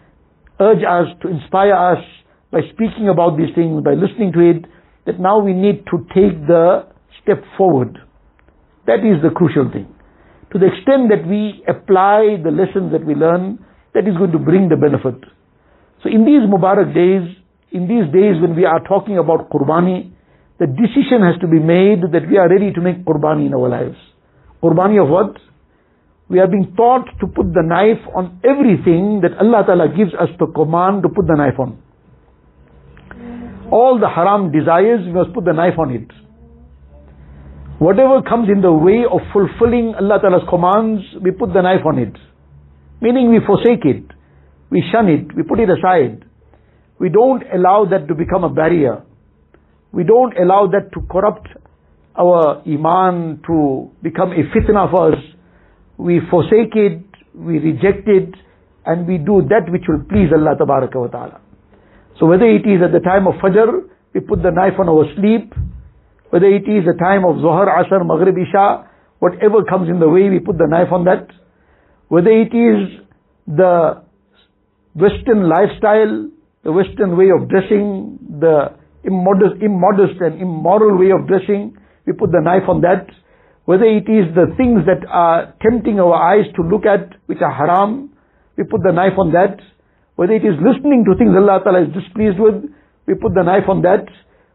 urge 0.61 0.85
us, 0.85 1.09
to 1.23 1.29
inspire 1.29 1.75
us 1.75 2.05
by 2.51 2.61
speaking 2.73 3.09
about 3.09 3.37
these 3.37 3.55
things, 3.55 3.83
by 3.85 3.95
listening 3.95 4.33
to 4.33 4.41
it, 4.41 4.65
that 5.07 5.19
now 5.19 5.39
we 5.39 5.53
need 5.53 5.85
to 5.91 5.99
take 6.15 6.37
the 6.47 6.87
step 7.23 7.43
forward. 7.57 7.99
That 8.87 9.01
is 9.01 9.23
the 9.23 9.31
crucial 9.31 9.71
thing. 9.73 9.89
To 10.53 10.59
the 10.59 10.67
extent 10.67 11.09
that 11.09 11.27
we 11.27 11.65
apply 11.67 12.37
the 12.45 12.53
lessons 12.53 12.93
that 12.93 13.05
we 13.05 13.15
learn, 13.15 13.65
that 13.95 14.07
is 14.07 14.17
going 14.17 14.33
to 14.33 14.39
bring 14.39 14.69
the 14.69 14.77
benefit. 14.77 15.17
So 16.03 16.09
in 16.09 16.25
these 16.25 16.45
Mubarak 16.45 16.93
days, 16.93 17.37
in 17.73 17.89
these 17.89 18.13
days 18.13 18.41
when 18.41 18.55
we 18.55 18.65
are 18.65 18.81
talking 18.85 19.19
about 19.19 19.49
Qurbani, 19.51 20.13
the 20.59 20.67
decision 20.67 21.25
has 21.25 21.41
to 21.41 21.49
be 21.49 21.59
made 21.59 22.03
that 22.13 22.29
we 22.29 22.37
are 22.37 22.49
ready 22.49 22.73
to 22.73 22.81
make 22.81 23.05
Qurbani 23.05 23.47
in 23.47 23.55
our 23.55 23.69
lives. 23.69 23.97
Qurbani 24.63 25.03
of 25.03 25.09
what? 25.09 25.41
We 26.33 26.41
are 26.41 26.47
being 26.49 26.73
taught 26.75 27.05
to 27.21 27.27
put 27.27 27.53
the 27.53 27.61
knife 27.63 28.01
on 28.17 28.41
everything 28.43 29.21
that 29.21 29.37
Allah 29.37 29.65
Ta'ala 29.67 29.89
gives 29.95 30.15
us 30.15 30.31
the 30.41 30.47
command 30.47 31.03
to 31.03 31.11
put 31.11 31.27
the 31.27 31.37
knife 31.37 31.61
on. 31.61 31.77
All 33.71 34.01
the 34.01 34.09
haram 34.09 34.51
desires, 34.51 35.05
we 35.05 35.13
must 35.13 35.35
put 35.35 35.45
the 35.45 35.53
knife 35.53 35.79
on 35.79 35.93
it. 35.93 36.09
Whatever 37.79 38.23
comes 38.23 38.49
in 38.49 38.63
the 38.63 38.73
way 38.73 39.05
of 39.05 39.21
fulfilling 39.31 39.93
Allah 39.95 40.21
Ta'ala's 40.23 40.49
commands, 40.49 41.05
we 41.21 41.33
put 41.33 41.53
the 41.53 41.61
knife 41.61 41.85
on 41.85 41.99
it. 41.99 42.17
Meaning 43.03 43.29
we 43.29 43.41
forsake 43.45 43.85
it. 43.85 44.09
We 44.71 44.83
shun 44.91 45.11
it. 45.13 45.37
We 45.37 45.43
put 45.43 45.61
it 45.61 45.69
aside. 45.69 46.25
We 46.99 47.11
don't 47.11 47.43
allow 47.53 47.85
that 47.91 48.09
to 48.09 48.15
become 48.15 48.43
a 48.45 48.49
barrier. 48.49 49.05
We 49.93 50.05
don't 50.05 50.33
allow 50.39 50.67
that 50.69 50.93
to 50.95 51.01
corrupt 51.13 51.49
our 52.17 52.63
iman, 52.65 53.43
to 53.47 53.91
become 54.03 54.33
a 54.33 54.49
fitna 54.49 54.91
for 54.91 55.13
us 55.13 55.21
we 56.03 56.21
forsake 56.31 56.75
it, 56.75 57.03
we 57.35 57.59
reject 57.59 58.09
it, 58.09 58.35
and 58.85 59.07
we 59.07 59.19
do 59.19 59.43
that 59.49 59.71
which 59.71 59.87
will 59.89 60.03
please 60.11 60.29
Allah 60.35 60.57
wa 60.59 61.07
ta'ala. 61.07 61.41
So 62.19 62.27
whether 62.27 62.47
it 62.47 62.67
is 62.67 62.83
at 62.83 62.93
the 62.93 63.01
time 63.01 63.27
of 63.27 63.35
Fajr, 63.35 63.89
we 64.13 64.21
put 64.21 64.43
the 64.43 64.51
knife 64.51 64.75
on 64.79 64.89
our 64.89 65.07
sleep, 65.15 65.55
whether 66.31 66.47
it 66.47 66.67
is 66.67 66.85
the 66.85 66.99
time 66.99 67.25
of 67.25 67.41
Zohar, 67.41 67.67
Asr, 67.67 68.05
Maghrib, 68.05 68.37
Isha, 68.37 68.89
whatever 69.21 69.65
comes 69.65 69.89
in 69.89 70.01
the 70.01 70.09
way, 70.09 70.29
we 70.29 70.41
put 70.41 70.59
the 70.59 70.67
knife 70.67 70.91
on 70.91 71.05
that. 71.05 71.29
Whether 72.09 72.31
it 72.31 72.53
is 72.53 73.07
the 73.47 74.03
Western 74.95 75.49
lifestyle, 75.49 76.29
the 76.65 76.73
Western 76.73 77.17
way 77.17 77.31
of 77.31 77.49
dressing, 77.49 78.19
the 78.41 78.75
immodest, 79.05 79.63
immodest 79.63 80.21
and 80.21 80.41
immoral 80.41 80.99
way 80.99 81.11
of 81.13 81.27
dressing, 81.29 81.77
we 82.07 82.13
put 82.13 82.33
the 82.33 82.41
knife 82.43 82.69
on 82.69 82.81
that 82.83 83.07
whether 83.65 83.85
it 83.85 84.11
is 84.11 84.35
the 84.35 84.51
things 84.57 84.83
that 84.87 85.07
are 85.09 85.55
tempting 85.63 86.01
our 86.01 86.15
eyes 86.15 86.47
to 86.57 86.63
look 86.63 86.85
at 86.85 87.15
which 87.27 87.39
are 87.41 87.53
haram, 87.53 88.11
we 88.57 88.65
put 88.65 88.83
the 88.83 88.93
knife 88.93 89.15
on 89.19 89.33
that. 89.33 89.61
Whether 90.17 90.35
it 90.35 90.45
is 90.45 90.59
listening 90.59 91.05
to 91.07 91.17
things 91.17 91.31
Allah 91.37 91.61
Ta'ala 91.63 91.87
is 91.87 91.95
displeased 91.95 92.39
with, 92.39 92.67
we 93.07 93.15
put 93.15 93.35
the 93.35 93.43
knife 93.43 93.69
on 93.69 93.83
that. 93.83 94.07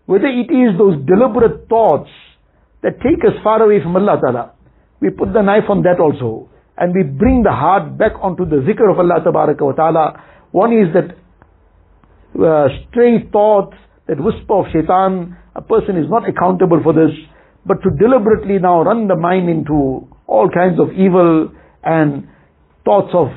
Whether 0.05 0.27
it 0.27 0.51
is 0.51 0.77
those 0.77 0.99
deliberate 1.07 1.67
thoughts 1.69 2.09
that 2.83 2.99
take 2.99 3.23
us 3.23 3.35
far 3.43 3.63
away 3.63 3.81
from 3.81 3.95
Allah 3.95 4.19
Ta'ala, 4.19 4.51
we 4.99 5.09
put 5.09 5.31
the 5.33 5.41
knife 5.41 5.69
on 5.69 5.83
that 5.83 5.99
also. 5.99 6.49
And 6.77 6.93
we 6.93 7.03
bring 7.03 7.43
the 7.43 7.51
heart 7.51 7.97
back 7.97 8.11
onto 8.21 8.45
the 8.45 8.57
zikr 8.67 8.91
of 8.91 8.99
Allah 8.99 9.23
Ta'ala. 9.23 10.23
One 10.51 10.73
is 10.73 10.93
that 10.93 11.15
uh, 12.35 12.67
stray 12.89 13.23
thoughts, 13.31 13.75
that 14.07 14.19
whisper 14.19 14.53
of 14.53 14.65
shaitan, 14.71 15.37
a 15.55 15.61
person 15.61 15.97
is 15.97 16.09
not 16.09 16.27
accountable 16.27 16.79
for 16.83 16.93
this 16.93 17.11
but 17.67 17.83
to 17.83 17.89
deliberately 17.99 18.59
now 18.59 18.81
run 18.81 19.07
the 19.07 19.15
mind 19.15 19.49
into 19.49 20.07
all 20.25 20.49
kinds 20.49 20.79
of 20.79 20.91
evil 20.93 21.51
and 21.83 22.27
thoughts 22.85 23.11
of 23.13 23.27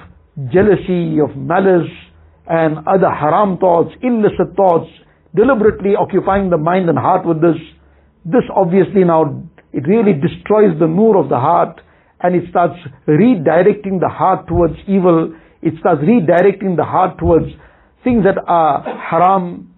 jealousy, 0.52 1.18
of 1.18 1.36
malice, 1.36 1.90
and 2.46 2.78
other 2.86 3.10
haram 3.10 3.58
thoughts, 3.58 3.90
illicit 4.02 4.56
thoughts, 4.56 4.88
deliberately 5.34 5.94
occupying 5.98 6.50
the 6.50 6.56
mind 6.58 6.88
and 6.88 6.98
heart 6.98 7.26
with 7.26 7.40
this, 7.40 7.58
this 8.24 8.42
obviously 8.54 9.04
now, 9.04 9.42
it 9.72 9.86
really 9.86 10.14
destroys 10.14 10.78
the 10.78 10.86
nur 10.86 11.16
of 11.16 11.28
the 11.28 11.38
heart, 11.38 11.80
and 12.22 12.34
it 12.34 12.48
starts 12.50 12.74
redirecting 13.06 14.00
the 14.00 14.08
heart 14.08 14.46
towards 14.46 14.74
evil, 14.86 15.34
it 15.62 15.74
starts 15.80 16.02
redirecting 16.02 16.76
the 16.76 16.84
heart 16.84 17.18
towards 17.18 17.46
things 18.02 18.24
that 18.24 18.36
are 18.46 18.82
haram. 18.82 19.74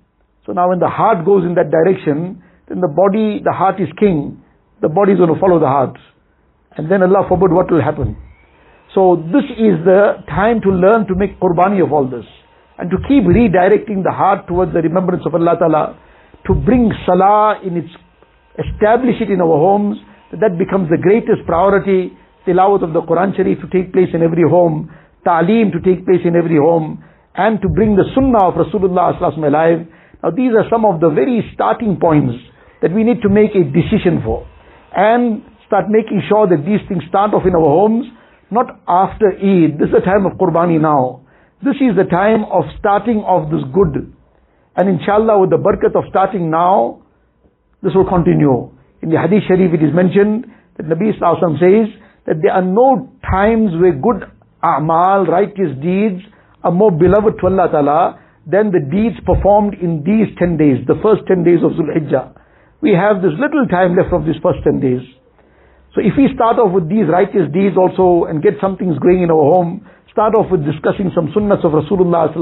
So 0.47 0.53
now 0.53 0.69
when 0.71 0.79
the 0.79 0.89
heart 0.89 1.25
goes 1.25 1.45
in 1.45 1.55
that 1.55 1.71
direction, 1.71 2.43
then 2.73 2.81
the 2.81 2.89
body, 2.89 3.45
the 3.45 3.53
heart 3.53 3.77
is 3.77 3.93
king, 4.01 4.41
the 4.81 4.89
body 4.89 5.12
is 5.12 5.18
going 5.18 5.29
to 5.29 5.39
follow 5.39 5.61
the 5.61 5.68
heart. 5.68 5.93
And 6.73 6.91
then 6.91 7.03
Allah 7.03 7.29
forbid 7.29 7.53
what 7.53 7.70
will 7.70 7.85
happen. 7.85 8.16
So 8.97 9.20
this 9.29 9.45
is 9.61 9.77
the 9.85 10.25
time 10.25 10.64
to 10.64 10.73
learn 10.73 11.05
to 11.05 11.14
make 11.14 11.37
qurbani 11.37 11.85
of 11.85 11.93
all 11.93 12.09
this. 12.09 12.25
And 12.79 12.89
to 12.89 12.97
keep 13.05 13.29
redirecting 13.29 14.01
the 14.01 14.11
heart 14.11 14.49
towards 14.49 14.73
the 14.73 14.81
remembrance 14.81 15.20
of 15.29 15.35
Allah 15.35 15.61
Ta'ala. 15.61 16.01
To 16.49 16.55
bring 16.55 16.89
salah 17.05 17.61
in 17.61 17.77
its, 17.77 17.93
establish 18.57 19.20
it 19.20 19.29
in 19.29 19.45
our 19.45 19.53
homes. 19.61 19.99
That 20.33 20.57
becomes 20.57 20.89
the 20.89 20.97
greatest 20.97 21.45
priority. 21.45 22.16
Tilawat 22.49 22.89
of 22.89 22.97
the 22.97 23.03
Quran 23.05 23.37
Sharif 23.37 23.61
to 23.61 23.68
take 23.68 23.93
place 23.93 24.09
in 24.16 24.23
every 24.23 24.49
home. 24.49 24.89
Ta'aleem 25.29 25.77
to 25.77 25.81
take 25.85 26.09
place 26.09 26.25
in 26.25 26.37
every 26.37 26.57
home. 26.57 27.05
And 27.37 27.61
to 27.61 27.68
bring 27.68 27.97
the 27.97 28.09
sunnah 28.16 28.49
of 28.49 28.55
Rasulullah 28.57 29.12
alive. 29.20 29.85
Now 30.25 30.31
these 30.31 30.57
are 30.57 30.64
some 30.73 30.87
of 30.87 31.01
the 31.01 31.11
very 31.11 31.45
starting 31.53 32.01
points 32.01 32.33
that 32.83 32.93
we 32.93 33.05
need 33.05 33.22
to 33.22 33.30
make 33.30 33.55
a 33.55 33.64
decision 33.64 34.20
for 34.24 34.47
and 34.95 35.43
start 35.66 35.87
making 35.89 36.20
sure 36.28 36.47
that 36.47 36.66
these 36.66 36.83
things 36.89 37.03
start 37.09 37.33
off 37.33 37.47
in 37.47 37.55
our 37.55 37.64
homes, 37.64 38.05
not 38.51 38.66
after 38.87 39.33
Eid. 39.33 39.78
This 39.80 39.89
is 39.89 39.97
the 39.97 40.05
time 40.05 40.26
of 40.26 40.37
Qurbani 40.37 40.80
now. 40.80 41.24
This 41.64 41.76
is 41.80 41.97
the 41.97 42.05
time 42.11 42.45
of 42.51 42.64
starting 42.78 43.24
off 43.24 43.49
this 43.49 43.62
good. 43.72 44.12
And 44.76 44.89
inshallah 44.89 45.41
with 45.41 45.51
the 45.51 45.62
barakat 45.62 45.97
of 45.97 46.05
starting 46.11 46.51
now, 46.51 47.03
this 47.83 47.95
will 47.95 48.09
continue. 48.09 48.74
In 49.01 49.09
the 49.11 49.18
Hadith 49.18 49.45
Sharif 49.49 49.72
it 49.72 49.83
is 49.83 49.95
mentioned 49.95 50.47
that 50.76 50.87
Nabi 50.87 51.16
Sallallahu 51.16 51.59
says 51.62 51.89
that 52.26 52.43
there 52.43 52.53
are 52.53 52.62
no 52.66 53.09
times 53.22 53.70
where 53.80 53.95
good 53.95 54.28
a'mal, 54.62 55.26
righteous 55.26 55.74
deeds 55.83 56.22
are 56.62 56.70
more 56.70 56.91
beloved 56.91 57.39
to 57.41 57.47
Allah 57.47 57.68
Ta'ala 57.70 58.20
than 58.47 58.70
the 58.70 58.83
deeds 58.83 59.16
performed 59.26 59.74
in 59.80 60.03
these 60.03 60.35
10 60.39 60.57
days, 60.57 60.78
the 60.87 60.99
first 61.03 61.22
10 61.26 61.45
days 61.45 61.62
of 61.62 61.72
Zul 61.72 61.91
Hijjah. 61.91 62.41
We 62.83 62.91
have 62.99 63.22
this 63.22 63.30
little 63.39 63.70
time 63.70 63.95
left 63.95 64.12
of 64.12 64.26
these 64.26 64.43
first 64.43 64.66
10 64.66 64.80
days. 64.83 65.07
So 65.95 66.03
if 66.03 66.18
we 66.18 66.26
start 66.35 66.59
off 66.59 66.74
with 66.74 66.91
these 66.91 67.07
righteous 67.07 67.47
deeds 67.55 67.78
also 67.78 68.26
and 68.26 68.43
get 68.43 68.59
some 68.61 68.76
things 68.76 68.99
going 68.99 69.22
in 69.22 69.30
our 69.30 69.47
home, 69.55 69.87
start 70.11 70.35
off 70.35 70.51
with 70.51 70.66
discussing 70.66 71.14
some 71.14 71.30
sunnahs 71.30 71.62
of 71.62 71.70
Rasulullah 71.70 72.35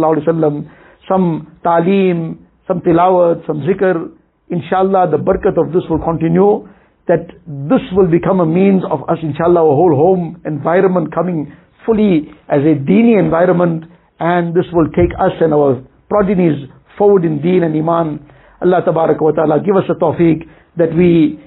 some 1.06 1.58
talim, 1.62 2.38
some 2.66 2.80
tilawat, 2.80 3.44
some 3.46 3.60
zikr, 3.68 4.16
inshallah 4.48 5.10
the 5.10 5.18
barakat 5.18 5.60
of 5.60 5.74
this 5.74 5.82
will 5.90 6.00
continue, 6.00 6.64
that 7.06 7.26
this 7.44 7.84
will 7.92 8.08
become 8.08 8.40
a 8.40 8.46
means 8.46 8.82
of 8.88 9.02
us, 9.10 9.18
inshallah, 9.22 9.60
our 9.60 9.74
whole 9.76 9.94
home 9.94 10.40
environment 10.46 11.12
coming 11.12 11.52
fully 11.84 12.30
as 12.48 12.60
a 12.62 12.78
dini 12.80 13.18
environment, 13.18 13.84
and 14.20 14.54
this 14.54 14.64
will 14.72 14.88
take 14.96 15.10
us 15.18 15.32
and 15.40 15.52
our 15.52 15.82
progenies 16.08 16.70
forward 16.96 17.24
in 17.24 17.42
deen 17.42 17.62
and 17.62 17.74
iman. 17.76 18.24
Allah 18.62 18.82
tabarak 18.86 19.20
wa 19.20 19.32
ta'ala 19.32 19.60
give 19.60 19.76
us 19.76 19.84
a 19.88 19.94
tawfiq 19.94 20.46
that 20.76 20.94
we 20.94 21.40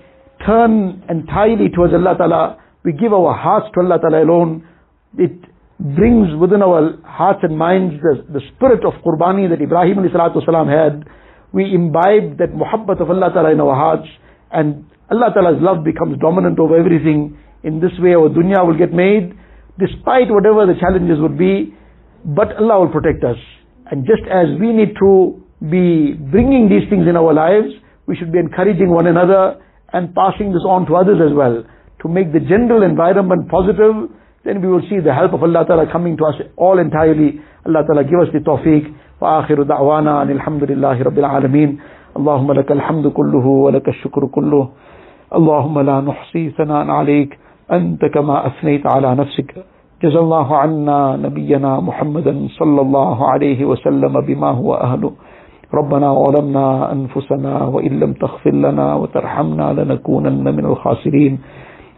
turn 0.46 1.04
entirely 1.10 1.70
towards 1.70 1.94
Allah 1.94 2.16
ta'ala, 2.18 2.58
we 2.84 2.92
give 2.94 3.14
our 3.14 3.34
hearts 3.34 3.68
to 3.74 3.82
Allah 3.82 4.00
ta'ala 4.00 4.24
alone. 4.24 4.68
It 5.18 5.40
brings 5.80 6.36
within 6.40 6.62
our 6.62 6.98
hearts 7.06 7.40
and 7.44 7.58
minds 7.58 7.96
the, 8.02 8.24
the 8.32 8.42
spirit 8.56 8.84
of 8.86 8.94
Qurbani 9.06 9.50
that 9.50 9.62
Ibrahim 9.62 9.98
salam 10.12 10.68
had. 10.68 11.08
We 11.54 11.74
imbibe 11.74 12.40
that 12.40 12.50
muhabbat 12.52 13.02
of 13.02 13.10
Allah 13.10 13.30
ta'ala 13.34 13.52
in 13.52 13.62
our 13.62 13.76
hearts 13.76 14.08
and 14.52 14.86
Allah 15.12 15.30
Ta'ala's 15.34 15.62
love 15.62 15.84
becomes 15.84 16.18
dominant 16.20 16.60
over 16.60 16.78
everything. 16.78 17.38
In 17.64 17.80
this 17.80 17.92
way 18.00 18.14
our 18.16 18.30
dunya 18.30 18.66
will 18.66 18.78
get 18.78 18.94
made, 18.94 19.38
despite 19.78 20.30
whatever 20.30 20.66
the 20.66 20.80
challenges 20.80 21.20
would 21.20 21.38
be, 21.38 21.76
but 22.26 22.56
Allah 22.58 22.80
will 22.82 22.92
protect 22.92 23.24
us. 23.24 23.38
And 23.92 24.06
just 24.06 24.24
as 24.32 24.48
we 24.60 24.74
need 24.74 24.96
to 25.00 25.43
be 25.63 26.15
bringing 26.15 26.69
these 26.69 26.89
things 26.91 27.07
in 27.09 27.17
our 27.17 27.33
lives, 27.33 27.69
we 28.07 28.17
should 28.17 28.33
be 28.33 28.39
encouraging 28.39 28.91
one 28.91 29.07
another 29.07 29.57
and 29.93 30.15
passing 30.15 30.53
this 30.53 30.63
on 30.67 30.87
to 30.87 30.97
others 30.97 31.19
as 31.25 31.35
well. 31.35 31.65
To 32.03 32.09
make 32.09 32.33
the 32.33 32.41
general 32.41 32.83
environment 32.83 33.49
positive, 33.49 34.09
then 34.45 34.63
we 34.63 34.69
will 34.69 34.83
see 34.89 35.01
the 35.01 35.13
help 35.13 35.33
of 35.33 35.43
Allah 35.43 35.65
Ta'ala 35.67 35.91
coming 35.91 36.17
to 36.17 36.25
us 36.25 36.35
all 36.57 36.79
entirely. 36.79 37.41
Allah 37.67 37.83
Ta'ala 37.87 38.05
give 38.05 38.21
us 38.21 38.29
the 38.33 38.41
tawfiq. 38.41 38.95
وآخر 39.21 39.63
دعوانا 39.63 40.23
أن 40.23 40.31
الحمد 40.31 40.65
لله 40.71 41.03
رب 41.03 41.19
العالمين 41.19 41.79
اللهم 42.17 42.53
لك 42.53 42.73
الحمد 42.73 43.07
كله 43.07 43.47
ولك 43.47 43.89
الشكر 43.89 44.27
كله 44.27 44.69
اللهم 45.35 45.81
لا 45.81 46.01
نحصي 46.01 46.51
ثناء 46.51 46.91
عليك 46.91 47.39
أنت 47.73 48.05
كما 48.05 48.47
أثنيت 48.47 48.87
على 48.87 49.15
نفسك 49.15 49.55
جزا 50.03 50.21
الله 50.21 50.57
عنا 50.57 51.17
نبينا 51.17 51.81
محمدا 51.81 52.49
صلى 52.59 52.81
الله 52.81 53.29
عليه 53.31 53.65
وسلم 53.65 54.21
بما 54.21 54.51
هو 54.51 54.75
أهله 54.75 55.13
ربنا 55.74 56.14
ظلمنا 56.14 56.92
أنفسنا 56.92 57.64
وإن 57.64 58.00
لم 58.00 58.14
تغفر 58.14 58.54
لنا 58.54 58.96
وترحمنا 58.96 59.74
لنكونن 59.74 60.56
من 60.56 60.66
الخاسرين. 60.66 61.40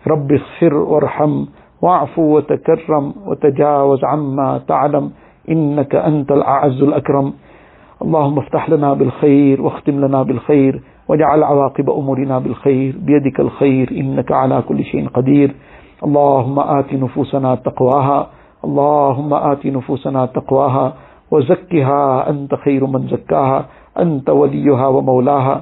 رب 0.07 0.32
اغفر 0.32 0.73
وارحم 0.73 1.45
واعف 1.82 2.19
وتكرم 2.19 3.13
وتجاوز 3.28 4.03
عما 4.03 4.61
تعلم 4.67 5.11
إنك 5.49 5.95
أنت 5.95 6.32
الأعز 6.32 6.84
الأكرم. 6.84 7.34
اللهم 8.01 8.38
افتح 8.39 8.69
لنا 8.69 8.93
بالخير 8.93 9.61
واختم 9.61 10.05
لنا 10.05 10.23
بالخير 10.23 10.82
واجعل 11.09 11.43
عواقب 11.43 11.89
أمورنا 11.89 12.39
بالخير. 12.39 12.95
بيدك 12.99 13.39
الخير 13.39 13.91
إنك 13.91 14.32
على 14.32 14.61
كل 14.61 14.84
شيء 14.84 15.07
قدير. 15.07 15.55
اللهم 16.03 16.59
آت 16.59 16.93
نفوسنا 16.93 17.55
تقواها. 17.55 18.28
اللهم 18.65 19.34
آت 19.34 19.65
نفوسنا 19.65 20.26
تقواها. 20.26 20.93
وزكها 21.32 22.30
أنت 22.30 22.55
خير 22.55 22.86
من 22.86 23.07
زكاها 23.07 23.65
أنت 23.99 24.30
وليها 24.30 24.88
ومولاها 24.88 25.61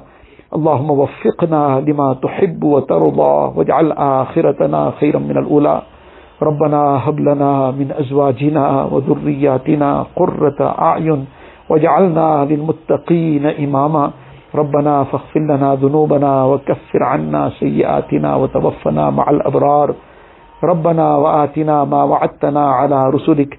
اللهم 0.54 0.90
وفقنا 0.90 1.80
لما 1.86 2.14
تحب 2.22 2.64
وترضى 2.64 3.52
واجعل 3.56 3.92
آخرتنا 3.92 4.90
خيرا 5.00 5.18
من 5.18 5.36
الأولى 5.38 5.82
ربنا 6.42 7.08
هب 7.08 7.20
لنا 7.20 7.70
من 7.70 7.92
أزواجنا 7.92 8.84
وذرياتنا 8.92 10.06
قرة 10.16 10.60
أعين 10.78 11.26
واجعلنا 11.70 12.44
للمتقين 12.50 13.46
إماما 13.46 14.10
ربنا 14.54 15.04
فاغفر 15.04 15.40
لنا 15.40 15.74
ذنوبنا 15.74 16.44
وكفر 16.44 17.02
عنا 17.02 17.50
سيئاتنا 17.60 18.36
وتوفنا 18.36 19.10
مع 19.10 19.30
الأبرار 19.30 19.94
ربنا 20.64 21.16
وآتنا 21.16 21.84
ما 21.84 22.02
وعدتنا 22.04 22.70
على 22.72 23.10
رسلك 23.10 23.58